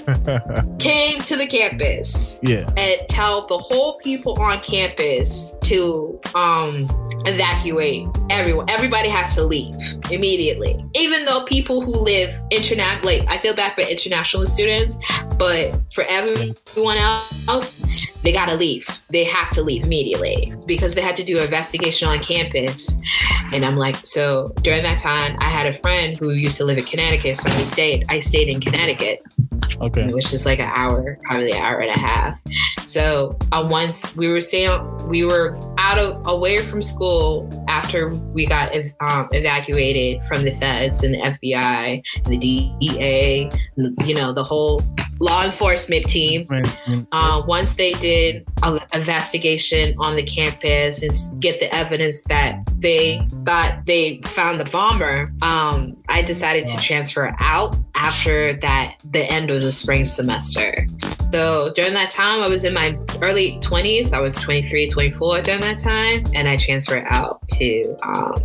came 0.79 1.21
to 1.21 1.37
the 1.37 1.47
campus 1.47 2.39
yeah. 2.43 2.69
and 2.77 3.01
tell 3.09 3.47
the 3.47 3.59
whole 3.59 3.99
people 3.99 4.41
on 4.41 4.61
campus 4.61 5.53
to 5.63 6.19
um 6.35 6.89
evacuate 7.27 8.09
everyone 8.31 8.69
everybody 8.71 9.09
has 9.09 9.35
to 9.35 9.45
leave 9.45 9.75
immediately 10.11 10.85
even 10.95 11.25
though 11.27 11.45
people 11.45 11.83
who 11.83 11.93
live 11.93 12.31
internet 12.51 13.05
like 13.05 13.27
i 13.29 13.37
feel 13.37 13.55
bad 13.55 13.73
for 13.73 13.83
international 13.83 14.47
students 14.47 14.97
but 15.37 15.79
for 15.95 16.05
everyone 16.09 16.97
else 17.47 17.81
they 18.23 18.33
gotta 18.33 18.55
leave 18.55 18.89
they 19.11 19.25
have 19.25 19.51
to 19.51 19.63
leave 19.63 19.85
immediately 19.85 20.53
because 20.67 20.95
they 20.95 21.03
had 21.03 21.15
to 21.15 21.20
do 21.25 21.39
an 21.39 21.45
investigation 21.45 22.09
on 22.09 22.19
campus 22.21 22.97
and 23.53 23.65
i'm 23.65 23.77
like 23.77 23.97
so 24.07 24.53
during 24.63 24.83
that 24.83 24.99
time 24.99 25.37
i 25.41 25.49
had 25.49 25.67
a 25.67 25.73
friend 25.73 26.17
who 26.17 26.31
used 26.31 26.57
to 26.57 26.65
live 26.65 26.79
in 26.79 26.85
connecticut 26.85 27.37
so 27.37 27.57
we 27.57 27.65
stayed 27.65 28.05
i 28.09 28.19
stayed 28.19 28.49
in 28.49 28.61
connecticut 28.61 29.23
Okay. 29.81 30.13
which 30.13 30.33
is 30.35 30.45
like 30.45 30.59
an 30.59 30.69
hour, 30.69 31.19
probably 31.23 31.53
an 31.53 31.63
hour 31.63 31.81
and 31.81 31.91
a 31.91 31.99
half. 31.99 32.39
So 32.85 33.39
uh, 33.51 33.67
once 33.71 34.15
we 34.15 34.29
were 34.29 34.43
staying, 34.43 35.09
we 35.09 35.25
were 35.25 35.59
out 35.79 35.99
of 35.99 36.27
away 36.27 36.63
from 36.63 36.83
school 36.83 37.49
after 37.69 38.11
we 38.11 38.47
got 38.47 38.75
um, 39.01 39.29
evacuated 39.33 40.25
from 40.27 40.43
the 40.43 40.51
feds 40.51 41.03
and 41.03 41.15
the 41.15 41.19
FBI 41.19 42.03
and 42.17 42.27
the 42.27 42.37
DEA, 42.37 43.51
and, 43.77 43.97
you 44.07 44.15
know, 44.15 44.33
the 44.33 44.45
whole 44.45 44.83
law 45.21 45.45
enforcement 45.45 46.09
team. 46.09 46.49
Uh, 47.13 47.43
once 47.47 47.75
they 47.75 47.93
did 47.93 48.45
an 48.63 48.81
investigation 48.93 49.95
on 49.99 50.17
the 50.17 50.23
campus 50.23 51.03
and 51.03 51.41
get 51.41 51.61
the 51.61 51.73
evidence 51.75 52.23
that 52.25 52.59
they 52.79 53.21
thought 53.45 53.85
they 53.87 54.21
found 54.25 54.59
the 54.59 54.69
bomber, 54.71 55.33
um, 55.43 55.97
I 56.09 56.23
decided 56.23 56.67
to 56.69 56.79
transfer 56.79 57.35
out 57.39 57.77
after 57.95 58.59
that, 58.61 58.97
the 59.11 59.25
end 59.25 59.51
of 59.51 59.61
the 59.61 59.73
spring 59.73 60.05
semester. 60.05 60.87
So 61.33 61.73
during 61.75 61.93
that 61.95 62.11
time, 62.11 62.41
I 62.41 62.49
was 62.49 62.65
in 62.65 62.73
my 62.73 62.99
early 63.21 63.61
20s. 63.61 64.13
I 64.13 64.21
was 64.21 64.35
23, 64.37 64.89
24 64.89 65.43
during 65.43 65.61
that 65.61 65.79
time, 65.79 66.25
and 66.35 66.49
I 66.49 66.57
transferred 66.57 67.05
out 67.09 67.47
to 67.49 67.97
um, 68.03 68.43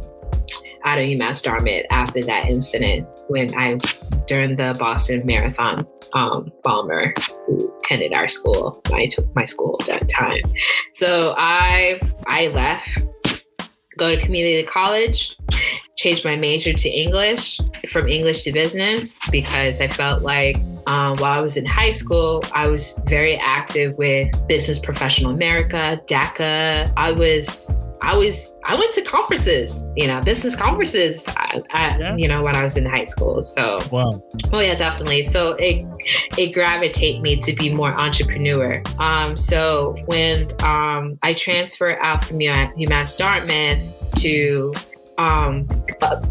out 0.83 0.99
of 0.99 1.05
UMass 1.05 1.41
Dartmouth 1.41 1.85
after 1.89 2.21
that 2.23 2.47
incident 2.47 3.07
when 3.27 3.53
I 3.57 3.79
during 4.27 4.55
the 4.55 4.75
Boston 4.79 5.25
Marathon 5.25 5.87
um, 6.13 6.51
bomber 6.63 7.13
who 7.45 7.73
attended 7.79 8.13
our 8.13 8.27
school. 8.27 8.81
I 8.93 9.07
took 9.07 9.33
my 9.35 9.45
school 9.45 9.77
at 9.81 9.87
that 9.87 10.09
time. 10.09 10.41
So 10.93 11.35
I 11.37 11.99
I 12.27 12.47
left, 12.47 12.87
go 13.97 14.15
to 14.15 14.21
community 14.21 14.63
college, 14.63 15.37
changed 15.97 16.25
my 16.25 16.35
major 16.35 16.73
to 16.73 16.89
English 16.89 17.59
from 17.89 18.07
English 18.07 18.43
to 18.43 18.51
business 18.51 19.19
because 19.31 19.81
I 19.81 19.87
felt 19.87 20.23
like 20.23 20.57
um, 20.87 21.17
while 21.17 21.37
I 21.37 21.39
was 21.39 21.57
in 21.57 21.65
high 21.65 21.89
school, 21.89 22.43
I 22.53 22.67
was 22.67 22.99
very 23.05 23.35
active 23.37 23.95
with 23.97 24.31
Business 24.47 24.79
Professional 24.79 25.31
America, 25.31 25.99
DECA. 26.05 26.93
I 26.95 27.11
was 27.11 27.71
I 28.05 28.15
was 28.15 28.53
I 28.63 28.75
went 28.75 28.93
to 28.93 29.01
conferences, 29.01 29.83
you 29.95 30.07
know, 30.07 30.21
business 30.21 30.55
conferences, 30.55 31.25
I, 31.27 31.59
I, 31.71 31.97
Yeah. 31.97 32.15
you 32.15 32.27
know, 32.27 32.43
when 32.43 32.55
I 32.55 32.61
was 32.63 32.77
in 32.77 32.85
high 32.85 33.05
school. 33.05 33.41
So 33.41 33.79
Wow. 33.91 34.21
Oh 34.53 34.59
yeah, 34.59 34.75
definitely. 34.75 35.23
So 35.23 35.53
it 35.57 35.85
it 36.37 36.53
gravitate 36.53 37.21
me 37.21 37.37
to 37.37 37.53
be 37.53 37.73
more 37.73 37.99
entrepreneur. 37.99 38.83
Um, 38.99 39.35
so 39.37 39.95
when 40.05 40.51
um, 40.63 41.17
I 41.23 41.33
transferred 41.33 41.97
out 41.99 42.23
from 42.23 42.37
UMass 42.39 43.17
Dartmouth 43.17 43.95
to 44.17 44.71
um, 45.17 45.67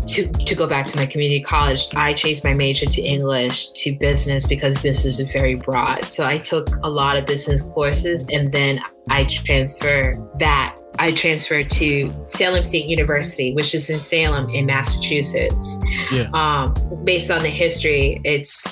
to 0.09 0.29
to 0.31 0.55
go 0.55 0.67
back 0.67 0.87
to 0.87 0.97
my 0.97 1.07
community 1.07 1.41
college, 1.43 1.89
I 1.95 2.13
changed 2.13 2.45
my 2.45 2.53
major 2.53 2.87
to 2.87 3.01
English 3.03 3.69
to 3.73 3.93
business 3.97 4.47
because 4.47 4.79
business 4.79 5.19
is 5.19 5.33
very 5.33 5.55
broad. 5.55 6.05
So 6.05 6.27
I 6.27 6.39
took 6.39 6.69
a 6.83 6.91
lot 6.91 7.17
of 7.17 7.27
business 7.27 7.63
courses, 7.63 8.27
and 8.31 8.53
then 8.53 8.81
I 9.11 9.25
transferred 9.25 10.17
back. 10.39 10.79
I 10.99 11.11
transferred 11.13 11.71
to 11.73 12.15
Salem 12.27 12.63
State 12.63 12.87
University, 12.87 13.53
which 13.55 13.75
is 13.75 13.91
in 13.91 13.99
Salem 13.99 14.49
in 14.51 14.67
Massachusetts 14.67 15.79
Yeah. 16.13 16.29
um, 16.33 16.73
based 17.05 17.31
on 17.33 17.43
the 17.43 17.49
history, 17.49 18.21
it's 18.25 18.65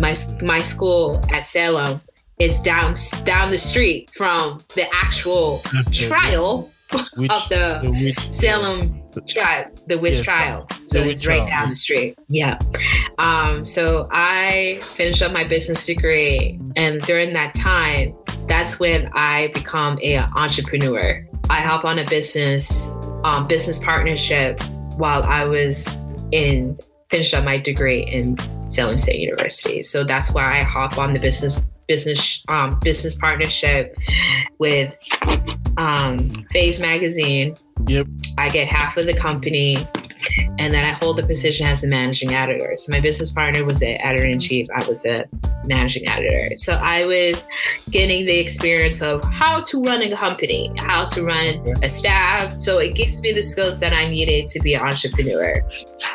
my 0.00 0.16
my 0.42 0.60
school 0.62 1.22
at 1.30 1.46
Salem 1.46 2.00
is 2.40 2.58
down 2.60 2.94
down 3.24 3.50
the 3.50 3.58
street 3.58 4.10
from 4.16 4.58
the 4.74 4.86
actual 4.92 5.62
trial 5.92 6.71
Which, 7.16 7.30
of 7.30 7.48
the 7.48 7.80
the 7.84 7.90
which 8.04 8.18
Salem 8.32 9.02
So- 9.08 9.20
trial, 9.28 9.66
the 9.86 9.98
witch 9.98 10.16
Yes. 10.16 10.24
trial. 10.26 10.68
So 10.88 10.98
it's 11.00 11.26
right 11.26 11.46
down 11.46 11.70
the 11.70 11.76
street. 11.76 12.14
Yeah. 12.28 12.58
Um, 13.18 13.64
so 13.64 14.08
I 14.10 14.80
finished 14.82 15.22
up 15.22 15.32
my 15.32 15.44
business 15.44 15.84
degree, 15.86 16.58
and 16.76 17.00
during 17.02 17.32
that 17.34 17.54
time, 17.54 18.14
that's 18.48 18.78
when 18.80 19.10
I 19.14 19.48
become 19.54 19.98
a 20.02 20.18
entrepreneur. 20.36 21.26
I 21.50 21.60
hop 21.60 21.84
on 21.84 21.98
a 21.98 22.04
business 22.06 22.90
um, 23.24 23.46
business 23.46 23.78
partnership 23.78 24.60
while 24.96 25.22
I 25.24 25.44
was 25.44 26.00
in 26.32 26.78
finished 27.10 27.34
up 27.34 27.44
my 27.44 27.58
degree 27.58 28.02
in 28.04 28.36
Salem 28.68 28.96
State 28.98 29.20
University. 29.20 29.82
So 29.82 30.02
that's 30.02 30.32
why 30.32 30.58
I 30.60 30.62
hop 30.62 30.98
on 30.98 31.12
the 31.12 31.18
business 31.20 31.60
business 31.88 32.42
um, 32.48 32.78
business 32.82 33.14
partnership 33.14 33.94
with 34.58 34.94
um, 35.76 36.30
FASE 36.52 36.80
Magazine. 36.80 37.54
Yep. 37.88 38.06
I 38.38 38.48
get 38.48 38.68
half 38.68 38.96
of 38.96 39.06
the 39.06 39.14
company 39.14 39.76
and 40.58 40.72
then 40.72 40.84
I 40.84 40.92
hold 40.92 41.18
the 41.18 41.26
position 41.26 41.66
as 41.66 41.80
the 41.82 41.88
managing 41.88 42.34
editor. 42.34 42.76
So 42.76 42.92
my 42.92 43.00
business 43.00 43.30
partner 43.30 43.64
was 43.64 43.80
the 43.80 44.04
editor 44.04 44.26
in 44.26 44.38
chief. 44.38 44.68
I 44.74 44.86
was 44.86 45.02
the 45.02 45.26
managing 45.64 46.08
editor. 46.08 46.56
So 46.56 46.74
I 46.74 47.04
was 47.06 47.46
getting 47.90 48.26
the 48.26 48.38
experience 48.38 49.02
of 49.02 49.24
how 49.32 49.60
to 49.62 49.82
run 49.82 50.02
a 50.02 50.14
company, 50.14 50.72
how 50.78 51.06
to 51.06 51.24
run 51.24 51.74
a 51.82 51.88
staff. 51.88 52.60
So 52.60 52.78
it 52.78 52.94
gives 52.94 53.20
me 53.20 53.32
the 53.32 53.42
skills 53.42 53.78
that 53.80 53.92
I 53.92 54.08
needed 54.08 54.48
to 54.48 54.60
be 54.60 54.74
an 54.74 54.82
entrepreneur. 54.82 55.66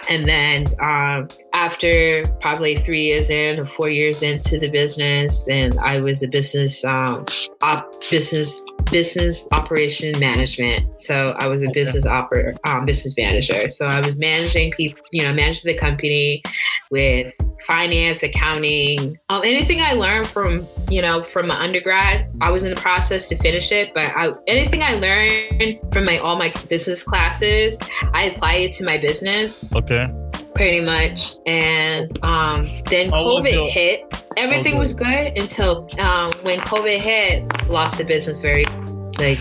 And 0.09 0.25
then 0.25 0.67
um, 0.81 1.27
after 1.53 2.25
probably 2.41 2.77
three 2.77 3.03
years 3.03 3.29
in 3.29 3.59
or 3.59 3.65
four 3.65 3.89
years 3.89 4.21
into 4.21 4.59
the 4.59 4.69
business, 4.69 5.47
and 5.49 5.77
I 5.79 5.99
was 5.99 6.23
a 6.23 6.27
business 6.27 6.83
um, 6.85 7.25
op- 7.61 7.91
business 8.09 8.61
business 8.91 9.45
operation 9.51 10.17
management. 10.19 10.99
So 10.99 11.35
I 11.39 11.47
was 11.47 11.63
a 11.63 11.69
business 11.69 12.05
operator, 12.05 12.55
um, 12.65 12.85
business 12.85 13.15
manager. 13.17 13.69
So 13.69 13.85
I 13.85 14.01
was 14.01 14.17
managing 14.17 14.71
people, 14.71 15.03
you 15.11 15.25
know, 15.25 15.33
managing 15.33 15.71
the 15.71 15.77
company 15.77 16.43
with 16.91 17.33
finance, 17.65 18.23
accounting, 18.23 19.17
um, 19.29 19.41
anything 19.43 19.81
I 19.81 19.93
learned 19.93 20.27
from, 20.27 20.67
you 20.89 21.01
know, 21.01 21.23
from 21.23 21.47
my 21.47 21.59
undergrad. 21.59 22.29
I 22.41 22.51
was 22.51 22.63
in 22.63 22.69
the 22.73 22.79
process 22.79 23.27
to 23.29 23.37
finish 23.37 23.71
it, 23.71 23.93
but 23.93 24.05
I, 24.15 24.33
anything 24.47 24.83
I 24.83 24.93
learned 24.93 25.79
from 25.91 26.05
my 26.05 26.17
all 26.19 26.37
my 26.37 26.53
business 26.69 27.03
classes, 27.03 27.79
I 28.13 28.25
apply 28.25 28.53
it 28.55 28.73
to 28.73 28.85
my 28.85 28.97
business. 28.97 29.65
Okay 29.73 30.11
pretty 30.57 30.81
much. 30.81 31.35
And 31.45 32.11
um, 32.25 32.65
then 32.89 33.09
COVID 33.11 33.69
hit. 33.69 34.03
Everything 34.35 34.73
okay. 34.73 34.79
was 34.79 34.93
good 34.93 35.37
until 35.37 35.87
um, 35.99 36.31
when 36.41 36.59
COVID 36.59 36.99
hit, 36.99 37.69
lost 37.69 37.97
the 37.97 38.03
business 38.03 38.41
very 38.41 38.65
like 39.17 39.39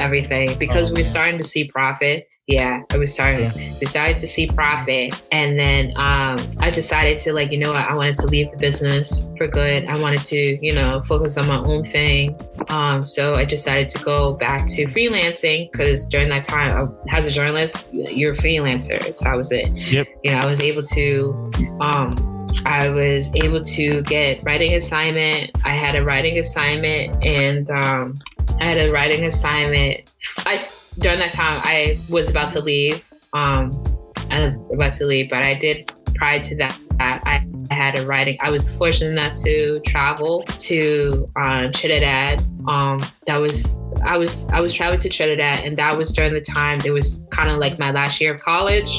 everything 0.00 0.58
because 0.58 0.90
oh, 0.90 0.94
we're 0.94 1.04
starting 1.04 1.38
to 1.38 1.44
see 1.44 1.64
profit. 1.64 2.28
Yeah, 2.46 2.82
I 2.90 2.98
was 2.98 3.14
starting. 3.14 3.52
Yeah. 3.54 3.74
We 3.80 3.86
started 3.86 4.18
to 4.18 4.26
see 4.26 4.48
profit, 4.48 5.22
and 5.30 5.56
then 5.56 5.92
um, 5.96 6.36
I 6.58 6.70
decided 6.70 7.18
to 7.18 7.32
like, 7.32 7.52
you 7.52 7.58
know 7.58 7.68
what? 7.68 7.88
I 7.88 7.94
wanted 7.94 8.16
to 8.16 8.26
leave 8.26 8.50
the 8.50 8.56
business 8.56 9.24
for 9.36 9.46
good. 9.46 9.86
I 9.86 9.96
wanted 10.00 10.22
to, 10.24 10.58
you 10.60 10.74
know, 10.74 11.00
focus 11.02 11.36
on 11.38 11.46
my 11.46 11.58
own 11.58 11.84
thing. 11.84 12.36
Um, 12.68 13.04
so 13.04 13.34
I 13.34 13.44
decided 13.44 13.88
to 13.90 14.02
go 14.02 14.32
back 14.34 14.66
to 14.70 14.86
freelancing 14.86 15.70
because 15.70 16.08
during 16.08 16.28
that 16.30 16.42
time, 16.42 16.92
as 17.10 17.26
a 17.26 17.30
journalist, 17.30 17.88
you're 17.92 18.32
a 18.32 18.36
freelancer. 18.36 19.14
So 19.14 19.30
I 19.30 19.36
was 19.36 19.52
it. 19.52 19.68
Yep. 19.68 20.08
You 20.24 20.32
know, 20.32 20.38
I 20.38 20.46
was 20.46 20.60
able 20.60 20.82
to 20.82 21.52
um, 21.80 22.40
I 22.64 22.90
was 22.90 23.34
able 23.34 23.62
to 23.62 24.02
get 24.02 24.42
writing 24.42 24.74
assignment. 24.74 25.50
I 25.64 25.70
had 25.70 25.96
a 25.96 26.04
writing 26.04 26.38
assignment, 26.38 27.24
and 27.24 27.70
um, 27.70 28.18
I 28.60 28.64
had 28.64 28.78
a 28.78 28.90
writing 28.92 29.24
assignment. 29.24 30.12
I 30.38 30.58
during 30.98 31.18
that 31.18 31.32
time 31.32 31.60
I 31.64 31.98
was 32.08 32.28
about 32.28 32.50
to 32.52 32.60
leave. 32.60 33.04
Um, 33.32 33.84
I 34.30 34.44
was 34.44 34.54
about 34.72 34.94
to 34.94 35.06
leave, 35.06 35.30
but 35.30 35.42
I 35.42 35.54
did 35.54 35.92
prior 36.14 36.40
to 36.40 36.56
that. 36.56 36.78
I, 37.00 37.46
I 37.70 37.74
had 37.74 37.98
a 37.98 38.06
writing. 38.06 38.36
I 38.40 38.50
was 38.50 38.70
fortunate 38.70 39.10
enough 39.10 39.36
to 39.42 39.80
travel 39.86 40.42
to 40.42 41.30
um, 41.36 41.72
Trinidad. 41.72 42.42
Um, 42.68 43.04
that 43.26 43.38
was 43.38 43.76
I 44.04 44.18
was 44.18 44.46
I 44.48 44.60
was 44.60 44.74
traveling 44.74 45.00
to 45.00 45.08
Trinidad, 45.08 45.64
and 45.64 45.76
that 45.78 45.96
was 45.96 46.12
during 46.12 46.34
the 46.34 46.40
time 46.40 46.80
it 46.84 46.90
was 46.90 47.22
kind 47.30 47.50
of 47.50 47.58
like 47.58 47.78
my 47.78 47.90
last 47.90 48.20
year 48.20 48.34
of 48.34 48.42
college. 48.42 48.90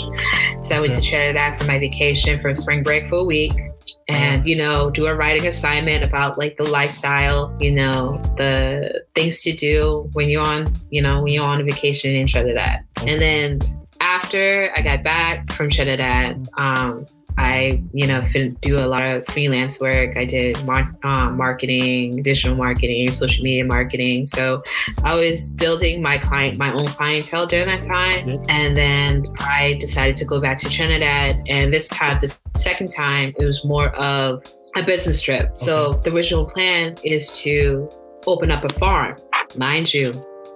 So 0.64 0.76
I 0.76 0.80
went 0.80 0.94
to 0.94 1.02
Trinidad 1.02 1.60
for 1.60 1.66
my 1.66 1.78
vacation 1.78 2.40
for 2.40 2.54
spring 2.54 2.82
break 2.82 3.08
for 3.08 3.18
a 3.18 3.24
week, 3.24 3.54
and 4.08 4.46
you 4.46 4.56
know 4.56 4.90
do 4.90 5.08
a 5.08 5.16
writing 5.16 5.48
assignment 5.48 6.04
about 6.04 6.38
like 6.38 6.58
the 6.58 6.64
lifestyle, 6.64 7.56
you 7.60 7.72
know 7.72 8.22
the 8.38 9.04
things 9.16 9.42
to 9.44 9.54
do 9.54 10.10
when 10.14 10.30
you're 10.30 10.44
on 10.44 10.74
you 10.90 11.02
know 11.02 11.22
when 11.22 11.34
you're 11.34 11.46
on 11.46 11.62
a 11.62 11.64
vacation 11.64 12.12
in 12.16 12.28
Trinidad, 12.28 12.84
and 13.06 13.22
then 13.22 13.60
after 14.00 14.74
I 14.76 14.82
got 14.82 15.04
back 15.04 15.52
from 15.52 15.70
Trinidad. 15.70 16.48
Um, 16.58 17.06
I, 17.42 17.82
you 17.92 18.06
know, 18.06 18.24
do 18.62 18.80
a 18.80 18.86
lot 18.86 19.04
of 19.04 19.26
freelance 19.28 19.80
work. 19.80 20.16
I 20.16 20.26
did 20.26 20.64
mar- 20.64 20.96
um, 21.04 21.38
marketing, 21.38 22.22
digital 22.22 22.56
marketing, 22.56 23.12
social 23.12 23.44
media 23.44 23.66
marketing. 23.66 24.28
So 24.28 24.62
I 25.04 25.16
was 25.16 25.50
building 25.50 26.02
my 26.02 26.20
client, 26.20 26.58
my 26.58 26.72
own 26.72 26.86
clientele 26.86 27.48
during 27.48 27.68
that 27.68 27.82
time. 27.82 28.40
And 28.48 28.78
then 28.78 29.24
I 29.40 29.74
decided 29.80 30.16
to 30.18 30.26
go 30.26 30.40
back 30.40 30.58
to 30.60 30.70
Trinidad. 30.70 31.44
And 31.50 31.74
this 31.74 31.88
time, 31.88 32.20
the 32.22 32.34
second 32.58 32.92
time, 32.92 33.34
it 33.40 33.46
was 33.46 33.66
more 33.66 33.90
of 33.96 34.46
a 34.76 34.84
business 34.84 35.22
trip. 35.22 35.46
Okay. 35.46 35.56
So 35.56 35.94
the 35.94 36.14
original 36.14 36.46
plan 36.46 36.96
is 37.04 37.32
to 37.42 37.90
open 38.28 38.52
up 38.52 38.64
a 38.64 38.70
farm, 38.70 39.18
mind 39.58 39.94
you. 39.94 40.14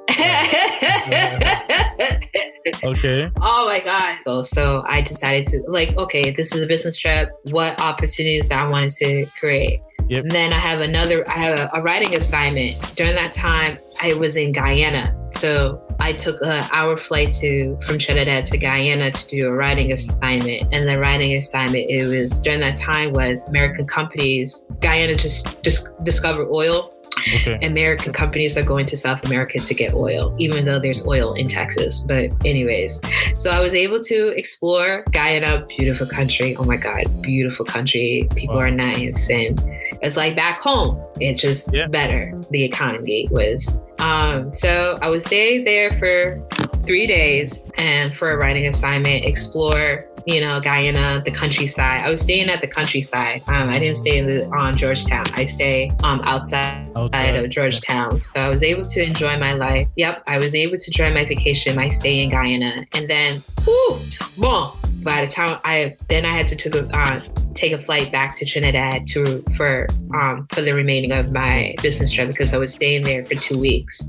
okay. 2.83 3.31
Oh 3.41 3.65
my 3.65 3.79
God. 3.83 4.43
So 4.45 4.83
I 4.87 5.01
decided 5.01 5.45
to 5.47 5.63
like, 5.67 5.95
okay, 5.97 6.31
this 6.31 6.53
is 6.53 6.61
a 6.61 6.67
business 6.67 6.97
trip. 6.97 7.29
What 7.51 7.79
opportunities 7.79 8.49
that 8.49 8.59
I 8.59 8.67
wanted 8.67 8.91
to 8.91 9.25
create? 9.39 9.81
Yep. 10.07 10.23
And 10.25 10.31
then 10.31 10.53
I 10.53 10.59
have 10.59 10.81
another, 10.81 11.27
I 11.29 11.33
have 11.33 11.59
a, 11.59 11.69
a, 11.73 11.81
writing 11.81 12.15
assignment. 12.15 12.95
During 12.95 13.15
that 13.15 13.33
time, 13.33 13.79
I 13.99 14.13
was 14.13 14.35
in 14.35 14.51
Guyana. 14.51 15.15
So 15.31 15.81
I 15.99 16.13
took 16.13 16.39
an 16.41 16.67
hour 16.71 16.95
flight 16.95 17.33
to 17.39 17.77
from 17.81 17.97
Trinidad 17.97 18.45
to 18.47 18.57
Guyana 18.57 19.11
to 19.11 19.27
do 19.27 19.47
a 19.47 19.51
writing 19.51 19.91
assignment. 19.91 20.71
And 20.71 20.87
the 20.87 20.99
writing 20.99 21.33
assignment, 21.33 21.89
it 21.89 22.05
was 22.05 22.39
during 22.41 22.59
that 22.59 22.75
time 22.75 23.13
was 23.13 23.43
American 23.47 23.87
companies. 23.87 24.65
Guyana 24.79 25.15
just, 25.15 25.63
just 25.63 25.89
discovered 26.03 26.49
oil 26.51 26.94
Okay. 27.35 27.59
American 27.65 28.13
companies 28.13 28.57
are 28.57 28.63
going 28.63 28.85
to 28.87 28.97
South 28.97 29.25
America 29.25 29.59
to 29.59 29.73
get 29.73 29.93
oil, 29.93 30.35
even 30.37 30.65
though 30.65 30.79
there's 30.79 31.05
oil 31.05 31.33
in 31.33 31.47
Texas. 31.47 32.03
But, 32.05 32.31
anyways, 32.45 33.01
so 33.35 33.49
I 33.49 33.59
was 33.59 33.73
able 33.73 33.99
to 34.01 34.27
explore 34.37 35.03
Guyana, 35.11 35.65
beautiful 35.67 36.07
country. 36.07 36.55
Oh 36.57 36.63
my 36.63 36.77
God, 36.77 37.03
beautiful 37.21 37.65
country. 37.65 38.27
People 38.35 38.55
wow. 38.55 38.63
are 38.63 38.71
nice. 38.71 39.29
And 39.29 39.59
it's 40.05 40.17
like 40.17 40.35
back 40.35 40.61
home, 40.61 41.03
it's 41.19 41.41
just 41.41 41.73
yeah. 41.73 41.87
better. 41.87 42.39
The 42.51 42.63
economy 42.63 43.27
was. 43.31 43.81
Um, 43.99 44.51
so 44.51 44.97
I 45.01 45.09
was 45.09 45.23
staying 45.25 45.63
there 45.63 45.91
for 45.91 46.41
three 46.85 47.07
days 47.07 47.65
and 47.77 48.15
for 48.15 48.31
a 48.31 48.37
writing 48.37 48.67
assignment, 48.67 49.25
explore 49.25 50.07
you 50.25 50.41
know, 50.41 50.59
Guyana, 50.59 51.21
the 51.23 51.31
countryside. 51.31 52.01
I 52.01 52.09
was 52.09 52.19
staying 52.19 52.49
at 52.49 52.59
the 52.59 52.67
countryside. 52.67 53.41
Um, 53.47 53.69
I 53.69 53.79
didn't 53.79 53.97
stay 53.97 54.17
in 54.17 54.25
the, 54.25 54.47
on 54.47 54.75
Georgetown. 54.75 55.23
I 55.33 55.45
stay 55.45 55.91
um, 56.03 56.21
outside, 56.23 56.89
outside 56.95 57.35
of 57.35 57.49
Georgetown. 57.51 58.21
So 58.21 58.39
I 58.39 58.49
was 58.49 58.63
able 58.63 58.85
to 58.87 59.03
enjoy 59.03 59.37
my 59.37 59.53
life. 59.53 59.87
Yep, 59.95 60.23
I 60.25 60.37
was 60.39 60.55
able 60.55 60.77
to 60.77 60.87
enjoy 60.87 61.13
my 61.13 61.25
vacation, 61.25 61.75
my 61.75 61.89
stay 61.89 62.23
in 62.23 62.31
Guyana. 62.31 62.87
And 62.93 63.07
then, 63.07 63.41
whoo, 63.65 63.99
boom, 64.37 64.71
by 65.05 65.23
the 65.23 65.31
time 65.31 65.59
I, 65.63 65.95
then 66.09 66.25
I 66.25 66.35
had 66.35 66.47
to 66.47 66.55
take 66.55 66.75
a, 66.75 66.87
uh, 66.87 67.21
take 67.53 67.71
a 67.71 67.77
flight 67.77 68.11
back 68.11 68.35
to 68.37 68.45
Trinidad 68.45 69.05
to 69.09 69.41
for 69.55 69.87
um, 70.13 70.47
for 70.51 70.61
the 70.61 70.73
remaining 70.73 71.11
of 71.11 71.31
my 71.31 71.75
business 71.81 72.11
trip 72.11 72.27
because 72.27 72.53
I 72.53 72.57
was 72.57 72.73
staying 72.73 73.03
there 73.03 73.23
for 73.23 73.35
two 73.35 73.57
weeks. 73.57 74.01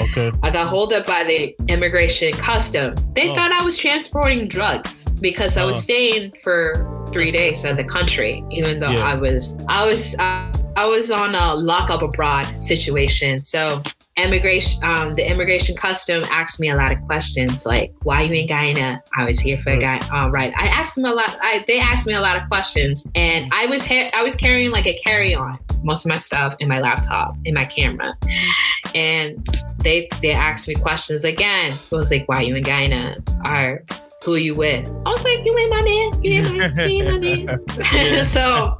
Okay. 0.00 0.32
I 0.42 0.50
got 0.50 0.68
hold 0.68 0.92
up 0.92 1.06
by 1.06 1.24
the 1.24 1.54
immigration 1.68 2.32
custom. 2.32 2.94
They 3.14 3.28
oh. 3.30 3.34
thought 3.34 3.52
I 3.52 3.64
was 3.64 3.76
transporting 3.76 4.48
drugs 4.48 5.06
because 5.20 5.56
I 5.56 5.64
was 5.64 5.76
oh. 5.76 5.80
staying 5.80 6.32
for 6.42 7.06
three 7.12 7.32
days 7.32 7.64
in 7.64 7.76
the 7.76 7.84
country, 7.84 8.44
even 8.50 8.78
though 8.78 8.90
yeah. 8.90 9.04
I 9.04 9.14
was 9.16 9.58
I 9.68 9.84
was. 9.84 10.14
Uh, 10.14 10.50
I 10.76 10.86
was 10.86 11.08
on 11.08 11.36
a 11.36 11.54
lockup 11.54 12.02
abroad 12.02 12.46
situation. 12.60 13.40
So 13.42 13.80
immigration, 14.16 14.82
um, 14.84 15.14
the 15.14 15.28
immigration 15.28 15.76
custom 15.76 16.22
asked 16.24 16.60
me 16.60 16.70
a 16.70 16.76
lot 16.76 16.92
of 16.92 17.00
questions, 17.02 17.66
like 17.66 17.92
why 18.02 18.22
you 18.22 18.32
in 18.34 18.46
Guyana? 18.46 19.02
I 19.16 19.24
was 19.24 19.38
here 19.38 19.58
for 19.58 19.70
a 19.70 19.78
guy. 19.78 19.98
Uh, 20.12 20.30
right. 20.30 20.52
I 20.56 20.66
asked 20.68 20.94
them 20.94 21.04
a 21.04 21.12
lot. 21.12 21.36
I, 21.40 21.64
they 21.66 21.80
asked 21.80 22.06
me 22.06 22.14
a 22.14 22.20
lot 22.20 22.36
of 22.36 22.48
questions, 22.48 23.06
and 23.14 23.50
I 23.52 23.66
was 23.66 23.84
ha- 23.84 24.10
I 24.14 24.22
was 24.22 24.36
carrying 24.36 24.70
like 24.70 24.86
a 24.86 24.96
carry 24.98 25.34
on, 25.34 25.58
most 25.82 26.04
of 26.04 26.08
my 26.08 26.16
stuff 26.16 26.54
in 26.60 26.68
my 26.68 26.80
laptop, 26.80 27.36
in 27.44 27.54
my 27.54 27.64
camera, 27.64 28.14
and 28.94 29.46
they 29.78 30.08
they 30.22 30.32
asked 30.32 30.68
me 30.68 30.74
questions 30.74 31.24
again. 31.24 31.72
It 31.72 31.90
was 31.90 32.10
like, 32.10 32.28
why 32.28 32.42
you 32.42 32.54
in 32.54 32.62
Guyana? 32.62 33.16
Are 33.44 33.82
who 34.24 34.34
are 34.34 34.38
you 34.38 34.54
with? 34.54 34.86
I 34.86 35.10
was 35.10 35.22
like, 35.24 35.44
you 35.44 35.58
ain't 35.58 35.70
my 35.70 35.82
man. 35.82 36.24
You 36.24 36.32
ain't 36.32 36.76
my, 36.76 36.84
you 36.86 37.04
ain't 37.04 37.46
my 37.46 37.98
man. 37.98 38.24
so, 38.24 38.78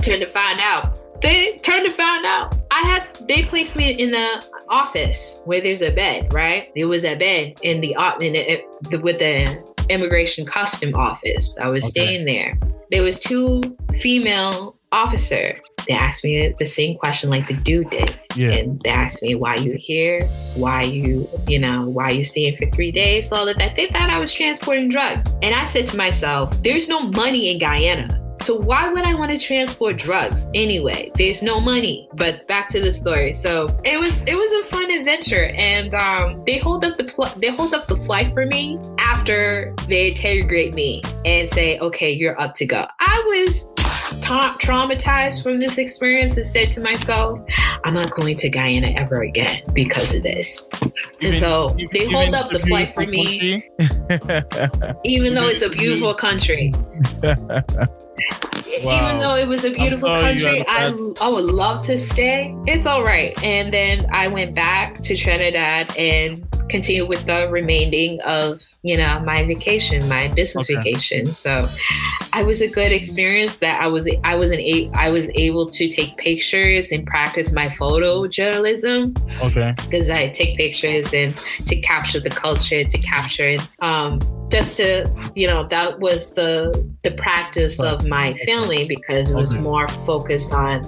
turned 0.00 0.22
to 0.22 0.30
find 0.30 0.60
out 0.60 1.03
they 1.20 1.58
turned 1.58 1.84
to 1.86 1.90
find 1.90 2.24
out 2.26 2.54
I 2.70 2.80
had 2.80 3.26
they 3.28 3.44
placed 3.44 3.76
me 3.76 3.92
in 3.92 4.10
the 4.10 4.44
office 4.68 5.40
where 5.44 5.60
there's 5.60 5.82
a 5.82 5.90
bed, 5.90 6.32
right? 6.32 6.70
There 6.74 6.88
was 6.88 7.04
a 7.04 7.14
bed 7.14 7.58
in 7.62 7.80
the 7.80 7.96
in 8.20 8.34
it, 8.34 8.64
the, 8.90 8.98
with 8.98 9.18
the 9.18 9.74
immigration 9.88 10.46
custom 10.46 10.94
office. 10.94 11.58
I 11.58 11.68
was 11.68 11.84
okay. 11.84 11.90
staying 11.90 12.26
there. 12.26 12.58
There 12.90 13.02
was 13.02 13.20
two 13.20 13.62
female 13.94 14.76
officer. 14.92 15.60
They 15.86 15.94
asked 15.94 16.24
me 16.24 16.54
the 16.58 16.64
same 16.64 16.96
question 16.96 17.30
like 17.30 17.46
the 17.46 17.54
dude 17.54 17.90
did. 17.90 18.16
Yeah. 18.36 18.52
And 18.52 18.80
they 18.82 18.90
asked 18.90 19.22
me 19.22 19.34
why 19.34 19.56
you 19.56 19.74
here, 19.74 20.26
why 20.56 20.82
you, 20.82 21.28
you 21.46 21.58
know, 21.58 21.86
why 21.88 22.10
you 22.10 22.24
staying 22.24 22.56
for 22.56 22.66
three 22.70 22.92
days, 22.92 23.30
all 23.32 23.48
of 23.48 23.56
that. 23.58 23.76
They 23.76 23.88
thought 23.88 24.10
I 24.10 24.18
was 24.18 24.32
transporting 24.32 24.88
drugs. 24.88 25.24
And 25.42 25.54
I 25.54 25.64
said 25.64 25.86
to 25.86 25.96
myself, 25.96 26.62
there's 26.62 26.88
no 26.88 27.00
money 27.00 27.50
in 27.50 27.58
Guyana. 27.58 28.20
So 28.44 28.56
why 28.58 28.92
would 28.92 29.04
I 29.04 29.14
want 29.14 29.32
to 29.32 29.38
transport 29.38 29.96
drugs 29.96 30.50
anyway? 30.52 31.10
There's 31.14 31.42
no 31.42 31.60
money. 31.60 32.10
But 32.12 32.46
back 32.46 32.68
to 32.70 32.80
the 32.80 32.92
story. 32.92 33.32
So 33.32 33.68
it 33.84 33.98
was 33.98 34.22
it 34.24 34.34
was 34.34 34.52
a 34.52 34.68
fun 34.68 34.90
adventure, 34.90 35.46
and 35.56 35.94
um, 35.94 36.44
they 36.44 36.58
hold 36.58 36.84
up 36.84 36.98
the 36.98 37.04
pl- 37.04 37.32
they 37.38 37.48
hold 37.48 37.72
up 37.72 37.86
the 37.86 37.96
flight 38.04 38.34
for 38.34 38.44
me 38.44 38.78
after 38.98 39.74
they 39.88 40.08
interrogate 40.08 40.74
me 40.74 41.00
and 41.24 41.48
say, 41.48 41.78
okay, 41.78 42.10
you're 42.10 42.38
up 42.38 42.54
to 42.56 42.66
go. 42.66 42.86
I 43.00 43.24
was 43.28 43.66
ta- 44.20 44.56
traumatized 44.60 45.42
from 45.42 45.58
this 45.58 45.78
experience 45.78 46.36
and 46.36 46.46
said 46.46 46.70
to 46.70 46.80
myself, 46.80 47.40
I'm 47.84 47.94
not 47.94 48.10
going 48.10 48.36
to 48.36 48.48
Guyana 48.48 48.88
ever 48.88 49.22
again 49.22 49.62
because 49.72 50.14
of 50.14 50.22
this. 50.22 50.68
Even, 50.74 50.92
and 51.22 51.34
so 51.34 51.74
even, 51.78 51.88
they 51.92 52.06
hold 52.12 52.34
up 52.34 52.50
the 52.50 52.58
flight 52.60 52.94
for 52.94 53.06
me, 53.06 53.68
even 55.04 55.34
though 55.34 55.48
it's 55.48 55.62
a 55.62 55.70
beautiful 55.70 56.14
country. 56.14 56.72
Wow. 58.82 59.08
Even 59.08 59.20
though 59.20 59.34
it 59.36 59.46
was 59.46 59.64
a 59.64 59.72
beautiful 59.72 60.08
country, 60.08 60.64
I, 60.66 60.88
I 61.20 61.28
would 61.28 61.44
love 61.44 61.84
to 61.86 61.96
stay. 61.96 62.54
It's 62.66 62.86
all 62.86 63.02
right. 63.02 63.40
And 63.42 63.72
then 63.72 64.06
I 64.10 64.28
went 64.28 64.54
back 64.54 65.00
to 65.02 65.16
Trinidad 65.16 65.96
and 65.96 66.46
continued 66.68 67.08
with 67.08 67.24
the 67.26 67.48
remaining 67.48 68.20
of 68.22 68.62
you 68.84 68.98
know 68.98 69.18
my 69.20 69.42
vacation 69.44 70.06
my 70.08 70.28
business 70.28 70.70
okay. 70.70 70.76
vacation 70.76 71.26
so 71.26 71.68
i 72.34 72.42
was 72.42 72.60
a 72.60 72.68
good 72.68 72.92
experience 72.92 73.56
that 73.56 73.80
i 73.80 73.86
was 73.86 74.06
i 74.22 74.36
was 74.36 74.50
an 74.50 74.60
a 74.60 74.90
i 74.92 75.08
was 75.10 75.30
able 75.34 75.68
to 75.68 75.88
take 75.88 76.16
pictures 76.18 76.92
and 76.92 77.06
practice 77.06 77.50
my 77.50 77.68
photo 77.68 78.26
journalism 78.28 79.14
okay 79.42 79.72
because 79.78 80.10
i 80.10 80.28
take 80.28 80.56
pictures 80.58 81.12
and 81.14 81.34
to 81.66 81.74
capture 81.80 82.20
the 82.20 82.30
culture 82.30 82.84
to 82.84 82.98
capture 82.98 83.48
it. 83.48 83.60
um 83.80 84.20
just 84.50 84.76
to 84.76 85.10
you 85.34 85.46
know 85.46 85.66
that 85.68 85.98
was 85.98 86.34
the 86.34 86.86
the 87.02 87.10
practice 87.12 87.80
of 87.80 88.06
my 88.06 88.34
family 88.44 88.86
because 88.86 89.30
it 89.30 89.34
was 89.34 89.52
okay. 89.52 89.62
more 89.62 89.88
focused 90.06 90.52
on 90.52 90.82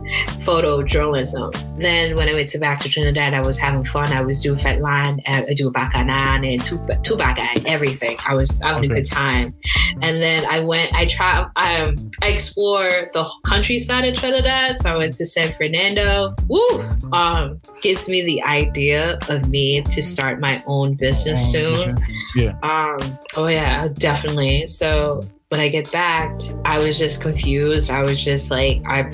photojournalism 0.45 1.53
then 1.81 2.15
when 2.17 2.29
i 2.29 2.35
went 2.35 2.49
to 2.49 2.59
back 2.59 2.79
to 2.79 2.89
trinidad 2.89 3.33
i 3.35 3.41
was 3.41 3.59
having 3.59 3.83
fun 3.83 4.13
i 4.13 4.21
was 4.21 4.43
doing 4.43 4.59
fetland 4.59 5.21
i 5.27 5.55
do 5.55 5.71
bakanan 5.71 6.47
and 6.47 6.65
Tobago 7.03 7.43
everything 7.87 8.17
i 8.27 8.35
was 8.35 8.59
having 8.63 8.91
okay. 8.91 9.01
a 9.01 9.03
good 9.03 9.07
time 9.07 9.55
and 10.03 10.23
then 10.23 10.45
i 10.47 10.61
went 10.61 10.93
i 10.95 11.07
tried 11.07 11.49
um, 11.57 12.11
i 12.23 12.29
explored 12.29 13.11
the 13.13 13.29
countryside 13.45 14.05
of 14.05 14.17
trinidad 14.17 14.77
so 14.77 14.91
i 14.91 14.97
went 14.97 15.15
to 15.15 15.25
san 15.27 15.53
fernando 15.53 16.35
Woo! 16.49 16.83
um 17.13 17.61
gives 17.83 18.09
me 18.09 18.25
the 18.25 18.43
idea 18.43 19.19
of 19.29 19.49
me 19.49 19.83
to 19.83 20.03
start 20.03 20.41
my 20.41 20.63
own 20.67 20.95
business 20.95 21.53
soon 21.53 21.97
yeah 22.35 22.59
um 22.63 23.19
oh 23.37 23.47
yeah 23.47 23.89
definitely. 23.99 24.67
So 24.67 25.23
when 25.49 25.61
I 25.61 25.69
get 25.69 25.91
back, 25.93 26.39
I 26.65 26.79
was 26.79 26.99
just 26.99 27.21
confused. 27.21 27.91
I 27.91 28.03
was 28.03 28.23
just 28.23 28.51
like, 28.51 28.83
I, 28.87 29.11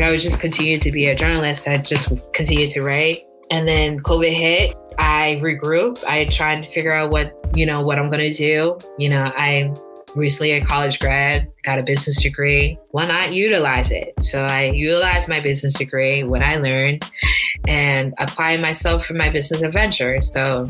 I 0.00 0.10
was 0.10 0.22
just 0.22 0.40
continuing 0.40 0.80
to 0.80 0.90
be 0.90 1.06
a 1.06 1.14
journalist. 1.14 1.68
I 1.68 1.78
just 1.78 2.10
continued 2.32 2.70
to 2.70 2.82
write. 2.82 3.22
And 3.50 3.66
then 3.66 4.00
COVID 4.00 4.32
hit. 4.32 4.76
I 4.98 5.38
regrouped. 5.42 6.04
I 6.04 6.24
tried 6.24 6.64
to 6.64 6.70
figure 6.70 6.92
out 6.92 7.10
what, 7.10 7.35
you 7.56 7.66
know, 7.66 7.80
what 7.80 7.98
I'm 7.98 8.08
going 8.08 8.30
to 8.30 8.32
do. 8.32 8.78
You 8.98 9.08
know, 9.08 9.32
I 9.34 9.72
recently 10.14 10.52
a 10.52 10.64
college 10.64 10.98
grad, 10.98 11.46
got 11.62 11.78
a 11.78 11.82
business 11.82 12.22
degree. 12.22 12.78
Why 12.90 13.06
not 13.06 13.32
utilize 13.32 13.90
it? 13.90 14.14
So 14.22 14.44
I 14.44 14.64
utilized 14.64 15.28
my 15.28 15.40
business 15.40 15.74
degree, 15.74 16.24
what 16.24 16.42
I 16.42 16.56
learned, 16.56 17.04
and 17.68 18.14
apply 18.18 18.56
myself 18.56 19.04
for 19.04 19.14
my 19.14 19.28
business 19.28 19.62
adventure. 19.62 20.20
So 20.20 20.68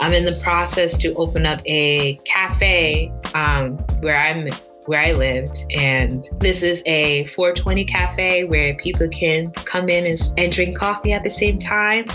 I'm 0.00 0.12
in 0.12 0.24
the 0.24 0.38
process 0.40 0.98
to 0.98 1.14
open 1.14 1.46
up 1.46 1.60
a 1.64 2.16
cafe 2.24 3.12
um, 3.34 3.78
where 4.00 4.18
I'm 4.18 4.48
where 4.86 5.00
I 5.00 5.12
lived. 5.12 5.64
And 5.70 6.28
this 6.40 6.64
is 6.64 6.82
a 6.86 7.24
420 7.26 7.84
cafe 7.84 8.44
where 8.44 8.74
people 8.74 9.08
can 9.08 9.52
come 9.52 9.88
in 9.88 10.06
and, 10.06 10.18
and, 10.36 10.50
drink 10.50 10.76
coffee 10.76 11.12
at 11.12 11.22
the 11.22 11.30
same 11.30 11.60
time. 11.60 12.06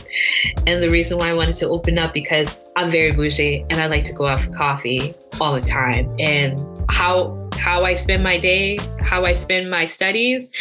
And 0.66 0.84
the 0.84 0.90
reason 0.90 1.18
why 1.18 1.30
I 1.30 1.34
wanted 1.34 1.56
to 1.56 1.70
open 1.70 1.98
up 1.98 2.14
because 2.14 2.58
I'm 2.78 2.92
very 2.92 3.12
bougie 3.12 3.66
and 3.72 3.82
I 3.82 3.88
like 3.88 4.04
to 4.04 4.14
go 4.14 4.28
out 4.28 4.40
for 4.40 4.52
coffee 4.52 5.16
all 5.42 5.56
the 5.56 5.62
time. 5.62 6.16
And 6.20 6.64
how 6.90 7.36
how 7.58 7.84
I 7.84 7.96
spend 7.96 8.24
my 8.24 8.38
day, 8.38 8.78
how 9.02 9.26
I 9.26 9.34
spend 9.34 9.72
my 9.72 9.86
studies 9.86 10.52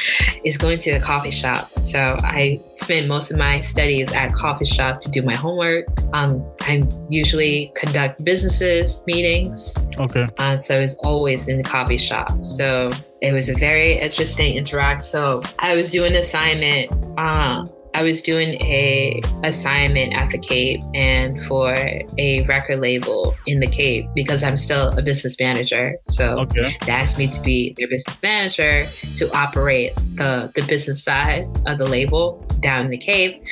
is 0.42 0.56
going 0.56 0.78
to 0.78 0.92
the 0.92 0.98
coffee 0.98 1.30
shop. 1.30 1.70
So 1.80 2.16
I 2.20 2.58
spend 2.74 3.06
most 3.06 3.30
of 3.30 3.36
my 3.36 3.60
studies 3.60 4.10
at 4.12 4.32
coffee 4.34 4.64
shop 4.64 5.00
to 5.00 5.10
do 5.10 5.20
my 5.20 5.34
homework. 5.34 5.86
Um, 6.14 6.42
I 6.62 6.88
usually 7.10 7.70
conduct 7.76 8.24
businesses 8.24 9.04
meetings. 9.06 9.76
Okay. 9.98 10.26
Uh, 10.38 10.56
so 10.56 10.80
it's 10.80 10.94
always 11.04 11.48
in 11.48 11.58
the 11.58 11.62
coffee 11.62 11.98
shop. 11.98 12.46
So 12.46 12.90
it 13.20 13.34
was 13.34 13.50
a 13.50 13.54
very 13.54 13.98
interesting 13.98 14.56
interact. 14.56 15.02
So 15.02 15.42
I 15.58 15.74
was 15.74 15.92
doing 15.92 16.12
an 16.12 16.18
assignment. 16.18 16.90
Uh, 17.18 17.66
I 17.96 18.02
was 18.02 18.20
doing 18.20 18.60
a 18.60 19.22
assignment 19.42 20.12
at 20.12 20.28
the 20.28 20.36
Cape 20.36 20.82
and 20.92 21.42
for 21.44 21.74
a 22.18 22.42
record 22.42 22.80
label 22.80 23.34
in 23.46 23.60
the 23.60 23.66
Cape 23.66 24.06
because 24.14 24.42
I'm 24.42 24.58
still 24.58 24.90
a 24.98 25.00
business 25.00 25.40
manager. 25.40 25.96
So 26.02 26.40
okay. 26.40 26.76
they 26.84 26.92
asked 26.92 27.16
me 27.16 27.26
to 27.28 27.40
be 27.40 27.74
their 27.78 27.88
business 27.88 28.22
manager 28.22 28.86
to 29.14 29.34
operate 29.34 29.96
the 30.16 30.52
the 30.54 30.60
business 30.66 31.02
side 31.02 31.46
of 31.66 31.78
the 31.78 31.86
label 31.86 32.44
down 32.60 32.84
in 32.84 32.90
the 32.90 32.98
Cape. 32.98 33.42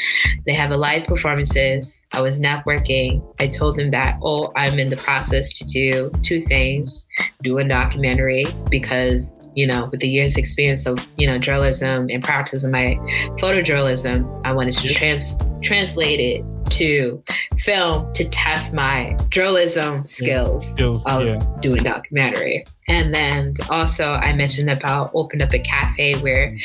They 0.44 0.52
have 0.52 0.70
a 0.70 0.76
live 0.76 1.06
performances. 1.06 2.02
I 2.12 2.20
was 2.20 2.38
networking. 2.38 3.24
I 3.40 3.46
told 3.46 3.78
them 3.78 3.92
that, 3.92 4.18
oh, 4.22 4.52
I'm 4.56 4.78
in 4.78 4.90
the 4.90 4.96
process 4.96 5.56
to 5.56 5.64
do 5.64 6.10
two 6.20 6.42
things: 6.42 7.08
do 7.42 7.56
a 7.56 7.64
documentary 7.64 8.44
because 8.68 9.32
you 9.54 9.66
know, 9.66 9.86
with 9.86 10.00
the 10.00 10.08
years 10.08 10.36
experience 10.36 10.86
of, 10.86 11.06
you 11.16 11.26
know, 11.26 11.38
journalism 11.38 12.08
and 12.10 12.22
practicing 12.22 12.70
my 12.70 12.96
photojournalism, 13.38 14.42
I 14.44 14.52
wanted 14.52 14.74
to 14.74 14.88
trans 14.88 15.34
translate 15.62 16.20
it 16.20 16.44
to 16.70 17.22
film 17.58 18.12
to 18.12 18.28
test 18.28 18.74
my 18.74 19.16
journalism 19.28 20.04
skills, 20.06 20.66
yeah. 20.66 20.72
skills 20.72 21.06
of 21.06 21.24
yeah. 21.24 21.38
doing 21.60 21.82
documentary. 21.82 22.64
And 22.88 23.14
then 23.14 23.54
also 23.70 24.12
I 24.12 24.34
mentioned 24.34 24.70
about 24.70 25.10
opened 25.14 25.42
up 25.42 25.52
a 25.52 25.58
cafe 25.58 26.16
where 26.16 26.56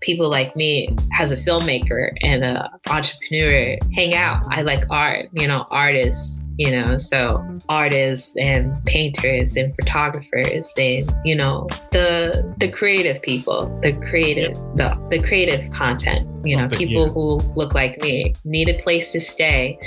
people 0.00 0.28
like 0.28 0.56
me 0.56 0.96
as 1.18 1.30
a 1.30 1.36
filmmaker 1.36 2.12
and 2.22 2.42
an 2.44 2.66
entrepreneur 2.88 3.76
hang 3.94 4.14
out. 4.14 4.44
I 4.48 4.62
like 4.62 4.84
art, 4.90 5.28
you 5.32 5.46
know, 5.46 5.66
artists 5.70 6.40
you 6.58 6.70
know 6.70 6.96
so 6.96 7.42
artists 7.68 8.34
and 8.36 8.84
painters 8.84 9.56
and 9.56 9.74
photographers 9.76 10.72
and 10.76 11.14
you 11.24 11.34
know 11.34 11.66
the 11.92 12.54
the 12.58 12.68
creative 12.68 13.22
people 13.22 13.66
the 13.82 13.92
creative 14.08 14.54
the, 14.76 14.94
the 15.10 15.20
creative 15.20 15.70
content 15.70 16.28
you 16.44 16.56
know 16.56 16.68
people 16.68 17.10
who 17.10 17.36
look 17.54 17.74
like 17.74 18.00
me 18.02 18.34
need 18.44 18.68
a 18.68 18.82
place 18.82 19.12
to 19.12 19.20
stay 19.20 19.78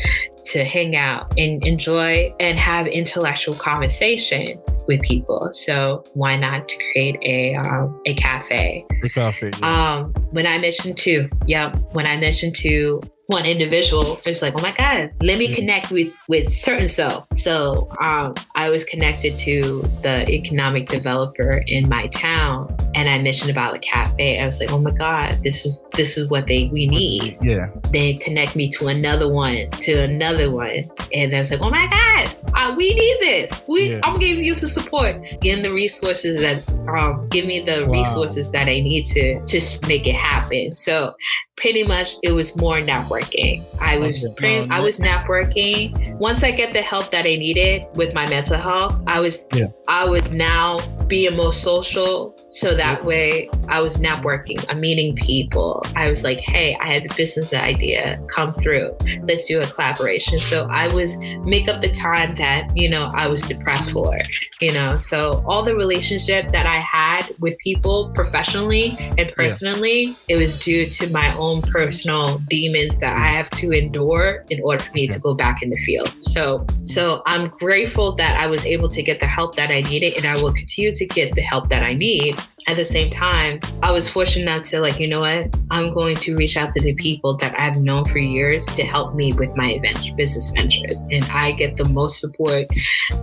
to 0.44 0.64
hang 0.64 0.96
out 0.96 1.32
and 1.38 1.64
enjoy 1.66 2.34
and 2.40 2.58
have 2.58 2.88
intellectual 2.88 3.54
conversation 3.54 4.58
with 4.88 5.02
people. 5.02 5.50
So 5.54 6.04
why 6.14 6.36
not 6.36 6.68
to 6.68 6.78
create 6.92 7.18
a 7.24 7.56
um, 7.56 8.02
a 8.06 8.14
cafe? 8.16 8.86
A 9.04 9.10
cafe. 9.10 9.52
Yeah. 9.60 9.94
Um, 9.94 10.14
when 10.32 10.48
I 10.48 10.58
mentioned 10.58 10.98
to, 11.00 11.30
yep 11.48 11.78
when 11.94 12.08
I 12.08 12.18
mentioned 12.18 12.56
to 12.56 13.02
one 13.32 13.46
individual 13.46 14.20
it's 14.26 14.42
like 14.42 14.54
oh 14.58 14.62
my 14.62 14.72
god 14.72 15.12
let 15.22 15.38
me 15.38 15.54
connect 15.54 15.92
with 15.92 16.14
with 16.28 16.50
certain 16.52 16.88
so 16.88 17.26
so 17.34 17.90
um, 18.02 18.34
i 18.56 18.70
was 18.70 18.84
connected 18.84 19.38
to 19.38 19.82
the 20.02 20.30
economic 20.30 20.88
developer 20.90 21.64
in 21.68 21.88
my 21.90 22.08
town 22.08 22.76
and 22.94 23.10
i 23.10 23.18
mentioned 23.18 23.50
about 23.50 23.74
the 23.74 23.80
cafe. 23.80 24.40
I 24.40 24.46
was 24.46 24.60
like 24.60 24.72
oh 24.72 24.80
my 24.80 24.92
god 24.92 25.40
this 25.44 25.66
is 25.66 25.86
this 25.94 26.18
is 26.18 26.30
what 26.30 26.48
they 26.48 26.70
we 26.72 26.88
need. 26.88 27.38
Yeah. 27.42 27.70
They 27.92 28.16
connect 28.16 28.56
me 28.56 28.70
to 28.72 28.88
another 28.88 29.32
one 29.32 29.70
to 29.70 29.94
another 29.94 30.52
one 30.52 30.90
and 31.14 31.32
they 31.32 31.38
was 31.38 31.52
like 31.52 31.62
oh 31.62 31.70
my 31.70 31.88
god 31.88 32.36
uh, 32.56 32.74
we 32.76 32.94
need 32.94 33.18
this. 33.22 33.62
We 33.68 33.92
yeah. 33.92 34.00
i'm 34.04 34.18
giving 34.20 34.44
you 34.44 34.56
the 34.56 34.68
support. 34.68 35.22
Getting 35.42 35.64
the 35.64 35.74
resources 35.74 36.40
that 36.40 36.68
um 36.90 37.28
give 37.30 37.46
me 37.46 37.60
the 37.60 37.86
wow. 37.86 38.00
resources 38.00 38.50
that 38.52 38.68
i 38.68 38.80
need 38.80 39.06
to 39.08 39.44
just 39.46 39.88
make 39.88 40.08
it 40.08 40.16
happen. 40.16 40.76
So 40.76 41.14
pretty 41.58 41.84
much 41.84 42.16
it 42.24 42.32
was 42.32 42.58
more 42.58 42.82
networking. 43.22 43.64
I 43.80 43.98
was 43.98 44.26
oh, 44.26 44.32
okay. 44.32 44.36
pretty, 44.38 44.70
I 44.70 44.80
was 44.80 45.00
networking. 45.00 46.16
Once 46.18 46.44
I 46.44 46.52
get 46.52 46.74
the 46.74 46.82
help 46.82 47.12
that 47.12 47.26
I 47.26 47.36
needed 47.36 47.86
with 47.96 48.14
my 48.14 48.28
mental 48.30 48.58
health, 48.58 49.00
I 49.08 49.20
was 49.20 49.46
yeah. 49.54 49.68
I 49.88 50.06
was 50.06 50.32
now 50.32 50.80
being 51.08 51.36
more 51.36 51.54
social 51.54 52.36
So 52.52 52.76
that 52.76 53.06
way 53.06 53.50
I 53.70 53.80
was 53.80 53.98
networking, 53.98 54.64
I'm 54.70 54.82
meeting 54.82 55.16
people. 55.16 55.86
I 55.96 56.10
was 56.10 56.26
like, 56.26 56.42
hey, 56.42 56.78
I 56.82 56.94
have 56.94 57.04
a 57.10 57.16
business 57.16 57.54
idea, 57.54 58.22
come 58.28 58.54
through. 58.56 58.96
Let's 59.24 59.48
do 59.48 59.62
a 59.62 59.66
collaboration. 59.66 60.38
So 60.38 60.68
I 60.70 60.94
was 60.94 61.18
make 61.46 61.70
up 61.70 61.82
the 61.82 61.90
time 61.90 62.36
that, 62.36 62.76
you 62.76 62.90
know, 62.90 63.10
I 63.16 63.28
was 63.28 63.44
depressed 63.44 63.92
for, 63.92 64.18
you 64.60 64.74
know. 64.74 64.98
So 64.98 65.42
all 65.48 65.64
the 65.64 65.76
relationship 65.76 66.52
that 66.52 66.66
I 66.66 66.80
had 66.80 67.34
with 67.40 67.58
people 67.60 68.12
professionally 68.14 68.98
and 69.18 69.32
personally, 69.34 70.08
yeah. 70.08 70.14
it 70.28 70.36
was 70.36 70.58
due 70.58 70.88
to 70.88 71.10
my 71.10 71.34
own 71.38 71.62
personal 71.62 72.40
demons 72.50 73.00
that 73.00 73.16
I 73.16 73.28
have 73.28 73.50
to 73.52 73.72
endure 73.72 74.44
in 74.50 74.62
order 74.62 74.84
for 74.84 74.92
me 74.92 75.08
to 75.08 75.20
go 75.20 75.34
back 75.34 75.64
in 75.64 75.70
the 75.70 75.78
field. 75.78 76.14
So 76.22 76.68
so 76.84 77.22
I'm 77.26 77.48
grateful 77.48 78.14
that 78.18 78.38
I 78.38 78.48
was 78.48 78.66
able 78.66 78.90
to 78.90 79.02
get 79.02 79.22
the 79.22 79.28
help 79.28 79.56
that 79.56 79.72
I 79.72 79.80
needed 79.82 80.18
and 80.18 80.26
I 80.26 80.36
will 80.36 80.52
continue 80.52 80.94
to 80.94 81.06
get 81.06 81.34
the 81.34 81.42
help 81.42 81.70
that 81.70 81.84
I 81.84 81.94
need 81.94 82.41
at 82.68 82.76
the 82.76 82.86
same 82.86 83.10
time, 83.10 83.60
I 83.82 83.92
was 83.92 84.08
fortunate 84.08 84.44
enough 84.44 84.64
to 84.70 84.80
like, 84.80 85.00
you 85.00 85.08
know 85.08 85.22
what? 85.22 85.56
I'm 85.72 85.94
going 85.94 86.16
to 86.18 86.36
reach 86.36 86.58
out 86.58 86.72
to 86.74 86.82
the 86.82 86.94
people 86.94 87.36
that 87.38 87.60
I've 87.60 87.78
known 87.78 88.06
for 88.06 88.20
years 88.20 88.66
to 88.68 88.84
help 88.84 89.16
me 89.16 89.34
with 89.34 89.56
my 89.58 89.72
event 89.72 90.16
business 90.16 90.52
ventures. 90.52 91.06
And 91.12 91.26
I 91.26 91.52
get 91.54 91.76
the 91.76 91.86
most 91.86 92.20
support 92.20 92.68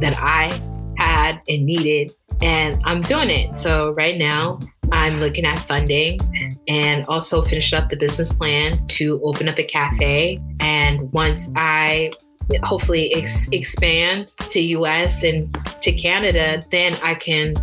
that 0.01 0.19
I 0.21 0.53
had 0.99 1.41
and 1.49 1.65
needed. 1.65 2.13
And 2.43 2.81
I'm 2.85 3.01
doing 3.01 3.31
it. 3.31 3.55
So 3.55 3.93
right 3.93 4.19
now, 4.19 4.59
I'm 4.93 5.19
looking 5.21 5.45
at 5.45 5.59
funding 5.61 6.19
and 6.67 7.05
also 7.07 7.43
finish 7.43 7.73
up 7.73 7.89
the 7.89 7.97
business 7.97 8.33
plan 8.33 8.87
to 8.89 9.21
open 9.23 9.49
up 9.49 9.59
a 9.59 9.65
cafe. 9.65 10.41
And 10.61 11.13
once 11.13 11.51
I 11.57 12.11
hopefully 12.63 13.13
ex- 13.15 13.49
expand 13.53 14.29
to 14.49 14.61
US 14.61 15.23
and 15.23 15.49
to 15.83 15.93
Canada, 15.93 16.63
then 16.71 16.97
I 17.03 17.15
can 17.15 17.55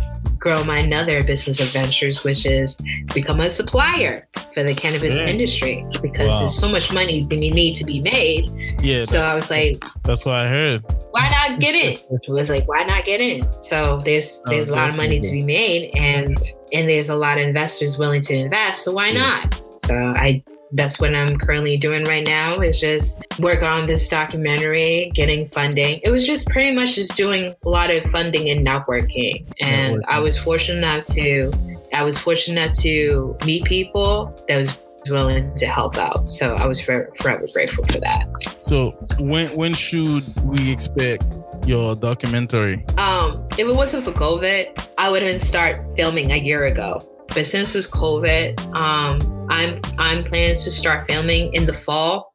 grow 0.46 0.62
my 0.62 0.78
another 0.78 1.24
business 1.24 1.58
adventures, 1.58 2.22
which 2.22 2.46
is 2.46 2.76
become 3.12 3.40
a 3.40 3.50
supplier 3.50 4.28
for 4.54 4.62
the 4.62 4.72
cannabis 4.72 5.16
yeah. 5.16 5.26
industry 5.26 5.84
because 6.00 6.28
wow. 6.28 6.38
there's 6.38 6.56
so 6.56 6.68
much 6.68 6.92
money 6.92 7.24
that 7.24 7.42
you 7.42 7.52
need 7.52 7.74
to 7.74 7.84
be 7.84 8.00
made. 8.00 8.46
Yeah. 8.80 9.02
So 9.02 9.22
I 9.22 9.34
was 9.34 9.50
like, 9.50 9.82
that's 10.04 10.24
what 10.24 10.36
I 10.36 10.46
heard. 10.46 10.84
Why 11.10 11.28
not 11.30 11.58
get 11.58 11.74
in? 11.74 11.98
It 12.12 12.30
was 12.30 12.48
like, 12.48 12.68
why 12.68 12.84
not 12.84 13.04
get 13.04 13.20
in? 13.20 13.44
So 13.58 13.98
there's 14.04 14.40
oh, 14.46 14.50
there's 14.50 14.68
oh, 14.68 14.74
a 14.74 14.76
lot 14.76 14.88
of 14.88 14.96
money 14.96 15.18
to 15.18 15.30
be 15.32 15.42
made, 15.42 15.90
and 15.96 16.38
and 16.72 16.88
there's 16.88 17.08
a 17.08 17.16
lot 17.16 17.38
of 17.38 17.44
investors 17.44 17.98
willing 17.98 18.22
to 18.22 18.34
invest. 18.34 18.84
So 18.84 18.92
why 18.92 19.08
yeah. 19.08 19.18
not? 19.18 19.62
So 19.84 19.96
I 19.96 20.44
that's 20.72 20.98
what 21.00 21.14
I'm 21.14 21.38
currently 21.38 21.76
doing 21.76 22.04
right 22.04 22.26
now 22.26 22.60
is 22.60 22.80
just 22.80 23.24
work 23.38 23.62
on 23.62 23.86
this 23.86 24.08
documentary, 24.08 25.10
getting 25.14 25.46
funding. 25.46 26.00
It 26.02 26.10
was 26.10 26.26
just 26.26 26.48
pretty 26.48 26.74
much 26.74 26.94
just 26.94 27.16
doing 27.16 27.54
a 27.64 27.68
lot 27.68 27.90
of 27.90 28.04
funding 28.04 28.50
and 28.50 28.66
networking. 28.66 29.46
And 29.60 29.98
networking. 29.98 30.04
I 30.08 30.20
was 30.20 30.38
fortunate 30.38 30.78
enough 30.78 31.04
to 31.06 31.52
I 31.94 32.02
was 32.02 32.18
fortunate 32.18 32.60
enough 32.62 32.76
to 32.78 33.36
meet 33.44 33.64
people 33.64 34.34
that 34.48 34.56
was 34.56 34.76
willing 35.08 35.54
to 35.54 35.66
help 35.66 35.96
out. 35.96 36.28
So 36.28 36.54
I 36.54 36.66
was 36.66 36.80
forever, 36.80 37.12
forever 37.16 37.44
grateful 37.52 37.84
for 37.84 38.00
that. 38.00 38.26
So 38.60 38.90
when 39.18 39.54
when 39.56 39.72
should 39.72 40.24
we 40.42 40.70
expect 40.70 41.24
your 41.64 41.94
documentary? 41.94 42.84
Um, 42.98 43.46
if 43.52 43.60
it 43.60 43.74
wasn't 43.74 44.04
for 44.04 44.12
COVID, 44.12 44.86
I 44.98 45.10
would 45.10 45.22
have 45.22 45.30
been 45.30 45.40
start 45.40 45.96
filming 45.96 46.32
a 46.32 46.36
year 46.36 46.64
ago. 46.64 47.00
But 47.36 47.46
since 47.46 47.74
it's 47.74 47.86
COVID, 47.90 48.58
um, 48.74 49.20
I'm 49.50 49.78
I'm 49.98 50.24
planning 50.24 50.56
to 50.56 50.70
start 50.70 51.06
filming 51.06 51.52
in 51.52 51.66
the 51.66 51.74
fall. 51.74 52.32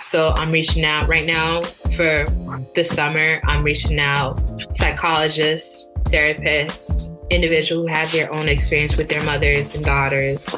So 0.00 0.34
I'm 0.36 0.52
reaching 0.52 0.84
out 0.84 1.08
right 1.08 1.24
now 1.24 1.62
for 1.96 2.26
this 2.74 2.90
summer. 2.90 3.40
I'm 3.46 3.64
reaching 3.64 3.98
out 3.98 4.38
psychologists, 4.68 5.88
therapists, 6.02 7.08
individuals 7.30 7.88
who 7.88 7.94
have 7.94 8.12
their 8.12 8.30
own 8.30 8.46
experience 8.46 8.98
with 8.98 9.08
their 9.08 9.24
mothers 9.24 9.74
and 9.74 9.82
daughters. 9.82 10.54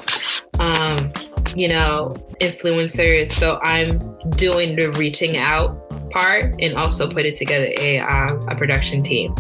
Um, 0.59 1.13
you 1.55 1.69
know, 1.69 2.17
influencers. 2.41 3.29
So 3.29 3.61
I'm 3.63 4.19
doing 4.31 4.75
the 4.75 4.91
reaching 4.91 5.37
out 5.37 6.11
part 6.11 6.53
and 6.59 6.77
also 6.77 7.09
putting 7.09 7.33
together 7.33 7.71
a 7.79 8.01
uh, 8.01 8.35
a 8.49 8.57
production 8.57 9.05
team. 9.05 9.37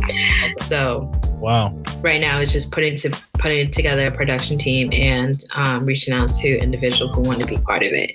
So 0.62 1.10
wow, 1.44 1.76
right 2.00 2.20
now 2.20 2.40
it's 2.40 2.52
just 2.52 2.72
putting 2.72 2.96
to 2.96 3.10
putting 3.34 3.70
together 3.70 4.06
a 4.06 4.10
production 4.10 4.58
team 4.58 4.90
and 4.92 5.44
um, 5.52 5.84
reaching 5.84 6.14
out 6.14 6.34
to 6.34 6.58
individuals 6.58 7.14
who 7.14 7.20
want 7.20 7.40
to 7.40 7.46
be 7.46 7.58
part 7.58 7.82
of 7.82 7.92
it. 7.92 8.12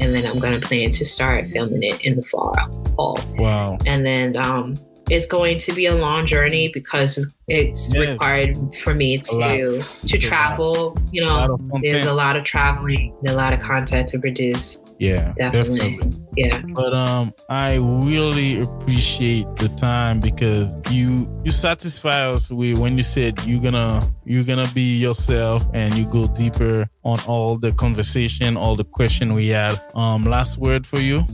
And 0.00 0.14
then 0.14 0.26
I'm 0.26 0.38
going 0.38 0.58
to 0.58 0.66
plan 0.66 0.90
to 0.92 1.04
start 1.04 1.48
filming 1.50 1.82
it 1.82 2.00
in 2.04 2.16
the 2.16 2.22
fall. 2.22 2.54
fall. 2.96 3.18
Wow. 3.38 3.78
And 3.86 4.04
then 4.04 4.36
um, 4.36 4.76
it's 5.10 5.26
going 5.26 5.58
to 5.58 5.72
be 5.72 5.86
a 5.86 5.94
long 5.94 6.26
journey 6.26 6.70
because 6.72 7.30
it's 7.46 7.92
yes. 7.92 8.08
required 8.08 8.56
for 8.78 8.94
me 8.94 9.18
to 9.18 9.80
to 10.06 10.18
travel. 10.18 10.96
You 11.12 11.24
know, 11.24 11.58
a 11.74 11.80
there's 11.80 12.06
a 12.06 12.14
lot 12.14 12.36
of 12.36 12.44
traveling, 12.44 13.14
and 13.20 13.28
a 13.28 13.34
lot 13.34 13.52
of 13.52 13.60
content 13.60 14.08
to 14.10 14.18
produce. 14.18 14.78
Yeah, 14.98 15.32
definitely. 15.36 15.96
definitely. 15.96 16.20
Yeah. 16.36 16.62
But 16.68 16.94
um, 16.94 17.32
I 17.48 17.76
really 17.76 18.62
appreciate 18.62 19.46
the 19.56 19.68
time 19.76 20.20
because 20.20 20.74
you 20.90 21.30
you 21.44 21.50
satisfy 21.50 22.30
us 22.32 22.50
with 22.50 22.78
when 22.78 22.96
you 22.96 23.02
said 23.02 23.40
you're 23.44 23.60
gonna 23.60 24.02
you're 24.24 24.44
gonna 24.44 24.70
be 24.74 24.96
yourself 24.96 25.66
and 25.74 25.94
you 25.94 26.06
go 26.06 26.26
deeper 26.28 26.88
on 27.04 27.20
all 27.26 27.56
the 27.56 27.72
conversation, 27.72 28.56
all 28.56 28.76
the 28.76 28.84
question 28.84 29.34
we 29.34 29.48
had. 29.48 29.80
Um, 29.94 30.24
last 30.24 30.58
word 30.58 30.86
for 30.86 31.00
you. 31.00 31.24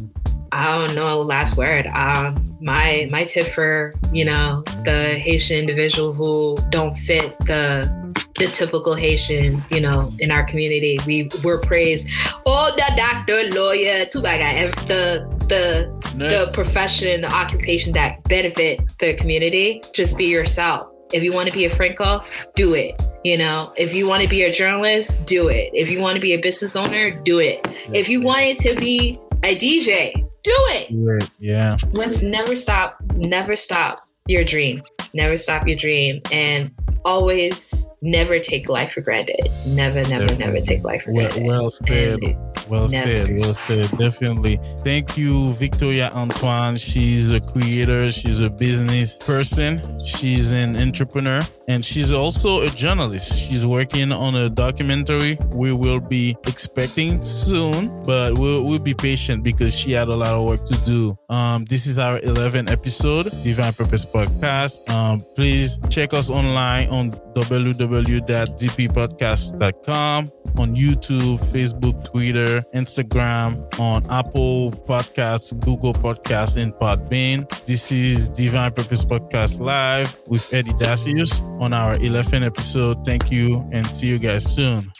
I 0.53 0.79
don't 0.79 0.95
know. 0.97 1.21
Last 1.21 1.57
word. 1.57 1.87
Um, 1.87 2.59
my 2.61 3.09
my 3.11 3.25
tip 3.25 3.47
for 3.47 3.95
you 4.13 4.25
know 4.25 4.63
the 4.85 5.19
Haitian 5.19 5.61
individual 5.61 6.13
who 6.13 6.57
don't 6.71 6.97
fit 6.99 7.39
the 7.41 8.10
the 8.37 8.47
typical 8.49 8.95
Haitian, 8.95 9.65
you 9.71 9.81
know, 9.81 10.15
in 10.19 10.31
our 10.31 10.45
community, 10.45 10.99
we 11.07 11.31
were 11.45 11.59
praised. 11.59 12.07
Oh, 12.47 12.73
the 12.77 12.93
doctor, 12.97 13.51
lawyer, 13.51 14.07
too 14.07 14.23
bad 14.23 14.39
guy. 14.39 14.67
the 14.87 15.29
the 15.49 16.01
the 16.17 16.51
profession, 16.53 17.23
the 17.23 17.33
occupation 17.33 17.93
that 17.93 18.23
benefit 18.25 18.81
the 18.99 19.15
community. 19.15 19.83
Just 19.95 20.17
be 20.17 20.27
yourself. 20.27 20.89
If 21.13 21.23
you 21.23 21.33
want 21.33 21.49
to 21.49 21.53
be 21.53 21.65
a 21.65 21.71
Franco, 21.71 22.21
do 22.55 22.75
it. 22.75 23.01
You 23.25 23.37
know, 23.37 23.73
if 23.77 23.95
you 23.95 24.07
want 24.07 24.23
to 24.23 24.29
be 24.29 24.45
a 24.45 24.53
journalist, 24.53 25.27
do 25.27 25.49
it. 25.49 25.71
If 25.75 25.91
you 25.91 26.01
want 26.01 26.15
to 26.15 26.21
be 26.21 26.33
a 26.33 26.41
business 26.41 26.77
owner, 26.77 27.11
do 27.11 27.39
it. 27.39 27.67
If 27.93 28.09
you 28.09 28.23
wanted 28.23 28.59
to 28.59 28.75
be 28.77 29.21
a 29.43 29.57
DJ, 29.57 30.15
do 30.43 30.53
it. 30.71 31.31
Yeah. 31.39 31.77
Let's 31.91 32.23
never 32.23 32.57
stop, 32.57 32.97
never 33.15 33.57
stop 33.57 34.07
your 34.27 34.45
dream. 34.45 34.83
Never 35.13 35.37
stop 35.37 35.67
your 35.67 35.77
dream. 35.77 36.23
And 36.33 36.73
always 37.05 37.87
never 38.03 38.39
take 38.39 38.69
life 38.69 38.93
for 38.93 39.01
granted. 39.01 39.41
Never, 39.67 40.03
never, 40.09 40.27
Definitely. 40.27 40.45
never 40.45 40.61
take 40.61 40.85
life 40.85 41.03
for 41.03 41.13
granted. 41.13 41.45
Well, 41.45 41.63
well 41.63 41.71
said. 41.71 42.21
well 42.69 42.89
never. 42.89 42.89
said. 42.89 43.45
Well 43.45 43.55
said. 43.55 43.99
Definitely. 43.99 44.61
Thank 44.85 45.17
you, 45.17 45.53
Victoria 45.55 46.11
Antoine. 46.15 46.77
She's 46.77 47.31
a 47.31 47.41
creator. 47.41 48.11
She's 48.11 48.41
a 48.41 48.51
business 48.51 49.19
person. 49.19 50.05
She's 50.05 50.53
an 50.53 50.77
entrepreneur, 50.77 51.43
and 51.71 51.83
she's 51.85 52.13
also 52.13 52.63
a 52.63 52.71
journalist. 52.71 53.39
She's 53.39 53.65
working 53.65 54.11
on 54.11 54.35
a 54.35 54.51
documentary 54.51 55.39
we 55.53 55.73
will 55.73 56.01
be 56.01 56.37
expecting 56.49 57.23
soon, 57.23 58.03
but 58.03 58.37
we'll, 58.37 58.65
we'll 58.65 58.81
be 58.81 58.93
patient 58.93 59.45
because 59.45 59.73
she 59.73 59.93
had 59.93 60.09
a 60.09 60.17
lot 60.17 60.35
of 60.35 60.45
work 60.45 60.67
to 60.67 60.77
do. 60.85 61.17
Um, 61.29 61.65
this 61.67 61.87
is 61.87 61.97
our 61.97 62.19
11th 62.21 62.71
episode, 62.71 63.31
Divine 63.41 63.75
Purpose 63.75 64.05
Podcast. 64.05 64.91
Um, 64.91 65.23
please 65.37 65.79
check 65.91 66.13
us 66.13 66.29
online 66.29 66.89
on 66.89 67.13
www.dppodcast.com, 67.35 70.33
on 70.59 70.75
YouTube, 70.75 71.39
Facebook, 71.53 72.05
Twitter, 72.11 72.65
Instagram, 72.75 73.79
on 73.79 74.05
Apple 74.11 74.73
Podcasts, 74.73 75.57
Google 75.61 75.95
Podcasts, 75.95 76.61
and 76.61 76.75
Podbean. 76.75 77.49
This 77.67 77.93
is 77.93 78.29
Divine 78.31 78.73
Purpose 78.73 79.05
Podcast 79.05 79.61
Live 79.61 80.19
with 80.27 80.53
Eddy 80.53 80.73
Dacius 80.73 81.41
on 81.61 81.73
our 81.73 81.95
11th 81.97 82.45
episode. 82.45 83.05
Thank 83.05 83.31
you 83.31 83.69
and 83.71 83.87
see 83.87 84.09
you 84.09 84.19
guys 84.19 84.45
soon. 84.45 84.91